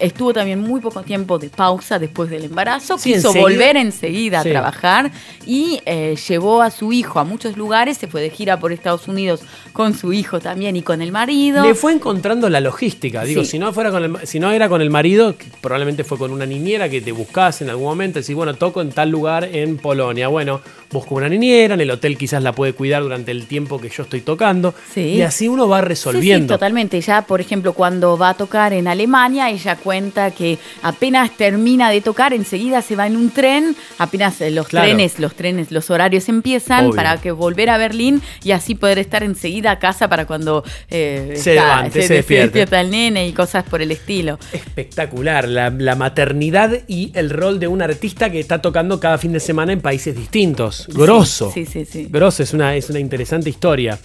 estuvo 0.00 0.32
también 0.32 0.60
muy 0.60 0.80
poco 0.80 1.02
tiempo 1.02 1.38
de 1.38 1.48
pausa 1.48 1.98
después 1.98 2.30
del 2.30 2.44
embarazo, 2.44 2.98
Sí, 2.98 3.12
quiso 3.14 3.28
enseguida- 3.28 3.40
volver 3.42 3.76
enseguida 3.76 4.42
Sí. 4.42 4.48
a 4.48 4.52
trabajar 4.52 5.10
y 5.46 5.80
eh, 5.86 6.16
llevó 6.28 6.62
a 6.62 6.70
su 6.70 6.92
hijo 6.92 7.18
a 7.20 7.24
muchos 7.24 7.56
lugares, 7.56 7.98
se 7.98 8.06
fue 8.06 8.20
de 8.22 8.30
gira 8.30 8.58
por 8.60 8.72
Estados 8.72 9.08
Unidos 9.08 9.40
con 9.72 9.94
su 9.94 10.12
hijo 10.12 10.40
también 10.40 10.76
y 10.76 10.82
con 10.82 11.02
el 11.02 11.12
marido. 11.12 11.64
Le 11.64 11.74
fue 11.74 11.92
encontrando 11.92 12.48
la 12.48 12.60
logística. 12.60 13.24
Digo, 13.24 13.42
Sí. 13.44 13.50
si 13.52 13.58
no 13.58 13.72
fuera 13.72 13.90
con 13.90 14.04
el, 14.04 14.26
si 14.26 14.38
no 14.40 14.50
era 14.50 14.68
con 14.68 14.80
el 14.82 14.90
marido, 14.90 15.34
probablemente 15.60 16.04
fue 16.04 16.18
con 16.18 16.30
una 16.32 16.46
niñera 16.46 16.88
que 16.88 17.00
te 17.00 17.12
buscas 17.12 17.62
en 17.62 17.70
algún 17.70 17.86
momento. 17.86 18.18
Decís, 18.20 18.34
bueno, 18.34 18.54
toco 18.54 18.80
en 18.80 18.90
tal 18.92 19.10
lugar 19.10 19.44
en 19.44 19.76
Polonia. 19.78 20.28
Bueno, 20.28 20.60
busco 20.90 21.14
una 21.14 21.28
niñera, 21.28 21.74
en 21.74 21.80
el 21.80 21.90
hotel 21.90 22.18
quizás 22.18 22.42
la 22.42 22.52
puede 22.52 22.74
cuidar 22.74 23.02
durante 23.02 23.30
el 23.30 23.46
tiempo 23.46 23.80
que 23.80 23.88
yo 23.88 24.02
estoy 24.02 24.20
tocando. 24.20 24.74
Sí. 24.92 25.00
Y 25.00 25.22
así 25.22 25.48
uno 25.48 25.68
va 25.68 25.78
Sí, 25.78 25.84
sí, 25.84 25.88
resolviendo. 25.88 26.54
totalmente. 26.54 27.00
Ya, 27.00 27.22
por 27.22 27.40
ejemplo, 27.40 27.72
cuando 27.72 28.16
va 28.18 28.30
a 28.30 28.34
tocar 28.34 28.72
en 28.72 28.86
Alemania, 28.88 29.48
ella 29.50 29.76
cuenta 29.82 30.30
que 30.30 30.58
apenas 30.82 31.30
termina 31.36 31.90
de 31.90 32.00
tocar, 32.00 32.32
enseguida 32.32 32.80
se 32.82 32.96
va 32.96 33.06
en 33.06 33.16
un 33.16 33.30
tren, 33.30 33.76
apenas 33.98 34.40
eh, 34.40 34.50
los 34.50 34.68
Claro. 34.68 34.86
trenes, 34.86 35.18
los 35.18 35.34
trenes, 35.34 35.70
los 35.72 35.90
horarios 35.90 36.28
empiezan 36.28 36.86
Obvio. 36.86 36.96
para 36.96 37.20
que 37.20 37.30
volver 37.32 37.68
a 37.70 37.76
Berlín 37.78 38.22
y 38.42 38.52
así 38.52 38.74
poder 38.74 38.98
estar 38.98 39.22
enseguida 39.22 39.72
a 39.72 39.78
casa 39.78 40.08
para 40.08 40.26
cuando 40.26 40.64
eh, 40.90 41.34
Se 41.36 41.54
levante, 41.54 42.02
se 42.06 42.14
despierta 42.14 42.80
el 42.80 42.90
nene 42.90 43.26
y 43.26 43.32
cosas 43.32 43.64
por 43.64 43.82
el 43.82 43.90
estilo. 43.90 44.38
Espectacular, 44.52 45.46
la, 45.48 45.70
la 45.70 45.94
maternidad 45.96 46.70
y 46.88 47.10
el 47.14 47.30
rol 47.30 47.58
de 47.60 47.66
un 47.68 47.82
artista 47.82 48.30
que 48.30 48.40
está 48.40 48.60
tocando 48.62 48.98
cada 49.00 49.18
fin 49.18 49.32
de 49.32 49.40
semana 49.40 49.72
en 49.72 49.80
países 49.80 50.16
distintos. 50.16 50.86
Grosso. 50.88 51.50
Sí, 51.52 51.66
sí, 51.66 51.84
sí. 51.84 52.06
Grosso, 52.10 52.42
es 52.42 52.52
una, 52.54 52.74
es 52.76 52.88
una 52.90 52.98
interesante 53.00 53.50
historia. 53.50 53.98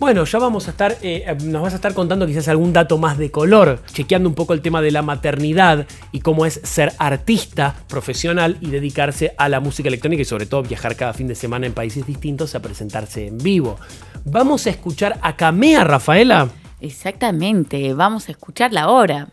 Bueno, 0.00 0.24
ya 0.24 0.38
vamos 0.38 0.66
a 0.66 0.70
estar, 0.70 0.96
eh, 1.02 1.36
nos 1.44 1.60
vas 1.60 1.74
a 1.74 1.76
estar 1.76 1.92
contando 1.92 2.26
quizás 2.26 2.48
algún 2.48 2.72
dato 2.72 2.96
más 2.96 3.18
de 3.18 3.30
color, 3.30 3.82
chequeando 3.92 4.30
un 4.30 4.34
poco 4.34 4.54
el 4.54 4.62
tema 4.62 4.80
de 4.80 4.90
la 4.90 5.02
maternidad 5.02 5.86
y 6.10 6.20
cómo 6.20 6.46
es 6.46 6.58
ser 6.64 6.94
artista 6.96 7.76
profesional 7.86 8.56
y 8.62 8.70
dedicarse 8.70 9.34
a 9.36 9.50
la 9.50 9.60
música 9.60 9.88
electrónica 9.88 10.22
y 10.22 10.24
sobre 10.24 10.46
todo 10.46 10.62
viajar 10.62 10.96
cada 10.96 11.12
fin 11.12 11.28
de 11.28 11.34
semana 11.34 11.66
en 11.66 11.74
países 11.74 12.06
distintos 12.06 12.54
a 12.54 12.62
presentarse 12.62 13.26
en 13.26 13.36
vivo. 13.36 13.78
Vamos 14.24 14.66
a 14.66 14.70
escuchar 14.70 15.18
a 15.20 15.36
Camea, 15.36 15.84
Rafaela. 15.84 16.48
Exactamente, 16.80 17.92
vamos 17.92 18.30
a 18.30 18.32
escucharla 18.32 18.84
ahora. 18.84 19.28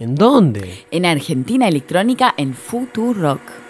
¿En 0.00 0.16
dónde? 0.16 0.84
En 0.90 1.06
Argentina 1.06 1.68
Electrónica 1.68 2.34
en 2.36 2.54
Futurock. 2.54 3.67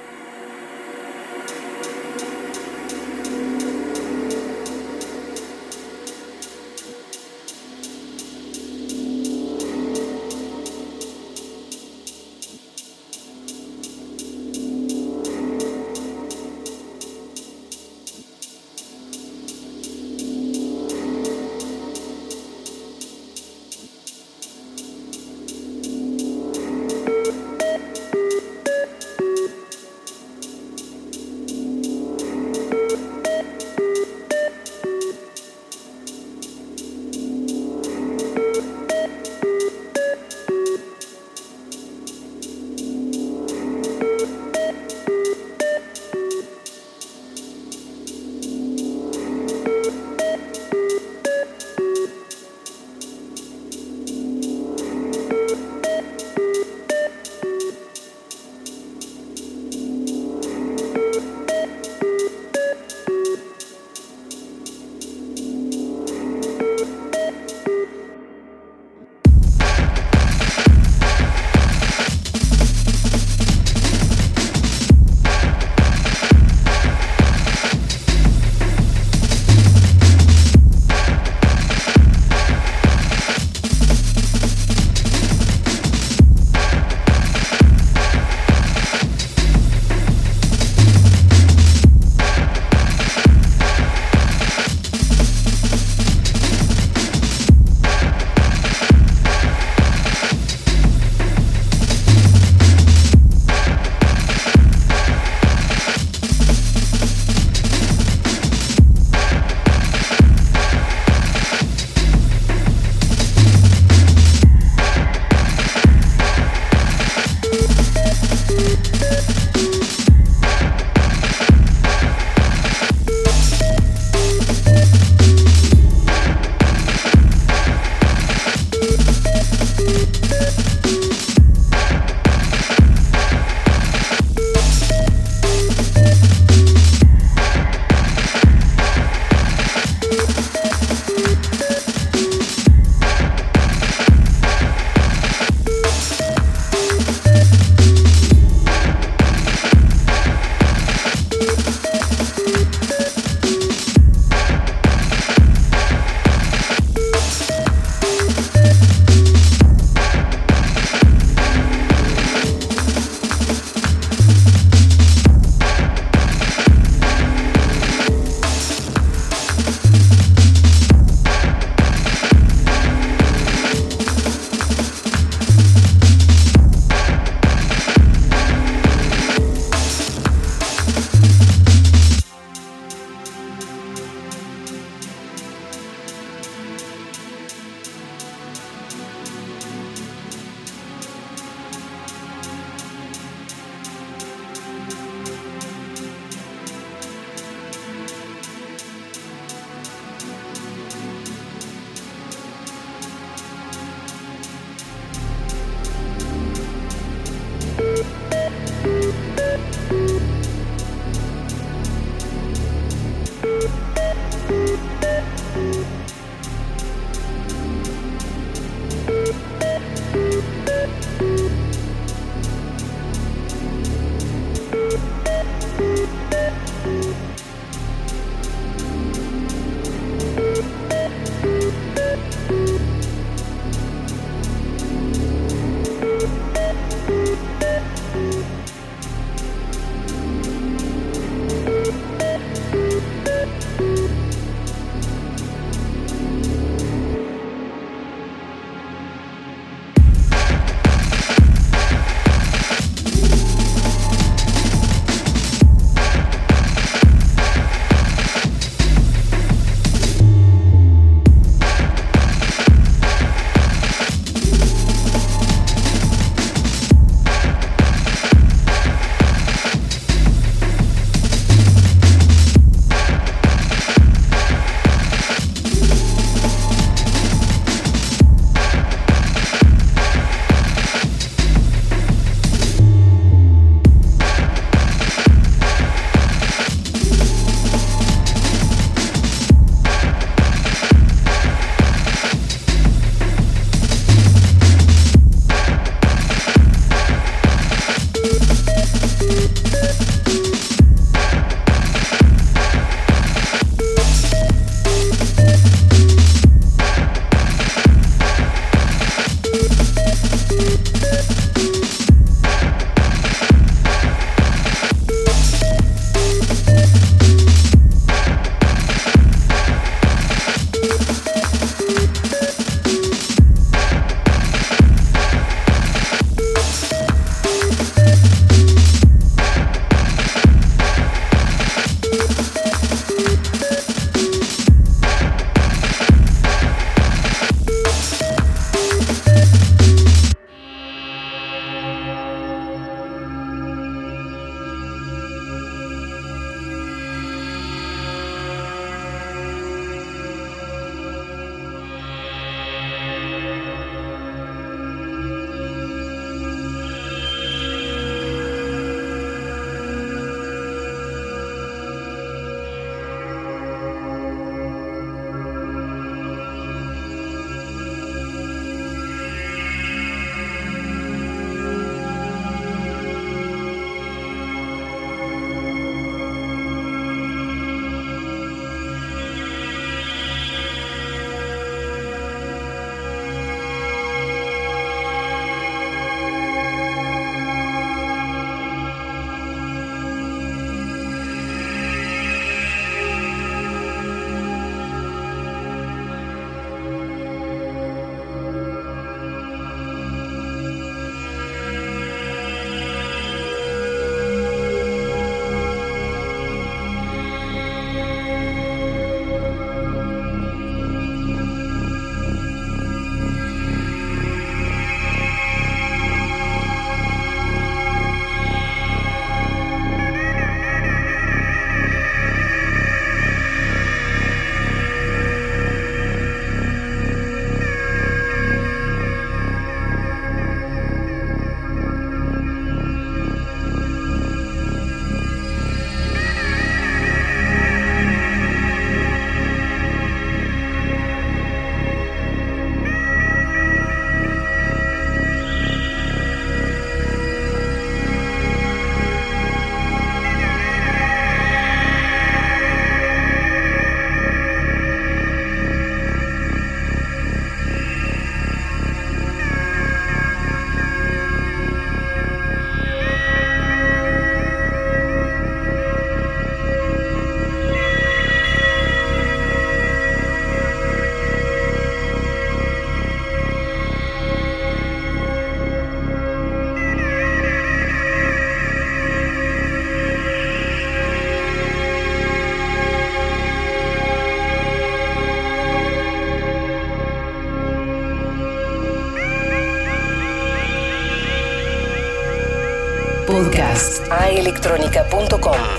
Podcast. 493.39 494.03
aelectronica.com. 494.11 495.53
Rafaela, 495.55 495.78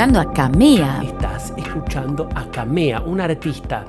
escuchando 0.00 0.30
a 0.30 0.32
Camea. 0.32 1.02
Estás 1.04 1.52
escuchando 1.58 2.28
a 2.34 2.50
Camea, 2.50 3.02
una 3.02 3.24
artista 3.24 3.84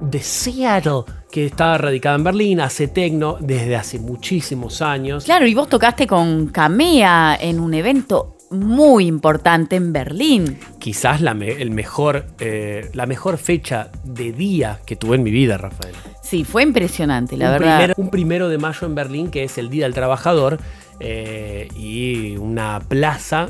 de 0.00 0.20
Seattle 0.20 1.02
que 1.28 1.46
está 1.46 1.76
radicada 1.76 2.14
en 2.14 2.22
Berlín, 2.22 2.60
hace 2.60 2.86
tecno 2.86 3.36
desde 3.40 3.74
hace 3.74 3.98
muchísimos 3.98 4.80
años. 4.80 5.24
Claro, 5.24 5.44
y 5.44 5.54
vos 5.54 5.68
tocaste 5.68 6.06
con 6.06 6.46
Camea 6.50 7.36
en 7.40 7.58
un 7.58 7.74
evento 7.74 8.36
muy 8.52 9.08
importante 9.08 9.74
en 9.74 9.92
Berlín. 9.92 10.56
Quizás 10.78 11.20
la, 11.20 11.34
me- 11.34 11.60
el 11.60 11.72
mejor, 11.72 12.26
eh, 12.38 12.88
la 12.94 13.06
mejor 13.06 13.36
fecha 13.36 13.90
de 14.04 14.30
día 14.30 14.78
que 14.86 14.94
tuve 14.94 15.16
en 15.16 15.24
mi 15.24 15.32
vida, 15.32 15.58
Rafael. 15.58 15.96
Sí, 16.22 16.44
fue 16.44 16.62
impresionante, 16.62 17.36
la 17.36 17.46
un, 17.46 17.58
verdad. 17.58 17.92
un 17.96 18.10
primero 18.10 18.48
de 18.48 18.58
mayo 18.58 18.86
en 18.86 18.94
Berlín, 18.94 19.30
que 19.32 19.42
es 19.42 19.58
el 19.58 19.68
Día 19.68 19.86
del 19.86 19.94
Trabajador, 19.94 20.58
eh, 21.00 21.66
y 21.76 22.36
una 22.36 22.78
plaza 22.86 23.48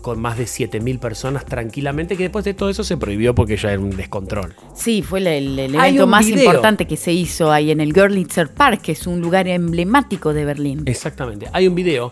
con 0.00 0.20
más 0.20 0.38
de 0.38 0.44
7.000 0.44 0.98
personas 0.98 1.44
tranquilamente, 1.44 2.16
que 2.16 2.24
después 2.24 2.44
de 2.44 2.54
todo 2.54 2.70
eso 2.70 2.84
se 2.84 2.96
prohibió 2.96 3.34
porque 3.34 3.56
ya 3.56 3.72
era 3.72 3.80
un 3.80 3.96
descontrol. 3.96 4.54
Sí, 4.74 5.02
fue 5.02 5.20
el, 5.20 5.58
evento 5.58 6.06
más 6.06 6.26
video. 6.26 6.44
importante 6.44 6.86
que 6.86 6.96
se 6.96 7.12
hizo 7.12 7.50
ahí 7.50 7.70
en 7.70 7.80
el 7.80 7.92
Görlitzer 7.92 8.48
Park, 8.48 8.82
que 8.82 8.92
es 8.92 9.06
un 9.06 9.20
lugar 9.20 9.48
emblemático 9.48 10.32
de 10.32 10.44
Berlín. 10.44 10.82
Exactamente. 10.86 11.48
Hay 11.52 11.66
un 11.66 11.74
video 11.74 12.10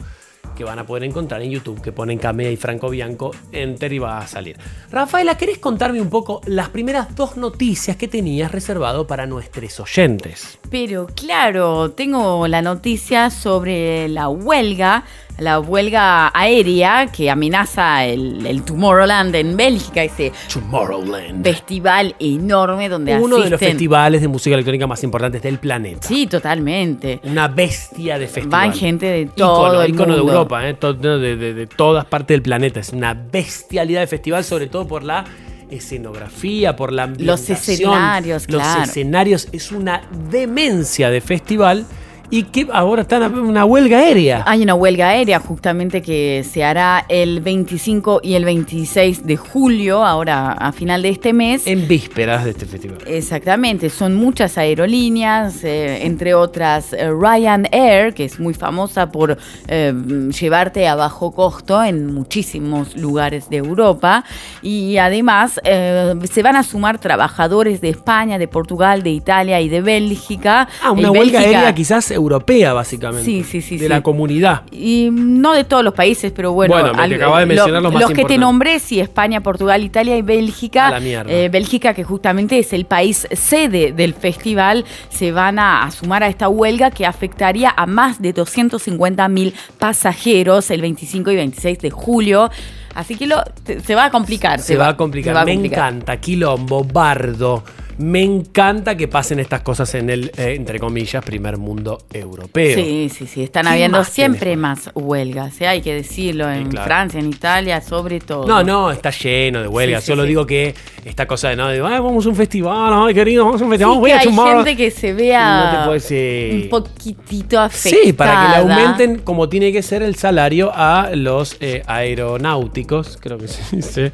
que 0.61 0.65
van 0.65 0.79
a 0.79 0.85
poder 0.85 1.05
encontrar 1.05 1.43
en 1.43 1.51
YouTube 1.51 1.81
que 1.81 1.93
ponen 1.93 2.19
Camea 2.19 2.51
y 2.51 2.57
Franco 2.57 2.91
Bianco, 2.91 3.31
enter 3.53 3.93
y 3.93 3.99
va 3.99 4.19
a 4.19 4.27
salir. 4.27 4.59
Rafaela, 4.91 5.37
¿querés 5.37 5.59
contarme 5.59 6.01
un 6.01 6.11
poco 6.11 6.41
las 6.47 6.69
primeras 6.69 7.15
dos 7.17 7.37
noticias 7.37 7.97
que 7.97 8.09
tenías 8.09 8.53
reservado 8.53 9.07
para 9.07 9.27
nuestros 9.27 9.81
oyentes? 9.81 10.59
Pero 10.71 11.07
claro, 11.07 11.93
tengo 11.93 12.47
la 12.47 12.63
noticia 12.63 13.31
sobre 13.31 14.09
la 14.09 14.29
huelga, 14.29 15.05
la 15.41 15.59
huelga 15.59 16.31
aérea 16.35 17.07
que 17.07 17.31
amenaza 17.31 18.05
el, 18.05 18.47
el 18.47 18.63
Tomorrowland 18.63 19.35
en 19.35 19.57
Bélgica, 19.57 20.05
ese 20.05 20.33
Tomorrowland. 20.53 21.43
festival 21.45 22.15
enorme 22.19 22.89
donde 22.89 23.19
Uno 23.19 23.39
de 23.39 23.51
los 23.51 23.59
festivales 23.59 24.21
de 24.21 24.29
música 24.29 24.55
electrónica 24.55 24.87
más 24.87 25.03
importantes 25.03 25.43
del 25.43 25.59
planeta. 25.59 26.07
Sí, 26.07 26.27
totalmente. 26.27 27.21
Una 27.25 27.49
bestia 27.49 28.19
de 28.19 28.27
festival. 28.27 28.69
Van 28.69 28.73
gente 28.77 29.07
de 29.07 29.27
todo 29.27 29.83
el 29.83 29.91
ícono 29.95 30.13
de 30.15 30.19
mundo. 30.19 30.33
Europa, 30.33 30.69
¿eh? 30.69 30.77
De, 30.81 31.37
de- 31.37 31.55
de 31.55 31.67
todas 31.67 32.05
partes 32.05 32.35
del 32.35 32.43
planeta. 32.43 32.81
Es 32.81 32.91
una 32.91 33.15
bestialidad 33.15 34.01
de 34.01 34.07
festival, 34.07 34.45
sobre 34.45 34.67
todo 34.67 34.87
por 34.87 35.03
la 35.03 35.25
escenografía, 35.71 36.77
por 36.77 36.93
la 36.93 37.07
Los 37.07 37.41
ambientación, 37.41 37.57
escenarios, 37.93 38.47
Los 38.49 38.63
claro. 38.63 38.83
escenarios 38.83 39.49
es 39.53 39.73
una 39.73 40.03
demencia 40.31 41.11
de 41.11 41.21
festival 41.21 41.87
y 42.31 42.45
que 42.45 42.69
ahora 42.73 43.03
está 43.03 43.19
una 43.29 43.65
huelga 43.65 43.99
aérea. 43.99 44.45
Hay 44.47 44.63
una 44.63 44.75
huelga 44.75 45.09
aérea 45.09 45.41
justamente 45.41 46.01
que 46.01 46.45
se 46.49 46.63
hará 46.63 47.05
el 47.09 47.41
25 47.41 48.21
y 48.23 48.35
el 48.35 48.45
26 48.45 49.27
de 49.27 49.37
julio, 49.37 50.05
ahora 50.05 50.53
a 50.53 50.73
final 50.73 51.03
de 51.03 51.09
este 51.09 51.33
mes. 51.33 51.67
En 51.67 51.89
vísperas 51.89 52.45
de 52.45 52.51
este 52.51 52.67
festival. 52.67 52.99
Exactamente, 53.07 53.91
son 53.91 54.15
muchas 54.15 54.57
aerolíneas, 54.59 55.65
eh, 55.65 56.07
entre 56.07 56.35
otras 56.35 56.93
eh, 56.93 57.11
Ryanair, 57.11 58.15
que 58.15 58.25
es 58.25 58.39
muy 58.39 58.55
famosa 58.55 59.11
por 59.11 59.37
eh, 59.67 59.93
llevarte 60.39 60.87
a 60.87 60.95
bajo 60.95 61.33
costo 61.33 61.83
en 61.83 62.15
muchísimos 62.15 62.97
lugares 62.97 63.51
de 63.51 63.57
Europa. 63.57 64.25
Y 64.63 64.99
además 64.99 65.61
se 65.65 66.43
van 66.43 66.57
a 66.57 66.63
sumar 66.63 66.99
trabajadores 66.99 67.81
de 67.81 67.89
España, 67.89 68.39
de 68.39 68.47
Portugal, 68.47 69.03
de 69.03 69.11
Italia 69.11 69.61
y 69.61 69.69
de 69.69 69.81
Bélgica. 69.81 70.69
Ah, 70.83 70.93
una 70.93 71.11
huelga 71.11 71.41
aérea 71.41 71.75
quizás 71.75 72.13
europea, 72.21 72.73
básicamente. 72.73 73.25
Sí, 73.25 73.43
sí, 73.45 73.61
sí, 73.61 73.77
De 73.77 73.85
sí. 73.85 73.89
la 73.89 74.03
comunidad. 74.03 74.63
Y 74.71 75.09
no 75.13 75.53
de 75.55 75.65
todos 75.65 75.83
los 75.85 75.95
países, 75.95 76.33
pero 76.33 76.53
bueno. 76.53 76.75
Bueno, 76.75 76.95
me 76.95 77.03
al- 77.03 77.13
acabas 77.15 77.41
de 77.41 77.47
mencionar 77.47 77.83
los 77.83 77.93
más 77.93 78.07
que 78.13 78.25
te 78.25 78.39
nombré, 78.39 78.79
sí, 78.79 79.01
España, 79.01 79.41
Portugal, 79.43 79.83
Italia 79.83 80.17
y 80.17 80.23
Bélgica. 80.23 80.89
A 80.89 80.91
la 80.93 81.01
mierda. 81.01 81.33
Eh, 81.33 81.49
Bélgica, 81.49 81.95
que 81.95 82.05
justamente 82.05 82.59
es 82.59 82.73
el 82.73 82.85
país 82.85 83.27
sede 83.33 83.93
del 83.93 84.15
festival, 84.15 84.85
se 85.09 85.33
van 85.33 85.59
a, 85.59 85.85
a 85.85 85.91
sumar 85.91 86.23
a 86.23 86.29
esta 86.29 86.49
huelga 86.49 86.91
que 86.91 87.07
afectaría 87.07 87.73
a 87.77 87.87
más 87.87 88.21
de 88.23 88.33
250 88.33 89.29
mil 89.29 89.55
pasajeros 89.79 90.71
el 90.71 90.81
25 90.81 91.31
y 91.31 91.37
26 91.37 91.79
de 91.81 91.91
julio. 91.91 92.51
Así 92.95 93.15
que 93.17 93.27
lo, 93.27 93.37
se 93.85 93.95
va 93.95 94.07
a 94.07 94.11
complicar. 94.11 94.61
Se 94.61 94.77
va 94.77 94.89
a 94.89 94.97
complicar. 94.97 95.31
se 95.31 95.35
va 95.35 95.43
a 95.43 95.45
Me 95.45 95.53
complicar. 95.55 95.79
encanta, 95.93 96.17
quilombo, 96.19 96.83
bardo. 96.85 97.63
Me 98.01 98.23
encanta 98.23 98.97
que 98.97 99.09
pasen 99.09 99.41
estas 99.41 99.61
cosas 99.61 99.95
en 99.95 100.09
el, 100.09 100.33
eh, 100.39 100.55
entre 100.57 100.79
comillas, 100.81 101.23
primer 101.25 101.59
mundo 101.59 101.99
europeo. 102.13 102.75
Sí, 102.75 103.11
sí, 103.15 103.27
sí. 103.27 103.43
Están 103.43 103.65
¿Qué 103.67 103.73
habiendo 103.73 103.99
más 103.99 104.09
siempre 104.09 104.57
más 104.57 104.91
huelgas, 104.95 105.61
¿eh? 105.61 105.67
hay 105.69 105.83
que 105.83 105.95
decirlo, 105.95 106.51
en 106.51 106.69
claro. 106.71 106.87
Francia, 106.87 107.21
en 107.21 107.29
Italia, 107.29 107.81
sobre 107.83 108.21
todo. 108.21 108.47
No, 108.47 108.65
no, 108.65 108.91
está 108.91 109.11
lleno 109.11 109.61
de 109.61 109.69
huelgas. 109.69 110.03
Sí, 110.03 110.07
sí, 110.07 110.13
Solo 110.13 110.23
sí. 110.23 110.29
digo 110.29 110.47
que 110.47 110.75
esta 111.05 111.27
cosa 111.27 111.51
de 111.51 111.57
no, 111.57 111.69
de, 111.69 111.77
"Ay, 111.85 112.01
vamos 112.01 112.25
a 112.25 112.29
un 112.31 112.37
festival, 112.37 112.93
ay, 112.95 113.13
querido, 113.15 113.45
vamos 113.45 113.61
a 113.61 113.65
un 113.65 113.71
festival, 113.71 113.95
Sí, 113.95 114.01
voy 114.01 114.11
a 114.13 114.19
hay 114.19 114.27
chumar". 114.27 114.57
gente 114.57 114.77
que 114.77 114.91
se 114.91 115.13
vea 115.13 115.85
No 115.85 115.93
te 115.99 116.53
un 116.55 116.69
poquitito 116.71 117.61
afectada. 117.61 118.03
Sí, 118.05 118.13
para 118.15 118.43
que 118.43 118.49
le 118.49 118.57
aumenten 118.57 119.19
como 119.19 119.49
tiene 119.49 119.73
que 119.73 119.83
ser 119.83 120.03
el 120.03 120.15
salario 120.15 120.71
a 120.75 121.11
los 121.15 121.57
eh, 121.61 121.83
aeronáuticos, 121.87 123.19
creo 123.21 123.37
que 123.39 123.49
se 123.49 123.77
dice, 123.77 124.13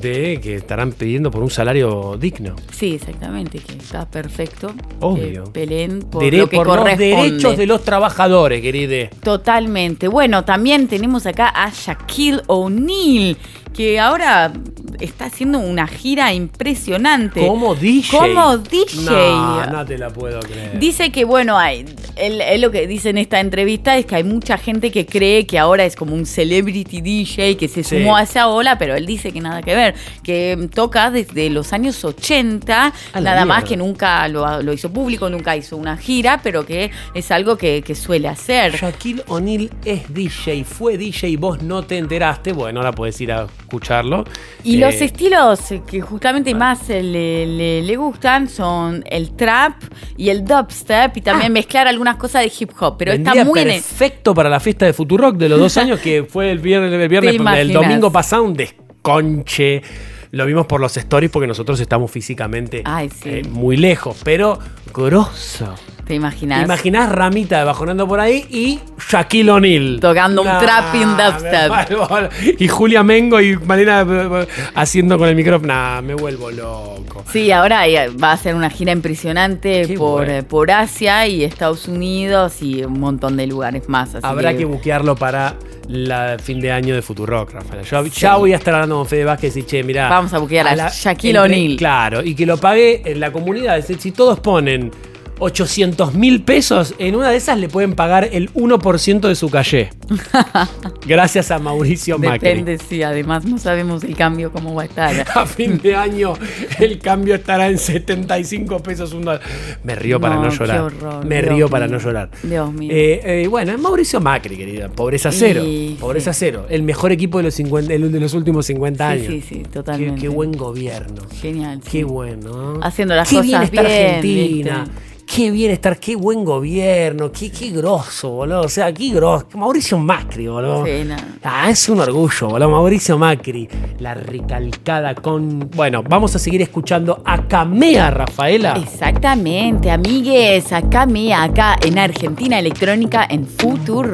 de 0.00 0.38
que 0.42 0.56
estarán 0.56 0.92
pidiendo 0.92 1.30
por 1.30 1.42
un 1.42 1.50
salario 1.50 2.16
digno. 2.20 2.54
Sí, 2.72 2.94
exactamente, 2.94 3.58
que 3.58 3.72
está 3.72 4.04
perfecto. 4.08 4.72
Obvio. 5.00 5.44
Peleen 5.52 6.00
por 6.00 6.22
Dere- 6.22 6.38
lo 6.38 6.48
que 6.48 6.56
por 6.56 6.66
los 6.66 6.98
derechos 6.98 7.56
de 7.56 7.66
los 7.66 7.82
trabajadores, 7.82 8.60
querida. 8.60 9.08
Totalmente. 9.22 10.08
Bueno, 10.08 10.44
también 10.44 10.88
tenemos 10.88 11.26
acá 11.26 11.48
a 11.54 11.70
Shaquille 11.70 12.42
O'Neal, 12.46 13.36
que 13.74 13.98
ahora 14.00 14.52
está 15.00 15.26
haciendo 15.26 15.58
una 15.60 15.86
gira 15.86 16.32
impresionante. 16.32 17.46
Como 17.46 17.74
DJ. 17.74 18.18
Como 18.18 18.58
DJ. 18.58 19.04
No, 19.04 19.66
no 19.66 19.84
te 19.86 19.96
la 19.96 20.10
puedo 20.10 20.40
creer. 20.40 20.78
Dice 20.78 21.10
que, 21.12 21.24
bueno, 21.24 21.56
hay, 21.56 21.84
él, 22.16 22.40
él 22.40 22.60
lo 22.60 22.70
que 22.72 22.86
dice 22.88 23.10
en 23.10 23.18
esta 23.18 23.38
entrevista 23.40 23.96
es 23.96 24.06
que 24.06 24.16
hay 24.16 24.24
mucha 24.24 24.58
gente 24.58 24.90
que 24.90 25.06
cree 25.06 25.46
que 25.46 25.58
ahora 25.58 25.84
es 25.84 25.94
como 25.94 26.14
un 26.14 26.26
celebrity 26.26 27.00
DJ 27.00 27.56
que 27.56 27.68
se 27.68 27.84
Sí. 27.84 27.98
sumó 27.98 28.16
a 28.16 28.22
esa 28.24 28.48
ola, 28.48 28.76
pero 28.76 28.96
él 28.96 29.06
dice 29.06 29.30
que 29.32 29.40
nada 29.40 29.62
que 29.62 29.74
ver, 29.76 29.94
que 30.24 30.68
toca 30.74 31.10
desde 31.12 31.48
los 31.48 31.72
años 31.72 32.04
80, 32.04 32.92
A 33.12 33.20
la 33.20 33.30
nada 33.30 33.44
más 33.44 33.64
que 33.64 33.76
nunca 33.76 34.26
lo, 34.28 34.62
lo 34.62 34.72
hizo 34.72 34.90
público, 34.92 35.30
nunca 35.30 35.56
hizo 35.56 35.76
una 35.76 35.96
gira, 35.96 36.40
pero 36.42 36.66
que 36.66 36.90
es 37.14 37.30
algo 37.30 37.56
que, 37.56 37.82
que 37.82 37.94
suele 37.94 38.26
hacer. 38.28 38.72
Shaquille 38.74 39.22
O'Neal 39.28 39.70
es 39.84 40.12
DJ, 40.12 40.64
fue 40.64 40.98
DJ 40.98 41.28
y 41.28 41.36
vos 41.36 41.62
no 41.62 41.82
te 41.84 41.98
enteraste. 41.98 42.52
Bueno, 42.52 42.80
ahora 42.80 42.92
puedes 42.92 43.20
ir 43.20 43.30
a 43.30 43.46
escucharlo. 43.68 44.24
Y 44.64 44.76
Eh, 44.76 44.80
los 44.80 44.94
estilos 44.94 45.60
que 45.86 46.00
justamente 46.00 46.54
más 46.54 46.88
eh, 46.88 47.02
le, 47.02 47.46
le- 47.46 47.82
le 47.82 47.96
gustan 47.96 48.48
son 48.48 49.04
el 49.10 49.36
trap 49.36 49.74
y 50.16 50.30
el 50.30 50.44
dubstep 50.44 51.16
y 51.18 51.20
también 51.20 51.52
mezclar 51.52 51.86
algunas 51.86 52.16
cosas 52.16 52.42
de 52.42 52.52
hip 52.58 52.70
hop, 52.80 52.96
pero 52.98 53.12
está 53.12 53.44
muy 53.44 53.60
en 53.60 53.68
perfecto 53.68 54.34
para 54.34 54.48
la 54.48 54.58
fiesta 54.58 54.86
de 54.86 54.92
Futurock 54.94 55.36
de 55.36 55.48
los 55.50 55.60
dos 55.60 55.76
años 55.76 56.00
que 56.00 56.24
fue 56.24 56.50
el 56.50 56.58
viernes, 56.58 56.92
el 56.92 57.08
viernes 57.08 57.34
el 57.58 57.72
domingo 57.72 58.10
pasado, 58.10 58.42
un 58.44 58.54
desconche. 58.54 59.82
Lo 60.30 60.44
vimos 60.44 60.66
por 60.66 60.80
los 60.80 60.94
stories 60.96 61.30
porque 61.30 61.46
nosotros 61.46 61.80
estamos 61.80 62.10
físicamente 62.10 62.82
Ay, 62.84 63.08
sí. 63.10 63.28
eh, 63.30 63.42
muy 63.48 63.76
lejos, 63.78 64.18
pero 64.24 64.58
grosso. 64.94 65.74
¿Te 66.08 66.14
imaginas? 66.14 66.60
¿Te 66.60 66.64
imaginás 66.64 67.12
Ramita 67.12 67.62
bajonando 67.64 68.08
por 68.08 68.18
ahí 68.18 68.46
y 68.48 68.80
Shaquille 69.10 69.50
O'Neal? 69.50 69.98
Tocando 70.00 70.40
un 70.40 70.48
Nah, 70.48 70.58
un 70.94 71.16
dubstep. 71.18 71.70
me 71.90 71.96
vuelvo- 71.96 72.28
Y 72.58 72.66
Julia 72.66 73.02
Mengo 73.02 73.38
y 73.42 73.56
Malena 73.58 74.06
eh, 74.08 74.46
haciendo 74.74 75.18
con 75.18 75.28
el 75.28 75.36
micrófono. 75.36 75.74
Nah, 75.74 76.00
me 76.00 76.14
vuelvo 76.14 76.50
loco. 76.50 77.24
Sí, 77.30 77.52
ahora 77.52 77.86
eh, 77.86 78.08
va 78.08 78.30
a 78.30 78.32
hacer 78.32 78.54
una 78.54 78.70
gira 78.70 78.90
impresionante 78.92 79.84
Qué 79.86 79.98
por, 79.98 80.24
bueno. 80.24 80.32
eh, 80.32 80.42
por 80.42 80.70
Asia 80.70 81.26
y 81.26 81.44
Estados 81.44 81.86
Unidos 81.88 82.62
y 82.62 82.82
un 82.84 82.98
montón 82.98 83.36
de 83.36 83.46
lugares 83.46 83.86
más. 83.88 84.14
así 84.14 84.26
Habrá 84.26 84.56
que 84.56 84.64
buquearlo 84.64 85.14
para 85.14 85.56
la 85.88 86.36
fin 86.42 86.58
de 86.60 86.72
año 86.72 86.94
de 86.94 87.02
Futurock, 87.02 87.52
Rafael. 87.52 87.84
Yo 87.84 88.04
ya 88.06 88.36
voy 88.36 88.54
a 88.54 88.56
estar 88.56 88.72
hablando 88.74 88.96
con 88.96 89.06
Fede 89.06 89.24
Vázquez 89.24 89.54
y 89.58 89.62
che, 89.64 89.82
mira. 89.82 90.08
Vamos 90.08 90.32
a 90.32 90.38
buquear 90.38 90.68
a 90.68 90.88
Shaquille 90.88 91.38
O'Neal. 91.38 91.76
Claro, 91.76 92.22
y 92.24 92.34
que 92.34 92.46
lo 92.46 92.56
pague 92.56 93.02
en 93.04 93.20
la 93.20 93.30
comunidad. 93.30 93.76
Es 93.76 93.88
decir, 93.88 94.00
si 94.00 94.12
todos 94.12 94.40
ponen 94.40 94.90
800 95.38 96.14
mil 96.14 96.42
pesos, 96.42 96.94
en 96.98 97.14
una 97.16 97.30
de 97.30 97.36
esas 97.36 97.58
le 97.58 97.68
pueden 97.68 97.94
pagar 97.94 98.28
el 98.32 98.52
1% 98.54 99.20
de 99.28 99.34
su 99.34 99.50
calle. 99.50 99.90
Gracias 101.06 101.50
a 101.50 101.58
Mauricio 101.58 102.18
Macri. 102.18 102.48
Depende, 102.48 102.78
sí, 102.78 103.02
además 103.02 103.44
no 103.44 103.58
sabemos 103.58 104.04
el 104.04 104.16
cambio 104.16 104.52
cómo 104.52 104.74
va 104.74 104.82
a 104.82 104.84
estar. 104.86 105.26
A 105.34 105.46
fin 105.46 105.78
de 105.78 105.94
año 105.96 106.34
el 106.78 106.98
cambio 106.98 107.34
estará 107.34 107.68
en 107.68 107.78
75 107.78 108.80
pesos 108.82 109.12
un 109.12 109.22
dólar. 109.24 109.40
Me 109.84 109.94
río 109.94 110.20
para 110.20 110.36
No, 110.36 110.44
no 110.44 110.50
qué 110.50 110.56
llorar. 110.56 110.80
horror, 110.80 111.24
Me 111.24 111.42
Dios 111.42 111.54
río 111.54 111.68
para 111.68 111.86
no 111.88 111.98
llorar. 111.98 112.30
Dios 112.42 112.72
mío. 112.72 112.90
Eh, 112.92 113.42
eh, 113.44 113.46
bueno, 113.48 113.72
es 113.72 113.78
Mauricio 113.80 114.20
Macri, 114.20 114.56
querida. 114.56 114.88
Pobreza 114.88 115.30
cero. 115.32 115.62
Pobreza 116.00 116.32
cero. 116.32 116.66
El 116.68 116.82
mejor 116.82 117.12
equipo 117.12 117.38
de 117.38 117.44
los, 117.44 117.54
50, 117.54 117.92
el 117.94 118.10
de 118.12 118.20
los 118.20 118.34
últimos 118.34 118.66
50 118.66 119.06
Sí, 119.06 119.12
años. 119.12 119.26
sí, 119.26 119.42
sí, 119.48 119.62
totalmente. 119.72 120.20
qué 120.20 120.28
buen 120.28 120.52
gobierno. 120.52 121.22
Genial. 121.40 121.80
Qué 121.90 122.04
bueno. 122.04 122.80
Haciendo 122.82 123.14
las 123.14 123.28
qué 123.28 123.36
cosas 123.36 123.46
bien 123.70 123.70
bien, 123.70 124.68
Argentina. 124.68 124.84
Qué 125.34 125.50
bien 125.50 125.70
estar, 125.70 126.00
qué 126.00 126.16
buen 126.16 126.42
gobierno, 126.42 127.30
qué, 127.30 127.52
qué 127.52 127.70
grosso, 127.70 128.30
boludo. 128.30 128.62
O 128.62 128.68
sea, 128.68 128.92
qué 128.92 129.10
grosso. 129.10 129.46
Mauricio 129.54 129.98
Macri, 129.98 130.48
boludo. 130.48 130.86
Sí, 130.86 131.04
no. 131.04 131.16
Ah, 131.44 131.68
es 131.70 131.86
un 131.90 132.00
orgullo, 132.00 132.48
boludo. 132.48 132.70
Mauricio 132.70 133.18
Macri. 133.18 133.68
La 133.98 134.14
recalcada 134.14 135.14
con. 135.14 135.68
Bueno, 135.70 136.02
vamos 136.02 136.34
a 136.34 136.38
seguir 136.38 136.62
escuchando 136.62 137.22
a 137.26 137.46
Camea, 137.46 138.10
Rafaela. 138.10 138.72
Exactamente, 138.82 139.90
amigues, 139.90 140.72
acá 140.72 141.04
me, 141.04 141.34
acá 141.34 141.76
en 141.82 141.98
Argentina 141.98 142.58
Electrónica 142.58 143.26
en 143.28 143.46
Future 143.46 144.08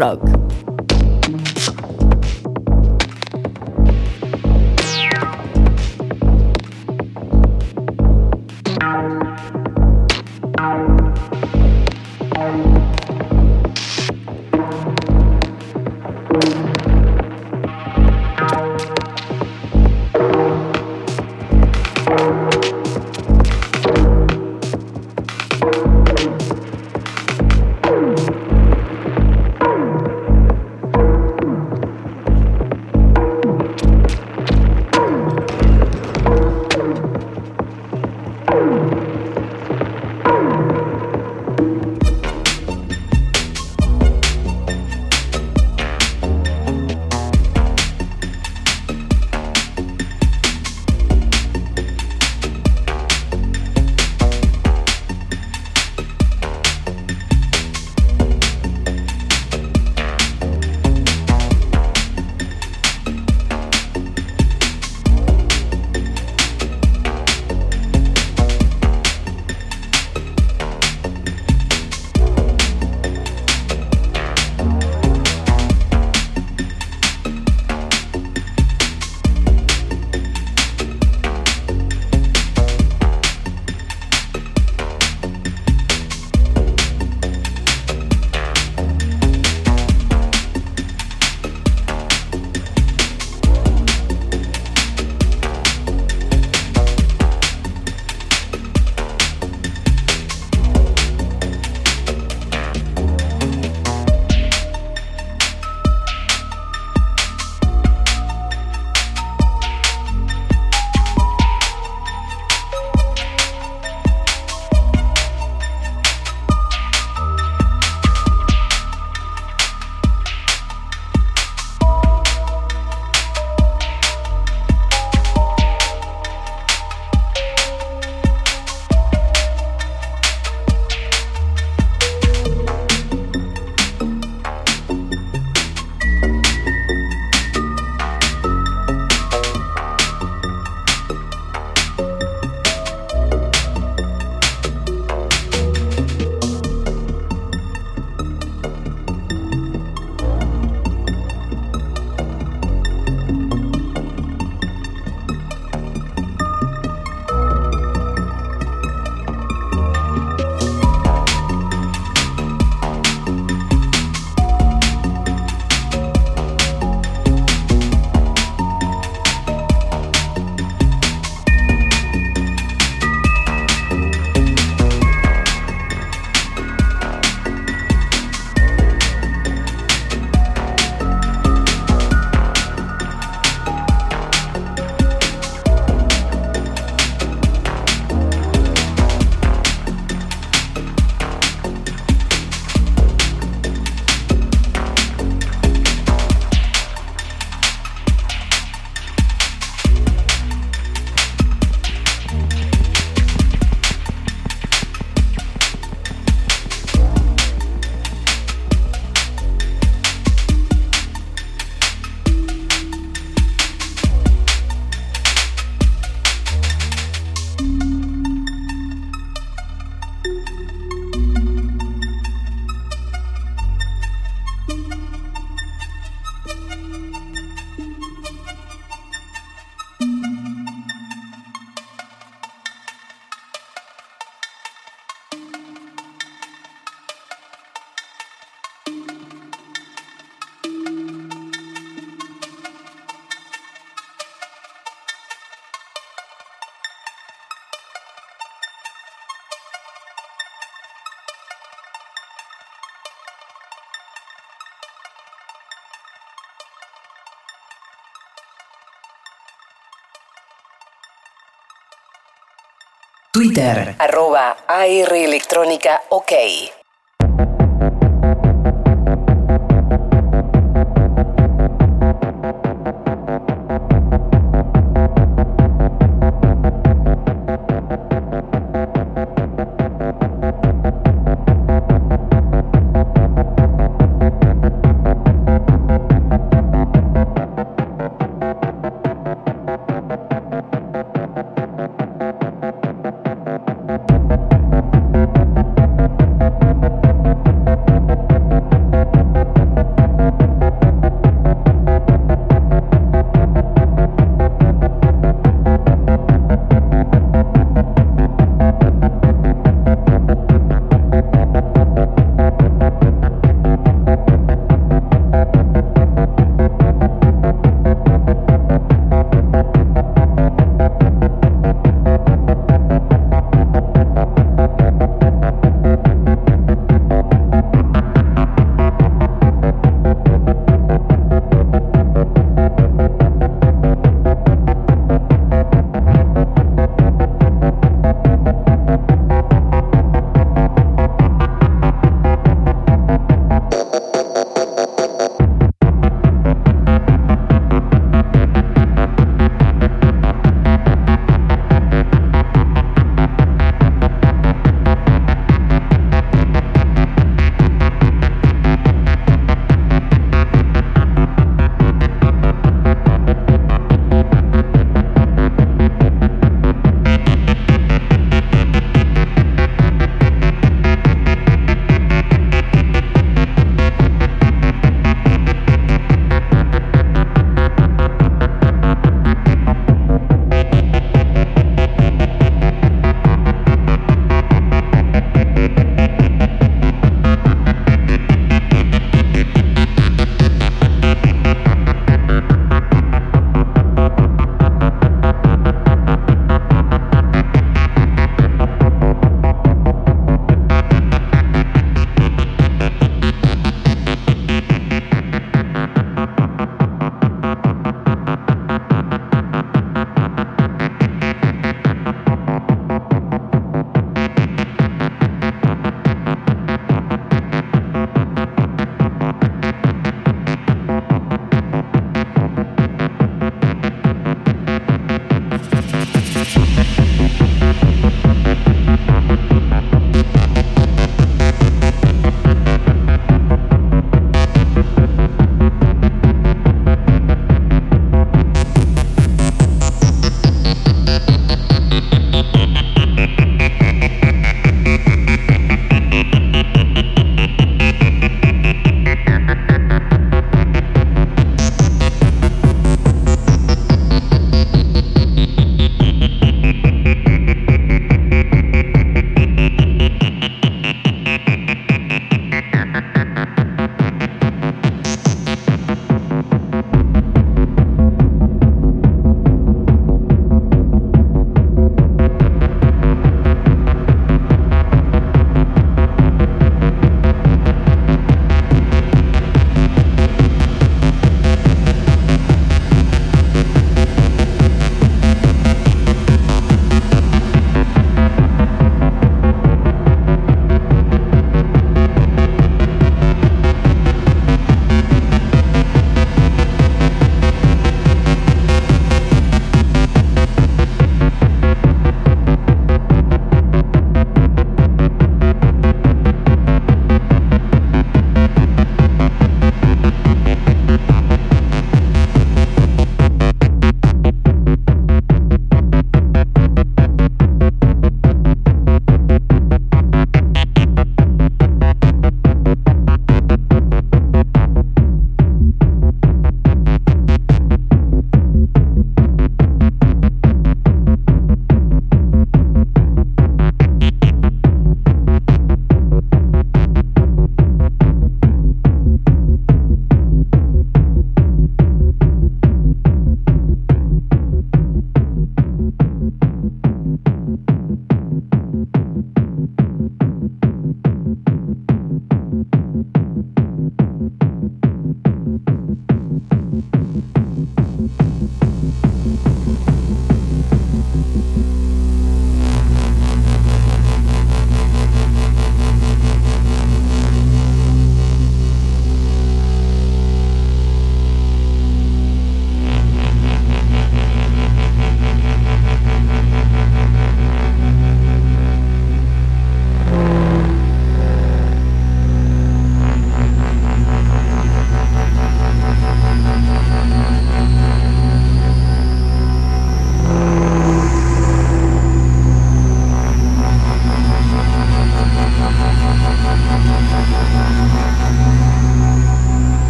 Twitter. 263.35 263.97
Arroba 263.99 264.59
AR 264.69 265.13
Electrónica 265.13 266.03
OK. 266.11 266.84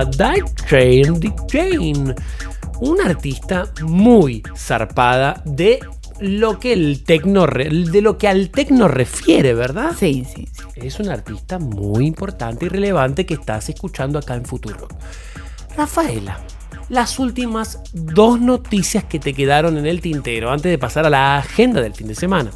Importantísima 0.00 0.34
DJ, 0.66 1.02
DJ, 1.18 2.14
una 2.80 3.04
artista 3.06 3.70
muy 3.82 4.42
zarpada 4.56 5.42
de 5.44 5.80
lo 6.20 6.58
que 6.58 6.72
el 6.72 7.02
tecno 7.04 7.46
de 7.46 8.00
lo 8.02 8.18
que 8.18 8.28
al 8.28 8.50
tecno 8.50 8.88
refiere, 8.88 9.54
¿verdad? 9.54 9.92
Sí, 9.98 10.24
sí, 10.24 10.46
sí. 10.52 10.62
Es 10.74 11.00
una 11.00 11.14
artista 11.14 11.58
muy 11.58 12.06
importante 12.06 12.66
y 12.66 12.68
relevante 12.68 13.26
que 13.26 13.34
estás 13.34 13.68
escuchando 13.68 14.18
acá 14.18 14.34
en 14.34 14.44
Futuro. 14.44 14.88
Rafaela, 15.76 16.38
las 16.88 17.18
últimas 17.18 17.80
dos 17.92 18.40
noticias 18.40 19.04
que 19.04 19.18
te 19.18 19.32
quedaron 19.32 19.78
en 19.78 19.86
el 19.86 20.00
tintero 20.00 20.50
antes 20.50 20.70
de 20.70 20.78
pasar 20.78 21.06
a 21.06 21.10
la 21.10 21.38
agenda 21.38 21.80
del 21.80 21.94
fin 21.94 22.08
de 22.08 22.14
semana. 22.14 22.50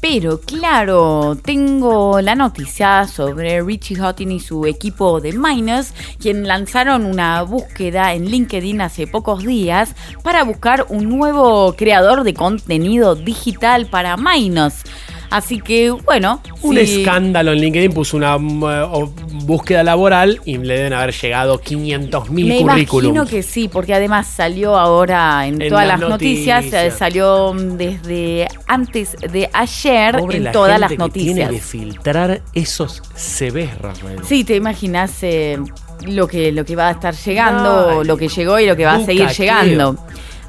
Pero 0.00 0.40
claro, 0.40 1.36
tengo 1.44 2.22
la 2.22 2.34
noticia 2.34 3.06
sobre 3.06 3.62
Richie 3.62 3.96
Houghton 3.96 4.32
y 4.32 4.40
su 4.40 4.64
equipo 4.64 5.20
de 5.20 5.34
Minus, 5.34 5.92
quien 6.18 6.48
lanzaron 6.48 7.04
una 7.04 7.42
búsqueda 7.42 8.14
en 8.14 8.24
LinkedIn 8.24 8.80
hace 8.80 9.06
pocos 9.06 9.44
días 9.44 9.94
para 10.22 10.42
buscar 10.44 10.86
un 10.88 11.10
nuevo 11.10 11.74
creador 11.76 12.24
de 12.24 12.32
contenido 12.32 13.14
digital 13.14 13.86
para 13.86 14.16
Minus. 14.16 14.84
Así 15.30 15.60
que, 15.60 15.90
bueno, 15.90 16.42
Un 16.62 16.76
sí. 16.76 17.00
escándalo 17.02 17.52
en 17.52 17.60
LinkedIn 17.60 17.92
puso 17.92 18.16
una 18.16 18.34
o- 18.36 19.12
búsqueda 19.44 19.82
laboral 19.84 20.40
y 20.44 20.58
le 20.58 20.74
deben 20.76 20.92
haber 20.92 21.12
llegado 21.14 21.60
500 21.60 22.30
mil 22.30 22.46
Me 22.48 22.58
imagino 22.58 22.88
currículums. 22.90 23.30
que 23.30 23.42
sí, 23.42 23.68
porque 23.68 23.94
además 23.94 24.26
salió 24.26 24.76
ahora 24.76 25.46
en, 25.46 25.60
En 25.62 25.68
todas 25.70 25.86
las 25.86 26.00
noticias, 26.00 26.64
noticias. 26.64 26.94
eh, 26.94 26.96
salió 26.96 27.52
mm, 27.54 27.76
desde 27.76 28.48
antes 28.66 29.16
de 29.32 29.48
ayer 29.52 30.16
Pobre 30.18 30.36
en 30.38 30.44
la 30.44 30.52
todas 30.52 30.78
gente 30.80 30.80
las 30.98 31.08
que 31.12 31.18
Tiene 31.20 31.44
noticias. 31.44 31.50
que 31.50 31.60
filtrar 31.60 32.40
esos 32.52 33.02
CVs, 33.16 33.78
Rafael. 33.78 34.18
Sí, 34.24 34.44
te 34.44 34.56
imaginas 34.56 35.12
eh, 35.22 35.58
lo, 36.06 36.26
que, 36.28 36.50
lo 36.52 36.64
que 36.64 36.76
va 36.76 36.88
a 36.88 36.90
estar 36.92 37.14
llegando, 37.14 38.02
lo 38.04 38.16
que 38.16 38.28
llegó 38.28 38.58
y 38.58 38.66
lo 38.66 38.76
que 38.76 38.84
va 38.84 38.94
a 38.94 39.04
seguir 39.04 39.22
Bucaqueo. 39.22 39.44
llegando. 39.46 39.96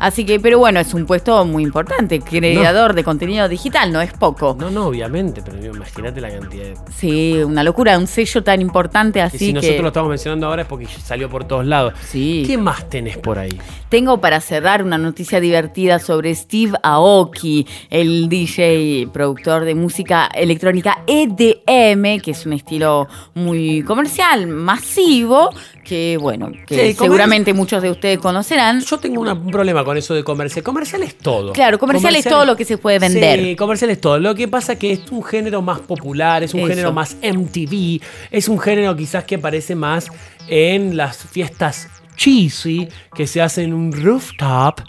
Así 0.01 0.25
que, 0.25 0.39
pero 0.39 0.57
bueno, 0.59 0.79
es 0.79 0.93
un 0.93 1.05
puesto 1.05 1.45
muy 1.45 1.63
importante. 1.63 2.19
Creador 2.19 2.93
de 2.95 3.03
contenido 3.03 3.47
digital, 3.47 3.93
no 3.93 4.01
es 4.01 4.11
poco. 4.13 4.57
No, 4.59 4.69
no, 4.71 4.87
obviamente, 4.87 5.41
pero 5.45 5.63
imagínate 5.63 6.19
la 6.19 6.29
cantidad 6.31 6.63
de 6.65 6.75
Sí, 6.93 7.35
una 7.45 7.63
locura, 7.63 7.97
un 7.97 8.07
sello 8.07 8.43
tan 8.43 8.61
importante 8.61 9.21
así 9.21 9.37
si 9.37 9.47
que. 9.47 9.53
nosotros 9.53 9.81
lo 9.81 9.87
estamos 9.89 10.09
mencionando 10.09 10.47
ahora 10.47 10.63
es 10.63 10.67
porque 10.67 10.87
salió 10.87 11.29
por 11.29 11.43
todos 11.45 11.65
lados. 11.65 11.93
Sí. 12.07 12.43
¿Qué 12.47 12.57
más 12.57 12.89
tenés 12.89 13.17
por 13.19 13.37
ahí? 13.37 13.57
Tengo 13.89 14.19
para 14.19 14.41
cerrar 14.41 14.83
una 14.83 14.97
noticia 14.97 15.39
divertida 15.39 15.99
sobre 15.99 16.33
Steve 16.33 16.77
Aoki, 16.81 17.67
el 17.91 18.27
DJ 18.27 19.07
productor 19.13 19.65
de 19.65 19.75
música 19.75 20.27
electrónica 20.33 21.03
EDM, 21.07 22.19
que 22.21 22.31
es 22.31 22.45
un 22.45 22.53
estilo 22.53 23.07
muy 23.35 23.83
comercial, 23.83 24.47
masivo, 24.47 25.49
que 25.83 26.17
bueno, 26.19 26.51
que 26.67 26.75
Sí, 26.75 26.95
comer- 26.95 26.95
seguramente 26.95 27.53
muchos 27.53 27.81
de 27.83 27.91
ustedes 27.91 28.17
conocerán. 28.19 28.79
Yo 28.81 28.97
tengo 28.97 29.21
una- 29.21 29.33
un 29.33 29.51
problema 29.51 29.83
con 29.83 29.90
eso 29.97 30.13
de 30.13 30.23
comercial. 30.23 30.63
Comercial 30.63 31.03
es 31.03 31.15
todo. 31.15 31.53
Claro, 31.53 31.79
comercial 31.79 32.15
es 32.15 32.25
todo 32.25 32.45
lo 32.45 32.55
que 32.55 32.65
se 32.65 32.77
puede 32.77 32.99
vender. 32.99 33.39
Sí, 33.39 33.55
comercial 33.55 33.91
es 33.91 34.01
todo. 34.01 34.19
Lo 34.19 34.35
que 34.35 34.47
pasa 34.47 34.73
es 34.73 34.79
que 34.79 34.91
es 34.91 35.11
un 35.11 35.23
género 35.23 35.61
más 35.61 35.79
popular, 35.79 36.43
es 36.43 36.53
un 36.53 36.61
Eso. 36.61 36.69
género 36.69 36.93
más 36.93 37.17
MTV, 37.21 38.01
es 38.31 38.47
un 38.47 38.59
género 38.59 38.95
quizás 38.95 39.23
que 39.23 39.35
aparece 39.35 39.75
más 39.75 40.07
en 40.47 40.97
las 40.97 41.17
fiestas 41.17 41.87
cheesy 42.15 42.87
que 43.15 43.25
se 43.25 43.41
hacen 43.41 43.65
en 43.65 43.73
un 43.73 43.91
rooftop. 43.91 44.81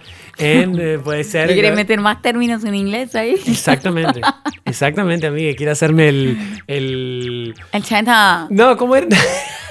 En, 0.42 0.78
eh, 0.80 0.98
puede 1.02 1.24
ser. 1.24 1.48
¿Le 1.48 1.54
querés 1.54 1.74
meter 1.74 2.00
más 2.00 2.20
términos 2.22 2.64
en 2.64 2.74
inglés 2.74 3.14
ahí? 3.14 3.36
Exactamente. 3.46 4.20
Exactamente, 4.64 5.26
amiga. 5.26 5.54
Quiere 5.56 5.72
hacerme 5.72 6.08
el. 6.08 6.38
el... 6.66 7.54
El 7.72 7.82
China. 7.82 8.46
No, 8.50 8.76
¿cómo 8.76 8.96
era? 8.96 9.06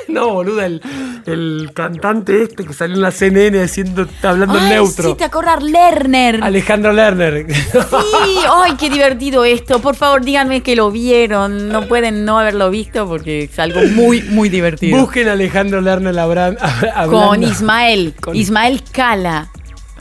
No, 0.08 0.34
boluda, 0.34 0.66
el, 0.66 0.82
el 1.26 1.70
cantante 1.74 2.42
este 2.44 2.66
que 2.66 2.74
salió 2.74 2.96
en 2.96 3.02
la 3.02 3.12
CNN 3.12 3.62
haciendo, 3.64 4.06
hablando 4.24 4.60
Ay, 4.60 4.70
neutro. 4.72 5.12
sí, 5.12 5.16
te 5.16 5.24
acordar 5.24 5.62
Lerner. 5.64 6.44
Alejandro 6.44 6.92
Lerner. 6.92 7.46
Sí, 7.54 8.38
ay, 8.54 8.74
qué 8.78 8.90
divertido 8.90 9.46
esto. 9.46 9.80
Por 9.80 9.96
favor, 9.96 10.26
díganme 10.26 10.62
que 10.64 10.76
lo 10.76 10.92
vieron. 10.92 11.70
No 11.70 11.88
pueden 11.88 12.26
no 12.26 12.40
haberlo 12.40 12.70
visto 12.70 13.08
porque 13.08 13.44
es 13.44 13.58
algo 13.60 13.80
muy, 13.94 14.22
muy 14.24 14.50
divertido. 14.50 15.00
Busquen 15.00 15.30
a 15.30 15.34
Alejandro 15.34 15.80
Lerner 15.80 16.16
hablan- 16.16 16.58
hablando. 16.94 17.28
Con 17.30 17.44
Ismael. 17.44 18.14
Con- 18.20 18.36
Ismael 18.36 18.82
Cala. 18.92 19.50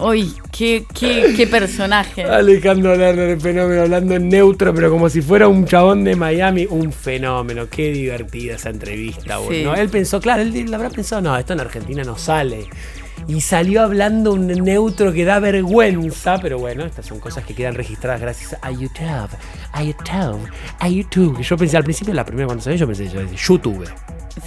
Uy, 0.01 0.33
qué, 0.51 0.85
qué, 0.99 1.35
qué 1.37 1.47
personaje. 1.47 2.25
Alejandro 2.25 2.97
Lerner, 2.97 3.31
el 3.31 3.41
fenómeno, 3.41 3.83
hablando 3.83 4.15
en 4.15 4.29
neutro, 4.29 4.75
pero 4.75 4.91
como 4.91 5.09
si 5.11 5.21
fuera 5.21 5.47
un 5.49 5.67
chabón 5.67 6.05
de 6.05 6.17
Miami. 6.17 6.67
Un 6.69 6.93
fenómeno. 6.93 7.69
Qué 7.69 7.93
divertida 7.93 8.55
esa 8.55 8.71
entrevista, 8.71 9.39
Sí. 9.49 9.65
Él 9.77 9.89
pensó, 9.89 10.21
claro, 10.21 10.43
él 10.43 10.73
habrá 10.73 10.91
pensado, 10.91 11.21
no, 11.23 11.37
esto 11.37 11.53
en 11.53 11.61
Argentina 11.61 12.03
no 12.05 12.17
sale. 12.17 12.67
Y 13.29 13.43
salió 13.43 13.83
hablando 13.83 14.33
un 14.33 14.47
neutro 14.47 15.13
que 15.13 15.25
da 15.25 15.39
vergüenza, 15.39 16.39
pero 16.41 16.59
bueno, 16.59 16.85
estas 16.85 17.07
son 17.07 17.21
cosas 17.21 17.45
que 17.45 17.55
quedan 17.55 17.75
registradas 17.75 18.21
gracias 18.21 18.57
a 18.61 18.71
YouTube, 18.71 19.29
a 19.73 19.83
YouTube, 19.83 20.49
a 20.79 20.89
YouTube. 20.89 21.41
Yo 21.41 21.57
pensé 21.57 21.77
al 21.77 21.85
principio, 21.85 22.15
la 22.15 22.25
primera 22.25 22.47
cuando 22.47 22.65
salió, 22.65 22.79
yo 22.79 22.87
pensé, 22.87 23.09
yo 23.09 23.21
decía, 23.21 23.37
YouTube, 23.37 23.87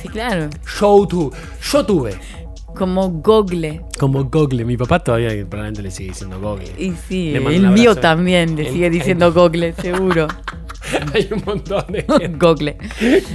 Sí, 0.02 0.08
claro. 0.08 0.50
YouTube, 0.80 1.36
yo 1.72 1.86
tuve. 1.86 2.43
Como 2.76 3.10
Google. 3.10 3.82
Como 4.00 4.24
Google, 4.26 4.66
mi 4.66 4.78
papá 4.78 5.00
todavía 5.00 5.30
probablemente 5.48 5.82
le 5.84 5.92
sigue 5.92 6.10
diciendo 6.10 6.40
Google. 6.40 6.72
Y 6.78 6.94
sí, 7.08 7.34
el 7.36 7.70
mío 7.70 7.96
también 7.96 8.56
le 8.56 8.72
sigue 8.72 8.88
el- 8.88 8.94
diciendo 8.94 9.32
Google, 9.34 9.74
seguro. 9.74 10.28
Hay 11.14 11.28
un 11.32 11.42
montón 11.46 11.86
de 11.90 12.02
gente. 12.04 12.28
Google. 12.40 12.78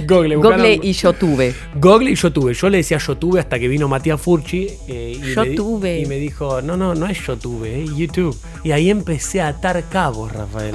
Google, 0.07 0.35
Google 0.35 0.79
y 0.83 0.93
yo 0.93 1.13
tuve. 1.13 1.53
Google 1.75 2.11
y 2.11 2.15
yo 2.15 2.31
tuve. 2.31 2.53
Yo 2.53 2.69
le 2.69 2.77
decía 2.77 2.97
yo 2.99 3.17
tuve 3.17 3.39
hasta 3.39 3.57
que 3.59 3.67
vino 3.67 3.87
Matías 3.87 4.21
Furchi. 4.21 4.67
eh, 4.87 5.17
y 5.21 5.33
Yo 5.33 5.43
me 5.45 5.49
tuve. 5.55 5.99
Y 6.01 6.05
me 6.05 6.15
dijo, 6.17 6.61
no, 6.61 6.77
no, 6.77 6.93
no 6.95 7.07
es 7.07 7.25
yo 7.25 7.37
tuve, 7.37 7.83
es 7.83 7.95
YouTube. 7.95 8.37
Y 8.63 8.71
ahí 8.71 8.89
empecé 8.89 9.41
a 9.41 9.49
atar 9.49 9.83
cabos, 9.89 10.31
Rafael. 10.31 10.73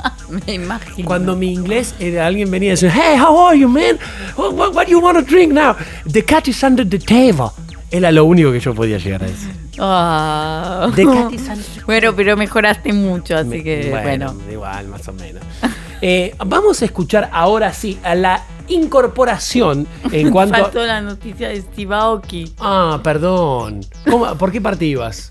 Me 0.46 0.54
imagino. 0.54 1.06
Cuando 1.06 1.36
mi 1.36 1.52
inglés, 1.52 1.94
era, 1.98 2.26
alguien 2.26 2.50
venía 2.50 2.68
y 2.68 2.70
decía, 2.72 2.92
hey, 2.94 3.18
how 3.20 3.48
are 3.48 3.58
you, 3.58 3.68
man? 3.68 3.98
What, 4.36 4.52
what, 4.54 4.74
what 4.74 4.84
do 4.86 4.90
you 4.92 5.00
want 5.00 5.18
to 5.18 5.22
drink 5.24 5.52
now? 5.52 5.74
The 6.10 6.24
cat 6.24 6.48
is 6.48 6.62
under 6.62 6.88
the 6.88 6.98
table. 6.98 7.50
Era 7.90 8.10
lo 8.10 8.24
único 8.24 8.50
que 8.52 8.60
yo 8.60 8.74
podía 8.74 8.96
llegar 8.98 9.22
a 9.24 9.26
decir. 9.26 9.50
Ah. 9.78 10.90
The 10.94 11.04
cat 11.04 11.32
is 11.32 11.48
under 11.48 11.84
Bueno, 11.86 12.14
pero 12.16 12.36
mejoraste 12.36 12.92
mucho, 12.92 13.36
así 13.36 13.62
que 13.62 13.90
bueno. 13.90 14.34
Igual, 14.50 14.88
más 14.88 15.06
o 15.08 15.12
menos. 15.12 15.42
Eh, 16.04 16.34
vamos 16.44 16.82
a 16.82 16.84
escuchar 16.84 17.30
ahora 17.32 17.72
sí 17.72 17.96
a 18.02 18.16
la 18.16 18.42
incorporación 18.66 19.86
en 20.10 20.32
cuanto 20.32 20.56
a... 20.56 20.62
Faltó 20.62 20.84
la 20.84 21.00
noticia 21.00 21.50
de 21.50 21.60
Steve 21.62 21.94
Aoki. 21.94 22.52
Ah, 22.58 22.98
perdón. 23.04 23.82
¿Cómo- 24.10 24.34
¿Por 24.36 24.50
qué 24.50 24.60
parte 24.60 24.84
ibas? 24.84 25.30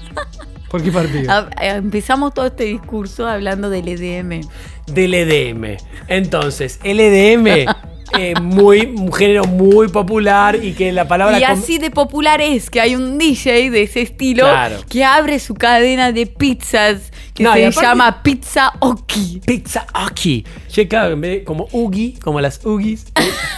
¿Por 0.72 0.82
qué 0.82 0.92
parte 0.92 1.20
ibas? 1.24 1.28
Ah, 1.30 1.50
eh, 1.62 1.70
Empezamos 1.76 2.34
todo 2.34 2.46
este 2.46 2.64
discurso 2.64 3.28
hablando 3.28 3.70
del 3.70 3.90
EDM. 3.90 4.48
Del 4.88 5.14
EDM. 5.14 5.78
Entonces, 6.08 6.80
el 6.84 7.02
EDM, 7.02 7.68
eh, 8.18 8.34
muy, 8.42 8.86
un 8.98 9.12
género 9.12 9.44
muy 9.44 9.90
popular 9.90 10.64
y 10.64 10.72
que 10.72 10.94
la 10.94 11.08
palabra... 11.10 11.40
Y 11.40 11.44
así 11.44 11.78
de 11.78 11.92
popular 11.92 12.40
es 12.40 12.70
que 12.70 12.80
hay 12.80 12.96
un 12.96 13.18
DJ 13.18 13.70
de 13.70 13.84
ese 13.84 14.02
estilo 14.02 14.44
Claro. 14.44 14.78
que 14.90 15.04
abre 15.04 15.40
su 15.40 15.56
cadena 15.56 16.14
de 16.14 16.26
pizzas 16.26 17.12
que 17.42 17.66
No, 17.66 17.72
se 17.72 17.80
aparte- 17.80 17.82
llama 17.88 18.24
Pizza 18.24 18.74
Oki. 18.80 19.42
Pizza 19.46 19.86
Aki. 19.94 20.46
Che, 20.68 20.88
claro, 20.88 21.14
en 21.14 21.22
vez 21.22 21.32
de 21.40 21.44
como 21.44 21.68
Ugi, 21.72 22.14
como 22.24 22.40
las 22.40 22.66
Ugis, 22.66 23.06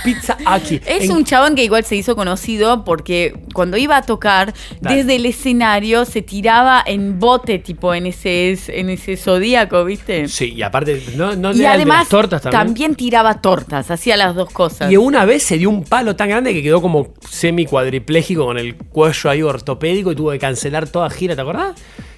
Pizza 0.03 0.37
Aki. 0.45 0.81
Es 0.85 1.03
En- 1.05 1.11
un 1.11 1.23
chabón 1.25 1.53
que 1.55 1.63
igual 1.63 1.83
se 1.83 1.95
hizo 1.95 2.15
conocido 2.15 2.83
porque 2.83 3.35
cuando 3.53 3.77
iba 3.77 3.97
a 3.97 4.01
tocar, 4.01 4.53
Dale. 4.81 4.97
desde 4.97 5.15
el 5.17 5.25
escenario 5.27 6.05
se 6.05 6.21
tiraba 6.21 6.83
en 6.85 7.19
bote, 7.19 7.59
tipo 7.59 7.93
en 7.93 8.07
ese, 8.07 8.57
en 8.67 8.89
ese 8.89 9.15
zodíaco, 9.17 9.83
¿viste? 9.85 10.27
Sí, 10.27 10.53
y 10.55 10.61
aparte, 10.63 11.03
no, 11.15 11.35
no 11.35 11.51
y 11.53 11.63
además 11.65 12.09
tortas 12.09 12.41
también. 12.41 12.95
tiraba 12.95 13.41
tortas, 13.41 13.91
hacía 13.91 14.17
las 14.17 14.33
dos 14.35 14.49
cosas. 14.49 14.91
Y 14.91 14.97
una 14.97 15.25
vez 15.25 15.43
se 15.43 15.57
dio 15.57 15.69
un 15.69 15.83
palo 15.83 16.15
tan 16.15 16.29
grande 16.29 16.53
que 16.53 16.63
quedó 16.63 16.81
como 16.81 17.13
semi 17.29 17.65
cuadripléjico 17.65 18.45
con 18.45 18.57
el 18.57 18.75
cuello 18.75 19.29
ahí 19.29 19.41
ortopédico 19.43 20.11
y 20.11 20.15
tuvo 20.15 20.31
que 20.31 20.39
cancelar 20.39 20.87
toda 20.87 21.09
gira, 21.09 21.35
¿te 21.35 21.41
acordás? 21.41 21.73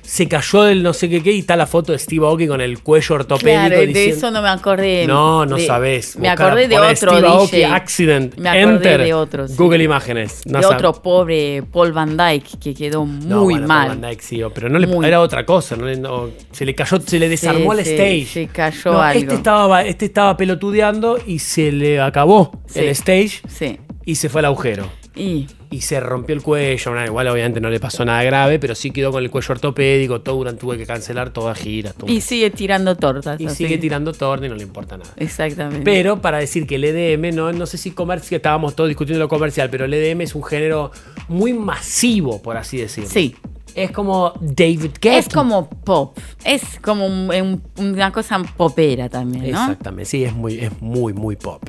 Se 0.06 0.28
cayó 0.28 0.64
del 0.64 0.84
no 0.84 0.94
sé 0.94 1.10
qué 1.10 1.22
qué 1.24 1.32
y 1.32 1.40
está 1.40 1.56
la 1.56 1.66
foto 1.66 1.92
de 1.92 2.00
Steve 2.00 2.26
Aoki 2.26 2.48
con 2.48 2.62
el 2.62 2.80
cuello 2.80 3.16
ortopédico. 3.16 3.60
Claro, 3.60 3.76
de 3.80 3.88
diciendo- 3.88 4.16
eso 4.18 4.32
no 4.32 4.42
me 4.42 4.50
acordé. 4.50 5.08
No, 5.08 5.46
no 5.46 5.56
de- 5.58 5.66
sabés. 5.66 6.16
Me 6.18 6.30
acordé 6.30 6.68
de 6.68 6.78
otro 6.80 7.12
Steve 7.12 7.28
Aoki, 7.28 7.56
DJ. 7.58 7.66
accident, 7.74 8.36
Me 8.38 8.50
acordé 8.50 8.62
enter, 8.76 9.04
de 9.04 9.14
otro. 9.14 9.48
sí. 9.48 9.56
Google 9.58 9.84
Imágenes. 9.84 10.42
No 10.46 10.60
de 10.60 10.66
otro 10.68 10.94
pobre 10.94 11.64
Paul 11.72 11.92
Van 11.92 12.16
Dyke 12.16 12.58
que 12.62 12.74
quedó 12.74 13.06
muy 13.06 13.26
No, 13.26 13.44
bueno, 13.44 13.68
mal. 13.68 13.88
Paul 13.88 14.00
Van 14.02 14.10
Dyke, 14.12 14.22
sí, 14.22 14.42
pero 14.54 14.70
no 14.70 14.80
le, 14.80 14.88
Muy. 14.88 15.06
era 15.06 15.20
otra 15.22 15.46
cosa. 15.46 15.76
no 15.76 16.30
se 16.52 16.66
le 16.66 16.76
cayó, 16.76 17.00
se 17.02 17.20
le 17.20 17.28
desarmó 17.30 17.74
Sí, 17.74 17.80
el 17.80 17.86
sí, 17.86 17.92
stage. 17.94 18.26
se 18.26 18.48
cayó 18.48 18.94
No, 18.94 19.02
algo. 19.02 19.20
Este 19.20 19.34
estaba, 19.36 19.84
este 19.86 20.06
estaba 20.06 20.38
pelotudeando 20.38 21.18
y 21.26 21.40
se 21.40 21.72
le 21.72 22.00
acabó 22.00 22.52
el 22.74 22.90
stage 22.90 23.42
Sí. 23.48 23.80
y 24.06 24.16
se 24.16 24.30
fue 24.30 24.42
al 24.42 24.46
agujero. 24.46 24.88
Y 25.16 25.48
y 25.72 25.82
se 25.82 26.00
rompió 26.00 26.36
el 26.36 26.42
cuello. 26.42 26.92
Bueno, 26.92 27.06
igual 27.06 27.28
obviamente 27.28 27.60
no 27.60 27.70
le 27.70 27.80
pasó 27.80 28.06
nada 28.06 28.24
grave, 28.24 28.60
pero 28.60 28.76
sí 28.76 28.92
quedó 28.92 29.12
con 29.12 29.24
el 29.24 29.30
cuello 29.30 29.54
ortopédico, 29.54 30.22
todo 30.22 30.36
durante 30.38 30.62
tuve 30.62 30.78
que 30.78 30.86
cancelar 30.86 31.32
toda 31.32 31.54
gira. 31.56 31.92
todo. 31.94 32.10
Y 32.12 32.22
sigue 32.22 32.50
tirando 32.50 32.96
tortas. 32.96 33.40
Y 33.42 33.48
así. 33.48 33.56
sigue 33.66 33.78
tirando 33.78 34.14
torta 34.14 34.46
y 34.46 34.50
no 34.50 34.56
le 34.56 34.64
importa 34.64 34.98
nada. 34.98 35.10
Exactamente. 35.18 35.84
Pero 35.84 36.22
para 36.22 36.38
decir 36.38 36.66
que 36.68 36.76
el 36.76 36.84
EDM, 36.86 37.36
no, 37.36 37.52
no 37.52 37.66
sé 37.66 37.78
si 37.78 37.92
comercial, 37.92 38.38
estábamos 38.38 38.76
todos 38.76 38.88
discutiendo 38.88 39.24
lo 39.24 39.28
comercial, 39.30 39.70
pero 39.70 39.86
el 39.86 39.94
EDM 39.94 40.22
es 40.22 40.36
un 40.36 40.44
género 40.44 40.92
muy 41.28 41.54
masivo, 41.54 42.42
por 42.42 42.58
así 42.58 42.78
decirlo. 42.78 43.10
Sí. 43.10 43.36
Es 43.74 43.92
como 43.92 44.32
David 44.40 44.92
Guetta. 45.02 45.18
Es 45.18 45.28
como 45.28 45.70
pop. 45.70 46.18
Es 46.46 46.80
como 46.82 47.06
un- 47.08 47.30
un- 47.30 47.62
una 47.78 48.12
cosa 48.14 48.42
popera 48.56 49.10
también, 49.10 49.44
¿no? 49.44 49.50
Exactamente, 49.50 50.10
sí, 50.10 50.24
es 50.24 50.34
muy, 50.34 50.60
es 50.60 50.82
muy, 50.82 51.12
muy 51.12 51.36
pop. 51.36 51.62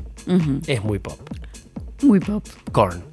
Es 0.67 0.81
muy 0.83 0.99
pop. 0.99 1.19
Muy 2.03 2.19
pop. 2.21 2.45
Korn. 2.71 3.03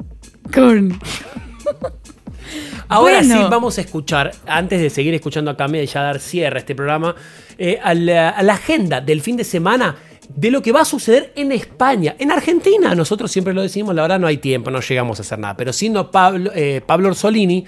Korn. 0.52 0.98
Ahora 2.88 3.18
Bueno. 3.20 3.34
sí 3.36 3.46
vamos 3.50 3.78
a 3.78 3.80
escuchar, 3.80 4.32
antes 4.46 4.80
de 4.80 4.90
seguir 4.90 5.14
escuchando 5.14 5.50
a 5.50 5.56
Camila 5.56 5.82
y 5.82 5.86
ya 5.86 6.02
dar 6.02 6.20
cierre 6.20 6.56
a 6.56 6.60
este 6.60 6.74
programa, 6.74 7.14
eh, 7.58 7.78
a, 7.82 7.94
la, 7.94 8.28
a 8.30 8.42
la 8.42 8.54
agenda 8.54 9.00
del 9.00 9.20
fin 9.22 9.36
de 9.36 9.44
semana 9.44 9.96
de 10.28 10.50
lo 10.50 10.60
que 10.62 10.72
va 10.72 10.82
a 10.82 10.84
suceder 10.84 11.32
en 11.36 11.52
España. 11.52 12.14
En 12.18 12.30
Argentina, 12.30 12.94
nosotros 12.94 13.30
siempre 13.30 13.54
lo 13.54 13.62
decimos, 13.62 13.94
la 13.94 14.02
verdad 14.02 14.20
no 14.20 14.26
hay 14.26 14.36
tiempo, 14.38 14.70
no 14.70 14.80
llegamos 14.80 15.18
a 15.18 15.22
hacer 15.22 15.38
nada, 15.38 15.56
pero 15.56 15.72
siendo 15.72 16.10
Pablo, 16.10 16.50
eh, 16.54 16.80
Pablo 16.86 17.08
Orsolini, 17.08 17.64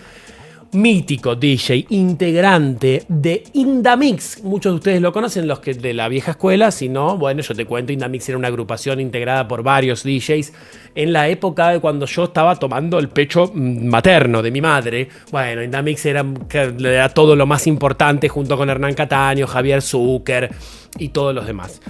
mítico 0.76 1.34
DJ, 1.34 1.86
integrante 1.88 3.04
de 3.08 3.42
Indamix. 3.54 4.42
Muchos 4.42 4.72
de 4.72 4.76
ustedes 4.76 5.00
lo 5.00 5.12
conocen, 5.12 5.48
los 5.48 5.60
que 5.60 5.74
de 5.74 5.94
la 5.94 6.08
vieja 6.08 6.32
escuela. 6.32 6.70
Si 6.70 6.88
no, 6.88 7.16
bueno, 7.16 7.40
yo 7.40 7.54
te 7.54 7.64
cuento, 7.64 7.92
Indamix 7.92 8.28
era 8.28 8.38
una 8.38 8.48
agrupación 8.48 9.00
integrada 9.00 9.48
por 9.48 9.62
varios 9.62 10.02
DJs 10.02 10.52
en 10.94 11.12
la 11.12 11.28
época 11.28 11.70
de 11.70 11.80
cuando 11.80 12.06
yo 12.06 12.24
estaba 12.24 12.56
tomando 12.56 12.98
el 12.98 13.08
pecho 13.08 13.50
mm, 13.52 13.86
materno 13.86 14.42
de 14.42 14.50
mi 14.50 14.60
madre. 14.60 15.08
Bueno, 15.32 15.62
Indamix 15.62 16.04
era, 16.04 16.24
era 16.52 17.08
todo 17.08 17.34
lo 17.34 17.46
más 17.46 17.66
importante 17.66 18.28
junto 18.28 18.56
con 18.56 18.68
Hernán 18.68 18.94
Cataño, 18.94 19.46
Javier 19.46 19.80
Zucker 19.80 20.50
y 20.98 21.08
todos 21.08 21.34
los 21.34 21.46
demás. 21.46 21.80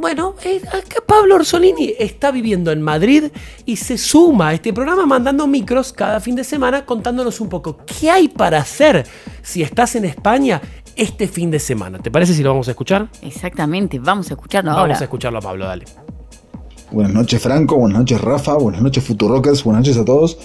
Bueno, 0.00 0.34
eh, 0.44 0.60
acá 0.68 0.96
Pablo 1.06 1.36
Orsolini 1.36 1.94
está 1.98 2.30
viviendo 2.30 2.70
en 2.70 2.82
Madrid 2.82 3.24
y 3.64 3.76
se 3.76 3.96
suma 3.98 4.48
a 4.48 4.54
este 4.54 4.72
programa 4.72 5.06
mandando 5.06 5.46
micros 5.46 5.92
cada 5.92 6.20
fin 6.20 6.34
de 6.36 6.44
semana 6.44 6.84
contándonos 6.84 7.40
un 7.40 7.48
poco 7.48 7.78
qué 7.86 8.10
hay 8.10 8.28
para 8.28 8.58
hacer 8.58 9.06
si 9.42 9.62
estás 9.62 9.96
en 9.96 10.04
España 10.04 10.60
este 10.96 11.28
fin 11.28 11.50
de 11.50 11.58
semana. 11.58 11.98
¿Te 11.98 12.10
parece 12.10 12.34
si 12.34 12.42
lo 12.42 12.50
vamos 12.50 12.68
a 12.68 12.72
escuchar? 12.72 13.08
Exactamente, 13.22 13.98
vamos 13.98 14.30
a 14.30 14.34
escucharlo 14.34 14.70
Vamos 14.70 14.80
ahora. 14.82 14.98
a 14.98 15.02
escucharlo 15.04 15.38
a 15.38 15.42
Pablo, 15.42 15.64
dale. 15.66 15.84
Buenas 16.90 17.12
noches 17.14 17.42
Franco, 17.42 17.76
buenas 17.76 17.98
noches 17.98 18.20
Rafa, 18.20 18.54
buenas 18.54 18.82
noches 18.82 19.02
Futurockers, 19.02 19.64
buenas 19.64 19.80
noches 19.82 19.96
a 20.00 20.04
todos. 20.04 20.38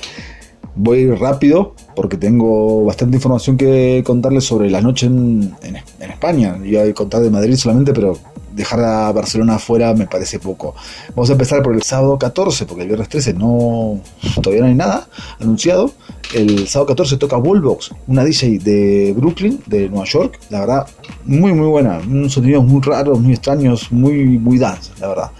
Voy 0.76 1.12
rápido 1.12 1.76
porque 1.96 2.16
tengo 2.18 2.86
bastante 2.86 3.18
información 3.18 3.58
que 3.58 4.02
contarles 4.06 4.46
sobre 4.46 4.70
la 4.72 4.80
noche 4.82 5.08
en, 5.08 5.54
en- 5.62 5.76
en 6.00 6.12
España. 6.12 6.58
Iba 6.64 6.84
a 6.84 6.94
contar 6.94 7.22
de 7.22 7.30
Madrid 7.30 7.56
solamente, 7.58 7.92
pero 7.94 8.18
dejar 8.54 8.80
a 8.82 9.12
Barcelona 9.12 9.56
afuera 9.56 9.94
me 9.94 10.08
parece 10.08 10.40
poco. 10.40 10.76
Vamos 11.10 11.30
a 11.30 11.34
empezar 11.34 11.62
por 11.62 11.74
el 11.74 11.84
sábado 11.84 12.18
14, 12.18 12.66
porque 12.66 12.84
el 12.84 12.88
viernes 12.88 13.10
13 13.10 13.34
no 13.34 14.00
todavía 14.42 14.62
no 14.62 14.68
hay 14.68 14.76
nada 14.76 15.08
anunciado. 15.40 15.94
El 16.34 16.68
sábado 16.68 16.88
14 16.88 17.18
toca 17.18 17.38
Wallbox, 17.38 17.92
una 18.08 18.24
DJ 18.24 18.60
de 18.60 19.14
Brooklyn, 19.16 19.62
de 19.66 19.90
Nueva 19.90 20.06
York. 20.06 20.40
La 20.50 20.62
verdad, 20.62 20.88
muy 21.26 21.54
muy 21.54 21.68
buena. 21.68 22.00
Unos 22.00 22.34
sonidos 22.34 22.64
muy 22.64 22.82
raros, 22.82 23.20
muy 23.20 23.34
extraños, 23.34 23.92
muy, 23.92 24.38
muy 24.38 24.58
dance, 24.58 24.92
la 25.00 25.08
verdad, 25.08 25.32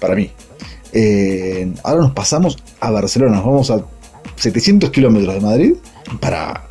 para 0.00 0.14
mí. 0.14 0.30
Eh, 0.92 1.72
ahora 1.84 2.02
nos 2.02 2.12
pasamos 2.12 2.56
a 2.80 2.90
Barcelona, 2.90 3.36
nos 3.36 3.44
vamos 3.44 3.70
a 3.70 3.84
700 4.36 4.90
kilómetros 4.90 5.34
de 5.34 5.40
Madrid 5.40 5.74
para 6.20 6.67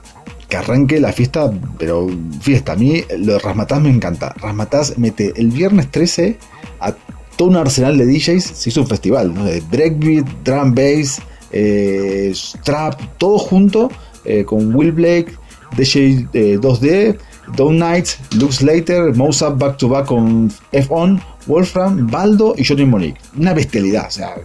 que 0.50 0.58
arranque 0.58 1.00
la 1.00 1.12
fiesta, 1.12 1.52
pero 1.78 2.08
fiesta. 2.42 2.74
A 2.74 2.76
mí 2.76 3.04
lo 3.18 3.34
de 3.34 3.40
Rasmataz 3.40 3.82
me 3.82 3.90
encanta. 3.90 4.34
Rasmataz 4.38 4.98
mete 4.98 5.34
el 5.36 5.52
viernes 5.52 5.92
13 5.92 6.38
a 6.80 6.94
todo 7.36 7.50
un 7.50 7.56
arsenal 7.56 7.98
de 7.98 8.06
DJs, 8.06 8.44
se 8.44 8.70
hizo 8.70 8.82
un 8.82 8.88
festival, 8.88 9.34
¿no? 9.34 9.46
De 9.46 9.62
breakbeat, 9.62 10.26
drum 10.44 10.74
bass, 10.74 11.22
eh, 11.52 12.34
trap, 12.64 13.00
todo 13.18 13.38
junto 13.38 13.92
eh, 14.26 14.44
con 14.44 14.74
Will 14.76 14.92
Blake, 14.92 15.34
DJ 15.78 16.28
eh, 16.34 16.58
2D, 16.60 17.18
Dawn 17.56 17.78
Nights, 17.78 18.20
Lux 18.36 18.62
Later, 18.62 19.16
Mozart 19.16 19.58
back 19.58 19.78
to 19.78 19.88
back 19.88 20.08
con 20.08 20.52
F-On, 20.72 21.22
Wolfram, 21.46 22.08
Baldo 22.10 22.56
y 22.58 22.66
Johnny 22.66 22.86
Monique. 22.86 23.20
Una 23.38 23.54
bestialidad, 23.54 24.08
o 24.08 24.12
sea, 24.12 24.36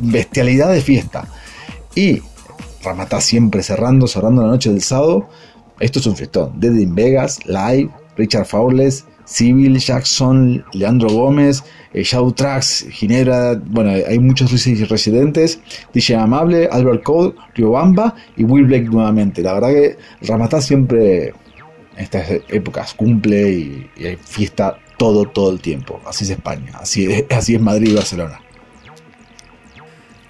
bestialidad 0.00 0.72
de 0.72 0.80
fiesta. 0.80 1.26
Y 1.94 2.22
Ramatá 2.82 3.20
siempre 3.20 3.62
cerrando, 3.62 4.06
cerrando 4.06 4.42
la 4.42 4.48
noche 4.48 4.70
del 4.70 4.82
sábado. 4.82 5.28
Esto 5.80 5.98
es 5.98 6.06
un 6.06 6.16
fiestón. 6.16 6.58
Dead 6.60 6.74
in 6.74 6.94
Vegas, 6.94 7.38
Live, 7.46 7.90
Richard 8.16 8.46
Fowles, 8.46 9.04
Civil, 9.24 9.78
Jackson, 9.78 10.64
Leandro 10.72 11.08
Gómez, 11.10 11.62
eh, 11.94 12.02
Shadow 12.02 12.32
Tracks, 12.32 12.86
Ginebra, 12.90 13.54
bueno, 13.66 13.90
hay 13.90 14.18
muchos 14.18 14.52
resi- 14.52 14.86
residentes, 14.86 15.60
DJ 15.94 16.16
Amable, 16.16 16.68
Albert 16.70 17.02
Cole, 17.04 17.34
Riobamba 17.54 18.14
y 18.36 18.44
Will 18.44 18.66
Blake 18.66 18.84
nuevamente. 18.90 19.42
La 19.42 19.54
verdad 19.54 19.68
que 19.70 19.96
Ramatá 20.22 20.60
siempre 20.60 21.28
en 21.28 21.34
estas 21.98 22.28
épocas 22.48 22.94
cumple 22.94 23.50
y, 23.52 23.90
y 23.96 24.06
hay 24.06 24.16
fiesta 24.16 24.76
todo, 24.98 25.24
todo 25.26 25.50
el 25.52 25.60
tiempo. 25.60 26.00
Así 26.06 26.24
es 26.24 26.30
España, 26.30 26.72
así 26.80 27.06
es, 27.06 27.24
así 27.30 27.54
es 27.54 27.60
Madrid 27.60 27.90
y 27.90 27.94
Barcelona. 27.94 28.40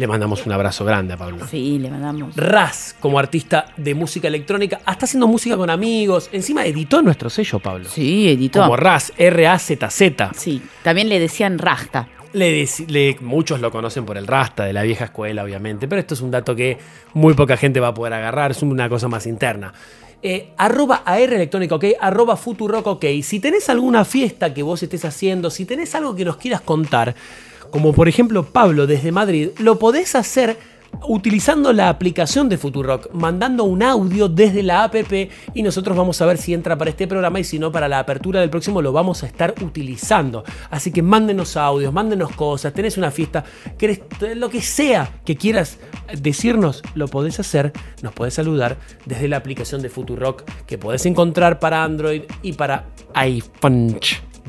Le 0.03 0.09
mandamos 0.09 0.45
un 0.47 0.51
abrazo 0.51 0.85
grande 0.85 1.15
a 1.15 1.17
Pablo. 1.17 1.47
Sí, 1.49 1.79
le 1.79 1.89
mandamos. 1.89 2.35
Raz, 2.35 2.97
como 2.99 3.21
artista 3.21 3.67
de 3.77 3.95
música 3.95 4.27
electrónica, 4.27 4.79
está 4.79 5.05
haciendo 5.05 5.29
música 5.29 5.57
con 5.57 5.71
amigos. 5.71 6.29
Encima 6.33 6.67
editó 6.67 7.03
nuestro 7.03 7.31
sello, 7.31 7.61
Pablo. 7.61 7.89
Sí, 7.89 8.29
editó. 8.29 8.63
Como 8.63 8.75
Raz, 8.77 9.13
R-A-Z-Z. 9.17 10.33
Sí, 10.35 10.61
también 10.83 11.09
le 11.09 11.21
decían 11.21 11.57
Rasta. 11.57 12.09
Le 12.33 12.67
le- 12.89 13.17
muchos 13.21 13.61
lo 13.61 13.71
conocen 13.71 14.05
por 14.05 14.19
el 14.19 14.27
Rasta 14.27 14.65
de 14.65 14.73
la 14.73 14.83
vieja 14.83 15.05
escuela, 15.05 15.45
obviamente, 15.45 15.87
pero 15.87 16.01
esto 16.01 16.15
es 16.15 16.21
un 16.21 16.33
dato 16.33 16.57
que 16.57 16.79
muy 17.15 17.35
poca 17.35 17.57
gente 17.57 17.79
va 17.79 17.87
a 17.89 17.95
poder 17.95 18.15
agarrar, 18.15 18.51
es 18.51 18.61
una 18.65 18.89
cosa 18.89 19.07
más 19.07 19.25
interna. 19.29 19.73
Eh, 20.21 20.49
arroba 20.57 21.03
AR 21.07 21.33
Electrónica 21.33 21.77
OK, 21.77 21.85
arroba 22.01 22.37
Futurock 22.37 22.87
OK. 22.89 23.05
Si 23.23 23.39
tenés 23.39 23.69
alguna 23.69 24.05
fiesta 24.05 24.53
que 24.53 24.65
vos 24.65 24.83
estés 24.83 25.05
haciendo, 25.05 25.49
si 25.49 25.65
tenés 25.65 25.95
algo 25.95 26.17
que 26.17 26.25
nos 26.25 26.39
quieras 26.39 26.61
contar, 26.63 27.15
como 27.73 27.93
por 27.93 28.09
ejemplo 28.09 28.45
Pablo 28.45 28.87
desde 28.87 29.11
Madrid, 29.11 29.49
lo 29.59 29.81
podés 29.81 30.15
hacer 30.15 30.57
utilizando 31.09 31.73
la 31.73 31.89
aplicación 31.89 32.49
de 32.49 32.59
Futurock, 32.59 33.13
mandando 33.15 33.65
un 33.65 33.83
audio 33.83 34.29
desde 34.29 34.63
la 34.63 34.85
app 34.85 34.95
y 35.55 35.63
nosotros 35.63 35.97
vamos 35.97 36.21
a 36.21 36.27
ver 36.27 36.39
si 36.39 36.55
entra 36.55 36.77
para 36.77 36.91
este 36.91 37.07
programa 37.07 37.41
y 37.41 37.45
si 37.45 37.59
no 37.59 37.73
para 37.73 37.89
la 37.89 37.99
apertura 37.99 38.41
del 38.41 38.51
próximo 38.51 38.83
lo 38.83 38.93
vamos 38.93 39.23
a 39.23 39.27
estar 39.27 39.55
utilizando. 39.63 40.45
Así 40.71 40.93
que 40.93 41.03
mándenos 41.03 41.57
audios, 41.57 41.93
mándenos 41.93 42.33
cosas, 42.33 42.73
tenés 42.73 42.99
una 42.99 43.11
fiesta, 43.11 43.43
querés, 43.79 44.03
lo 44.37 44.51
que 44.51 44.61
sea 44.61 45.11
que 45.25 45.37
quieras 45.37 45.79
decirnos, 46.17 46.83
lo 46.95 47.09
podés 47.09 47.41
hacer, 47.41 47.73
nos 48.03 48.13
podés 48.13 48.35
saludar 48.35 48.77
desde 49.07 49.29
la 49.29 49.39
aplicación 49.39 49.83
de 49.83 49.89
Futurock 49.89 50.43
que 50.67 50.79
podés 50.79 51.07
encontrar 51.07 51.59
para 51.59 51.83
Android 51.83 52.23
y 52.43 52.53
para 52.53 52.87
iPhone. 53.15 53.99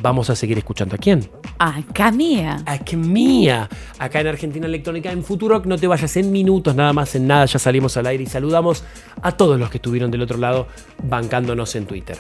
Vamos 0.01 0.29
a 0.29 0.35
seguir 0.35 0.57
escuchando 0.57 0.95
a 0.95 0.97
quién. 0.97 1.29
A 1.59 1.81
Camilla. 1.93 2.57
A 2.65 2.79
Camilla. 2.79 3.69
Acá 3.99 4.21
en 4.21 4.27
Argentina 4.27 4.65
Electrónica, 4.65 5.11
en 5.11 5.23
Futurock, 5.23 5.65
no 5.65 5.77
te 5.77 5.87
vayas 5.87 6.17
en 6.17 6.31
minutos, 6.31 6.75
nada 6.75 6.93
más 6.93 7.15
en 7.15 7.27
nada, 7.27 7.45
ya 7.45 7.59
salimos 7.59 7.95
al 7.97 8.07
aire 8.07 8.23
y 8.23 8.27
saludamos 8.27 8.83
a 9.21 9.31
todos 9.33 9.59
los 9.59 9.69
que 9.69 9.77
estuvieron 9.77 10.11
del 10.11 10.21
otro 10.21 10.37
lado 10.37 10.67
bancándonos 11.03 11.75
en 11.75 11.85
Twitter. 11.85 12.17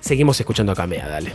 Seguimos 0.00 0.38
escuchando 0.40 0.72
a 0.72 0.74
Camea, 0.74 1.08
dale. 1.08 1.32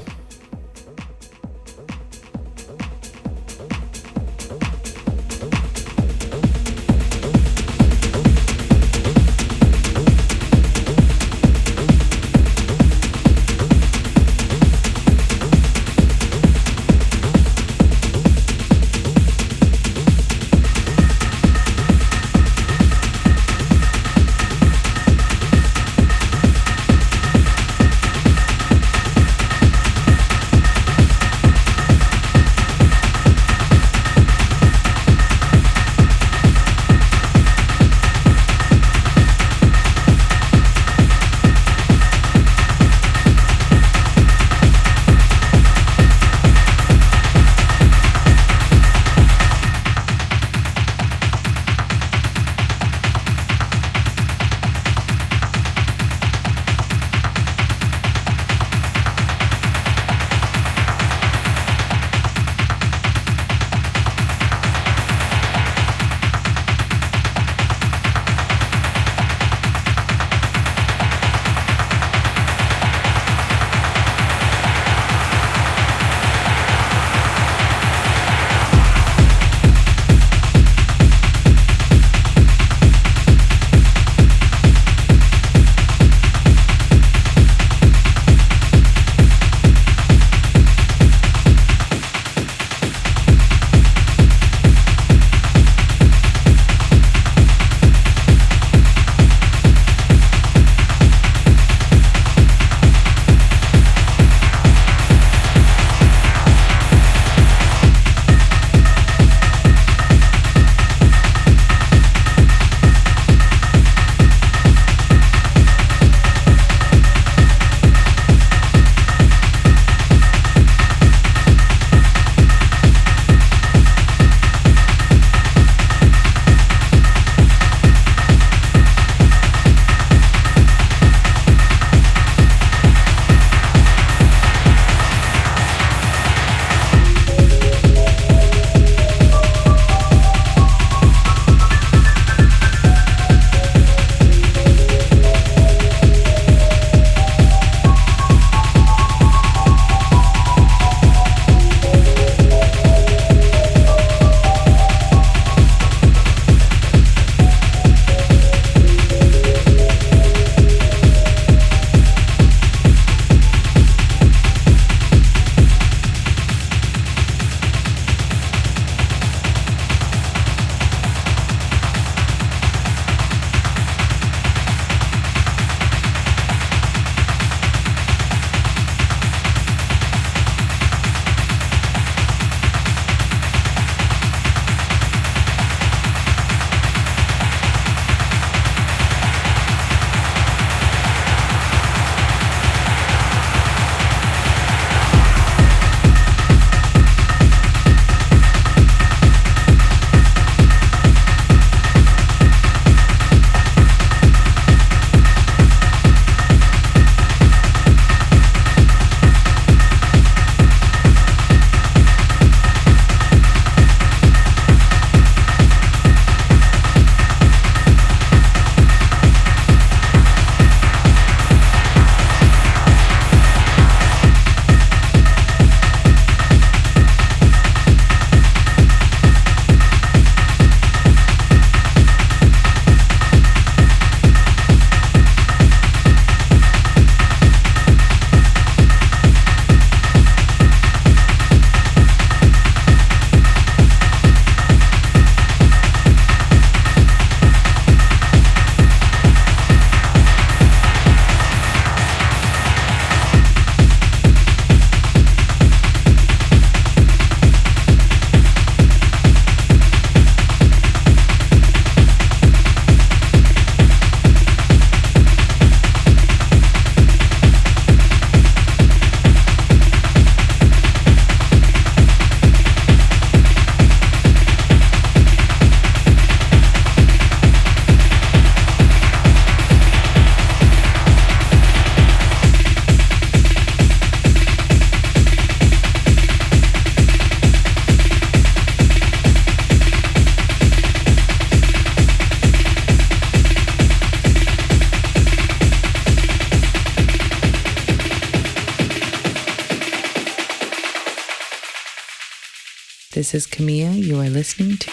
Is 303.34 303.47
Camilla. 303.47 303.91
You 303.91 304.19
are 304.22 304.30
listening 304.30 304.77
to. 304.77 304.93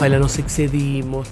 Rafaela, 0.00 0.18
nos 0.18 0.38
excedimos, 0.38 1.28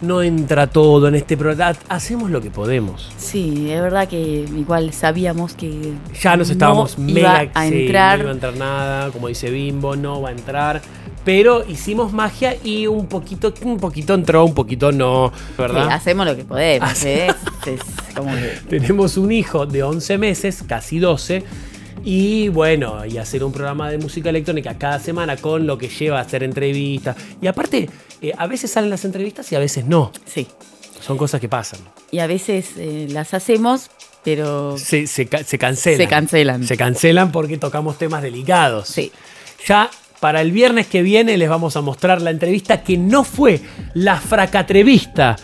no 0.00 0.22
entra 0.22 0.68
todo 0.68 1.08
en 1.08 1.16
este 1.16 1.36
programa, 1.36 1.76
hacemos 1.88 2.30
lo 2.30 2.40
que 2.40 2.50
podemos. 2.52 3.10
Sí, 3.18 3.68
es 3.70 3.80
verdad 3.80 4.06
que 4.08 4.16
igual 4.56 4.92
sabíamos 4.92 5.54
que 5.54 5.92
Ya 6.22 6.36
nos 6.36 6.48
estábamos 6.48 6.96
no 6.98 7.12
mega 7.12 7.42
iba 7.44 7.50
a 7.54 7.66
entrar. 7.66 8.18
no 8.18 8.22
iba 8.24 8.30
a 8.30 8.34
entrar 8.34 8.54
nada, 8.56 9.10
como 9.10 9.26
dice 9.26 9.50
Bimbo, 9.50 9.96
no 9.96 10.20
va 10.22 10.28
a 10.28 10.32
entrar. 10.32 10.80
Pero 11.24 11.64
hicimos 11.68 12.12
magia 12.12 12.56
y 12.64 12.86
un 12.88 13.06
poquito, 13.06 13.52
un 13.62 13.78
poquito 13.78 14.14
entró, 14.14 14.44
un 14.44 14.54
poquito 14.54 14.90
no, 14.92 15.32
¿verdad? 15.58 15.86
Sí, 15.86 15.92
hacemos 15.92 16.26
lo 16.26 16.36
que 16.36 16.44
podemos. 16.44 17.04
¿eh? 17.04 17.26
Es 17.66 17.80
como 18.14 18.32
que- 18.34 18.58
Tenemos 18.68 19.16
un 19.16 19.30
hijo 19.32 19.66
de 19.66 19.82
11 19.84 20.18
meses, 20.18 20.64
casi 20.66 20.98
12. 21.00 21.44
Y 22.04 22.48
bueno, 22.48 23.04
y 23.06 23.18
hacer 23.18 23.44
un 23.44 23.52
programa 23.52 23.90
de 23.90 23.98
música 23.98 24.30
electrónica 24.30 24.76
cada 24.78 24.98
semana 24.98 25.36
con 25.36 25.66
lo 25.66 25.78
que 25.78 25.88
lleva 25.88 26.18
a 26.18 26.22
hacer 26.22 26.42
entrevistas. 26.42 27.16
Y 27.40 27.46
aparte, 27.46 27.88
eh, 28.20 28.32
a 28.36 28.46
veces 28.46 28.70
salen 28.70 28.90
las 28.90 29.04
entrevistas 29.04 29.50
y 29.52 29.56
a 29.56 29.58
veces 29.58 29.86
no. 29.86 30.10
Sí. 30.24 30.46
Son 31.00 31.16
cosas 31.16 31.40
que 31.40 31.48
pasan. 31.48 31.80
Y 32.10 32.18
a 32.18 32.26
veces 32.26 32.72
eh, 32.76 33.06
las 33.10 33.34
hacemos, 33.34 33.90
pero 34.24 34.76
Se, 34.78 35.06
se, 35.06 35.28
se 35.44 35.58
cancelan. 35.58 35.98
Se 35.98 36.08
cancelan. 36.08 36.66
Se 36.66 36.76
cancelan 36.76 37.32
porque 37.32 37.58
tocamos 37.58 37.98
temas 37.98 38.22
delicados. 38.22 38.88
Sí. 38.88 39.12
Ya 39.66 39.90
para 40.20 40.40
el 40.40 40.52
viernes 40.52 40.86
que 40.86 41.02
viene 41.02 41.36
les 41.36 41.48
vamos 41.48 41.76
a 41.76 41.80
mostrar 41.80 42.22
la 42.22 42.30
entrevista 42.30 42.82
que 42.82 42.96
no 42.96 43.24
fue 43.24 43.60
la 43.94 44.20
fracatrevista 44.20 45.36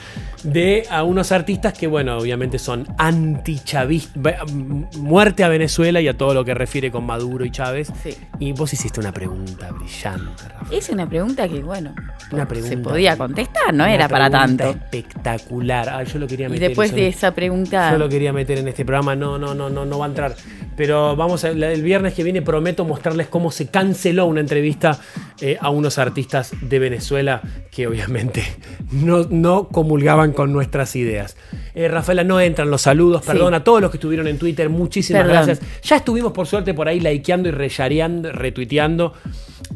de 0.42 0.84
a 0.90 1.02
unos 1.02 1.32
artistas 1.32 1.72
que, 1.72 1.86
bueno, 1.86 2.18
obviamente 2.18 2.58
son 2.58 2.86
antichavistas, 2.98 4.52
muerte 4.98 5.44
a 5.44 5.48
Venezuela 5.48 6.00
y 6.00 6.08
a 6.08 6.16
todo 6.16 6.34
lo 6.34 6.44
que 6.44 6.54
refiere 6.54 6.90
con 6.90 7.04
Maduro 7.04 7.44
y 7.44 7.50
Chávez. 7.50 7.90
Sí. 8.02 8.16
Y 8.38 8.52
vos 8.52 8.72
hiciste 8.72 9.00
una 9.00 9.12
pregunta 9.12 9.70
brillante, 9.72 10.42
Rafa. 10.48 10.74
es 10.74 10.88
una 10.88 11.08
pregunta 11.08 11.48
que, 11.48 11.62
bueno, 11.62 11.94
Una 12.30 12.46
se 12.48 12.76
podía 12.78 13.16
contestar, 13.16 13.74
no 13.74 13.84
Una 13.84 13.94
era 13.94 14.08
para 14.08 14.30
tanto. 14.30 14.70
Espectacular. 14.70 15.88
Ah, 15.88 16.02
yo 16.02 16.18
lo 16.18 16.26
quería 16.26 16.46
Y 16.46 16.50
meter. 16.50 16.68
después 16.68 16.90
eso 16.90 16.96
de 16.96 17.08
esa 17.08 17.34
pregunta, 17.34 17.92
yo 17.92 17.98
lo 17.98 18.08
quería 18.08 18.32
meter 18.32 18.58
en 18.58 18.68
este 18.68 18.84
programa, 18.84 19.16
no, 19.16 19.38
no, 19.38 19.54
no, 19.54 19.70
no, 19.70 19.84
no 19.84 19.98
va 19.98 20.06
a 20.06 20.08
entrar. 20.08 20.34
Pero 20.76 21.16
vamos 21.16 21.44
a, 21.44 21.48
el 21.48 21.82
viernes 21.82 22.14
que 22.14 22.22
viene 22.22 22.42
prometo 22.42 22.84
mostrarles 22.84 23.26
cómo 23.28 23.50
se 23.50 23.66
canceló 23.66 24.26
una 24.26 24.40
entrevista 24.40 24.98
eh, 25.40 25.56
a 25.60 25.70
unos 25.70 25.98
artistas 25.98 26.52
de 26.60 26.78
Venezuela 26.78 27.42
que 27.70 27.86
obviamente 27.86 28.42
no, 28.92 29.24
no 29.30 29.68
comulgaban 29.68 30.27
con 30.32 30.52
nuestras 30.52 30.94
ideas. 30.96 31.36
Eh, 31.74 31.88
Rafaela, 31.88 32.24
no 32.24 32.40
entran 32.40 32.70
los 32.70 32.82
saludos, 32.82 33.22
Sí. 33.24 33.28
perdón 33.32 33.54
a 33.54 33.64
todos 33.64 33.80
los 33.80 33.90
que 33.90 33.96
estuvieron 33.96 34.26
en 34.28 34.38
Twitter, 34.38 34.68
muchísimas 34.68 35.22
Perdón. 35.22 35.46
gracias. 35.46 35.60
Ya 35.82 35.96
estuvimos 35.96 36.32
por 36.32 36.46
suerte 36.46 36.74
por 36.74 36.88
ahí 36.88 37.00
likeando 37.00 37.48
y 37.48 37.52
reyareando, 37.52 38.32
retuiteando 38.32 39.12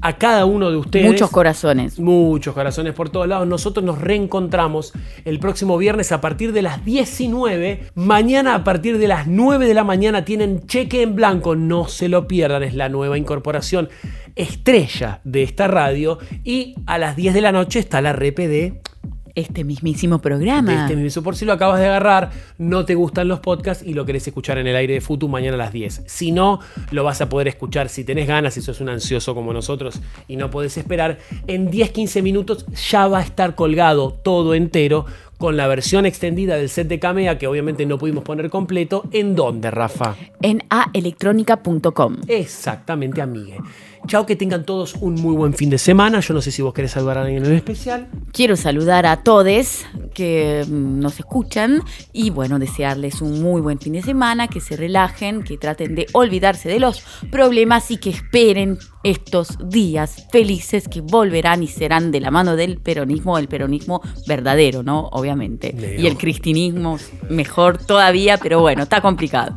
a 0.00 0.16
cada 0.16 0.44
uno 0.46 0.70
de 0.70 0.76
ustedes. 0.76 1.06
muchos 1.06 1.30
corazones. 1.30 1.98
Muchos 1.98 2.54
corazones 2.54 2.94
por 2.94 3.10
todos 3.10 3.28
lados. 3.28 3.46
Nosotros 3.46 3.84
nos 3.84 4.00
reencontramos 4.00 4.92
el 5.24 5.38
próximo 5.38 5.76
viernes 5.78 6.12
a 6.12 6.20
partir 6.20 6.52
de 6.52 6.62
las 6.62 6.84
19. 6.84 7.88
Mañana 7.94 8.54
a 8.54 8.64
partir 8.64 8.98
de 8.98 9.08
las 9.08 9.26
9 9.26 9.66
de 9.66 9.74
la 9.74 9.84
mañana 9.84 10.24
tienen 10.24 10.66
cheque 10.66 11.02
en 11.02 11.14
blanco. 11.14 11.54
No 11.56 11.88
se 11.88 12.08
lo 12.08 12.26
pierdan. 12.26 12.62
Es 12.62 12.74
la 12.74 12.88
nueva 12.88 13.18
incorporación 13.18 13.88
estrella 14.34 15.20
de 15.24 15.42
esta 15.42 15.68
radio. 15.68 16.18
Y 16.44 16.74
a 16.86 16.98
las 16.98 17.16
10 17.16 17.34
de 17.34 17.40
la 17.40 17.52
noche 17.52 17.78
está 17.78 18.00
la 18.00 18.12
repe 18.12 18.48
de 18.48 18.80
Este 19.34 19.64
mismísimo 19.64 20.20
programa. 20.20 20.72
de 20.72 20.78
este 20.78 20.96
mismo. 20.96 21.22
Por 21.22 21.36
si 21.36 21.44
lo 21.44 21.52
acabas 21.52 21.80
de 21.80 21.86
agarrar, 21.86 22.30
no 22.58 22.84
te 22.84 22.94
gustan 22.94 23.28
los 23.28 23.40
podcasts 23.40 23.84
y 23.86 23.94
lo 23.94 24.04
querés 24.04 24.26
escuchar 24.26 24.58
en 24.58 24.66
el 24.66 24.76
aire 24.76 24.94
de 24.94 25.00
Futu 25.00 25.28
mañana 25.28 25.54
a 25.54 25.58
las 25.58 25.72
10. 25.72 26.02
Si 26.06 26.32
no, 26.32 26.60
lo 26.90 27.04
vas 27.04 27.20
a 27.20 27.28
poder 27.28 27.48
escuchar 27.48 27.88
si 27.88 28.04
tenés 28.04 28.26
ganas, 28.28 28.54
si 28.54 28.62
sos 28.62 28.80
un 28.80 28.88
ansioso 28.88 29.34
como 29.34 29.52
nosotros 29.52 30.00
y 30.28 30.36
no 30.36 30.50
podés 30.50 30.76
esperar. 30.76 31.18
En 31.46 31.70
10-15 31.70 32.22
minutos 32.22 32.66
ya 32.90 33.06
va 33.08 33.18
a 33.18 33.22
estar 33.22 33.54
colgado 33.54 34.12
todo 34.12 34.54
entero 34.54 35.06
con 35.42 35.56
la 35.56 35.66
versión 35.66 36.06
extendida 36.06 36.54
del 36.54 36.68
set 36.68 36.86
de 36.86 37.00
Camea, 37.00 37.36
que 37.36 37.48
obviamente 37.48 37.84
no 37.84 37.98
pudimos 37.98 38.22
poner 38.22 38.48
completo. 38.48 39.02
¿En 39.10 39.34
dónde, 39.34 39.72
Rafa? 39.72 40.14
En 40.40 40.62
aelectronica.com. 40.68 42.18
Exactamente, 42.28 43.20
amigue. 43.20 43.56
Chao, 44.06 44.26
que 44.26 44.34
tengan 44.34 44.64
todos 44.64 44.96
un 45.00 45.14
muy 45.14 45.34
buen 45.34 45.54
fin 45.54 45.70
de 45.70 45.78
semana. 45.78 46.20
Yo 46.20 46.34
no 46.34 46.42
sé 46.42 46.50
si 46.50 46.60
vos 46.60 46.74
querés 46.74 46.90
saludar 46.90 47.18
a 47.18 47.22
alguien 47.22 47.44
en 47.44 47.52
especial. 47.52 48.08
Quiero 48.32 48.56
saludar 48.56 49.06
a 49.06 49.22
todos 49.22 49.84
que 50.12 50.64
mm, 50.66 50.98
nos 50.98 51.18
escuchan 51.18 51.82
y 52.12 52.30
bueno, 52.30 52.58
desearles 52.58 53.22
un 53.22 53.40
muy 53.40 53.60
buen 53.60 53.78
fin 53.78 53.92
de 53.92 54.02
semana, 54.02 54.48
que 54.48 54.60
se 54.60 54.76
relajen, 54.76 55.42
que 55.44 55.56
traten 55.56 55.94
de 55.94 56.06
olvidarse 56.12 56.68
de 56.68 56.80
los 56.80 57.02
problemas 57.30 57.90
y 57.90 57.98
que 57.98 58.10
esperen 58.10 58.78
estos 59.04 59.56
días 59.68 60.26
felices 60.30 60.88
que 60.88 61.00
volverán 61.00 61.62
y 61.62 61.68
serán 61.68 62.10
de 62.10 62.20
la 62.20 62.30
mano 62.30 62.56
del 62.56 62.78
peronismo, 62.78 63.38
el 63.38 63.48
peronismo 63.48 64.02
verdadero, 64.26 64.82
¿no? 64.82 65.08
Obviamente. 65.12 65.72
Leo. 65.72 66.00
Y 66.00 66.06
el 66.06 66.16
cristinismo 66.16 66.98
mejor 67.30 67.78
todavía, 67.78 68.38
pero 68.38 68.60
bueno, 68.60 68.82
está 68.82 69.00
complicado. 69.00 69.56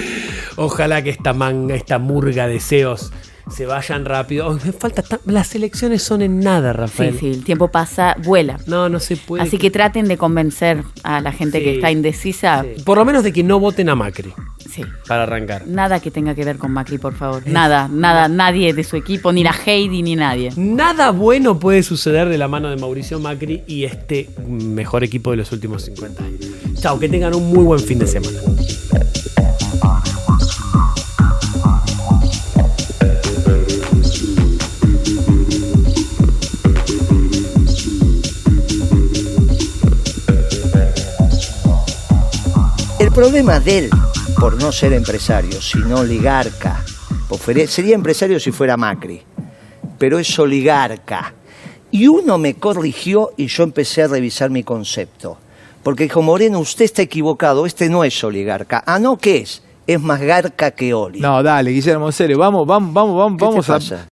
Ojalá 0.56 1.02
que 1.02 1.10
esta 1.10 1.32
manga, 1.32 1.74
esta 1.74 1.98
murga 1.98 2.46
de 2.46 2.54
deseos 2.54 3.12
se 3.54 3.66
vayan 3.66 4.04
rápido. 4.04 4.58
Me 4.64 4.72
falta 4.72 5.02
Las 5.26 5.54
elecciones 5.54 6.02
son 6.02 6.22
en 6.22 6.40
nada, 6.40 6.72
Sí, 6.72 6.78
Rafael. 6.78 7.18
sí, 7.18 7.26
el 7.28 7.44
tiempo 7.44 7.68
pasa, 7.68 8.16
vuela. 8.22 8.58
No, 8.66 8.88
no 8.88 9.00
se 9.00 9.16
puede. 9.16 9.42
Así 9.42 9.58
que 9.58 9.70
traten 9.70 10.08
de 10.08 10.16
convencer 10.16 10.82
a 11.02 11.20
la 11.20 11.32
gente 11.32 11.58
que 11.62 11.70
Sí, 11.70 11.74
está 11.76 11.90
indecisa. 11.90 12.64
Por 12.84 12.98
lo 12.98 13.04
menos 13.04 13.22
de 13.24 13.32
que 13.32 13.42
no 13.42 13.58
voten 13.60 13.88
a 13.88 13.94
Macri. 13.94 14.32
Sí. 14.70 14.82
Para 15.08 15.24
arrancar. 15.24 15.66
Nada 15.66 15.98
que 16.00 16.10
tenga 16.12 16.34
que 16.34 16.44
ver 16.44 16.56
con 16.56 16.70
Macri, 16.70 16.98
por 16.98 17.14
favor. 17.14 17.42
Nada, 17.46 17.88
nada, 17.90 18.28
nadie 18.28 18.72
de 18.72 18.84
su 18.84 18.96
equipo, 18.96 19.32
ni 19.32 19.42
la 19.42 19.52
Heidi, 19.66 20.02
ni 20.02 20.14
nadie. 20.14 20.50
Nada 20.56 21.10
bueno 21.10 21.58
puede 21.58 21.82
suceder 21.82 22.28
de 22.28 22.38
la 22.38 22.46
mano 22.46 22.68
de 22.70 22.76
Mauricio 22.76 23.18
Macri 23.18 23.64
y 23.66 23.84
este 23.84 24.28
mejor 24.48 25.02
equipo 25.02 25.32
de 25.32 25.38
los 25.38 25.50
últimos 25.50 25.82
50 25.86 26.22
años. 26.24 26.40
Chao, 26.80 26.98
que 27.00 27.08
tengan 27.08 27.34
un 27.34 27.48
muy 27.52 27.64
buen 27.64 27.80
fin 27.80 27.98
de 27.98 28.06
semana. 28.06 28.38
El 43.10 43.16
problema 43.16 43.58
de 43.58 43.78
él, 43.78 43.90
por 44.38 44.54
no 44.62 44.70
ser 44.70 44.92
empresario, 44.92 45.60
sino 45.60 45.98
oligarca, 45.98 46.84
pues 47.28 47.68
sería 47.68 47.96
empresario 47.96 48.38
si 48.38 48.52
fuera 48.52 48.76
Macri, 48.76 49.20
pero 49.98 50.20
es 50.20 50.38
oligarca. 50.38 51.34
Y 51.90 52.06
uno 52.06 52.38
me 52.38 52.54
corrigió 52.54 53.30
y 53.36 53.48
yo 53.48 53.64
empecé 53.64 54.04
a 54.04 54.06
revisar 54.06 54.50
mi 54.50 54.62
concepto. 54.62 55.38
Porque 55.82 56.04
dijo, 56.04 56.22
Moreno, 56.22 56.60
usted 56.60 56.84
está 56.84 57.02
equivocado, 57.02 57.66
este 57.66 57.88
no 57.88 58.04
es 58.04 58.22
oligarca. 58.22 58.84
Ah, 58.86 59.00
no, 59.00 59.16
¿qué 59.16 59.38
es? 59.38 59.64
Es 59.88 60.00
más 60.00 60.20
garca 60.20 60.70
que 60.70 60.94
oli. 60.94 61.18
No, 61.18 61.42
dale, 61.42 61.72
Guillermo, 61.72 62.06
en 62.06 62.12
serio, 62.12 62.38
vamos, 62.38 62.64
vamos, 62.64 62.94
vamos, 62.94 63.16
vamos, 63.16 63.32
¿Qué 63.32 63.38
te 63.38 63.72
vamos 63.72 63.92
a? 63.92 64.06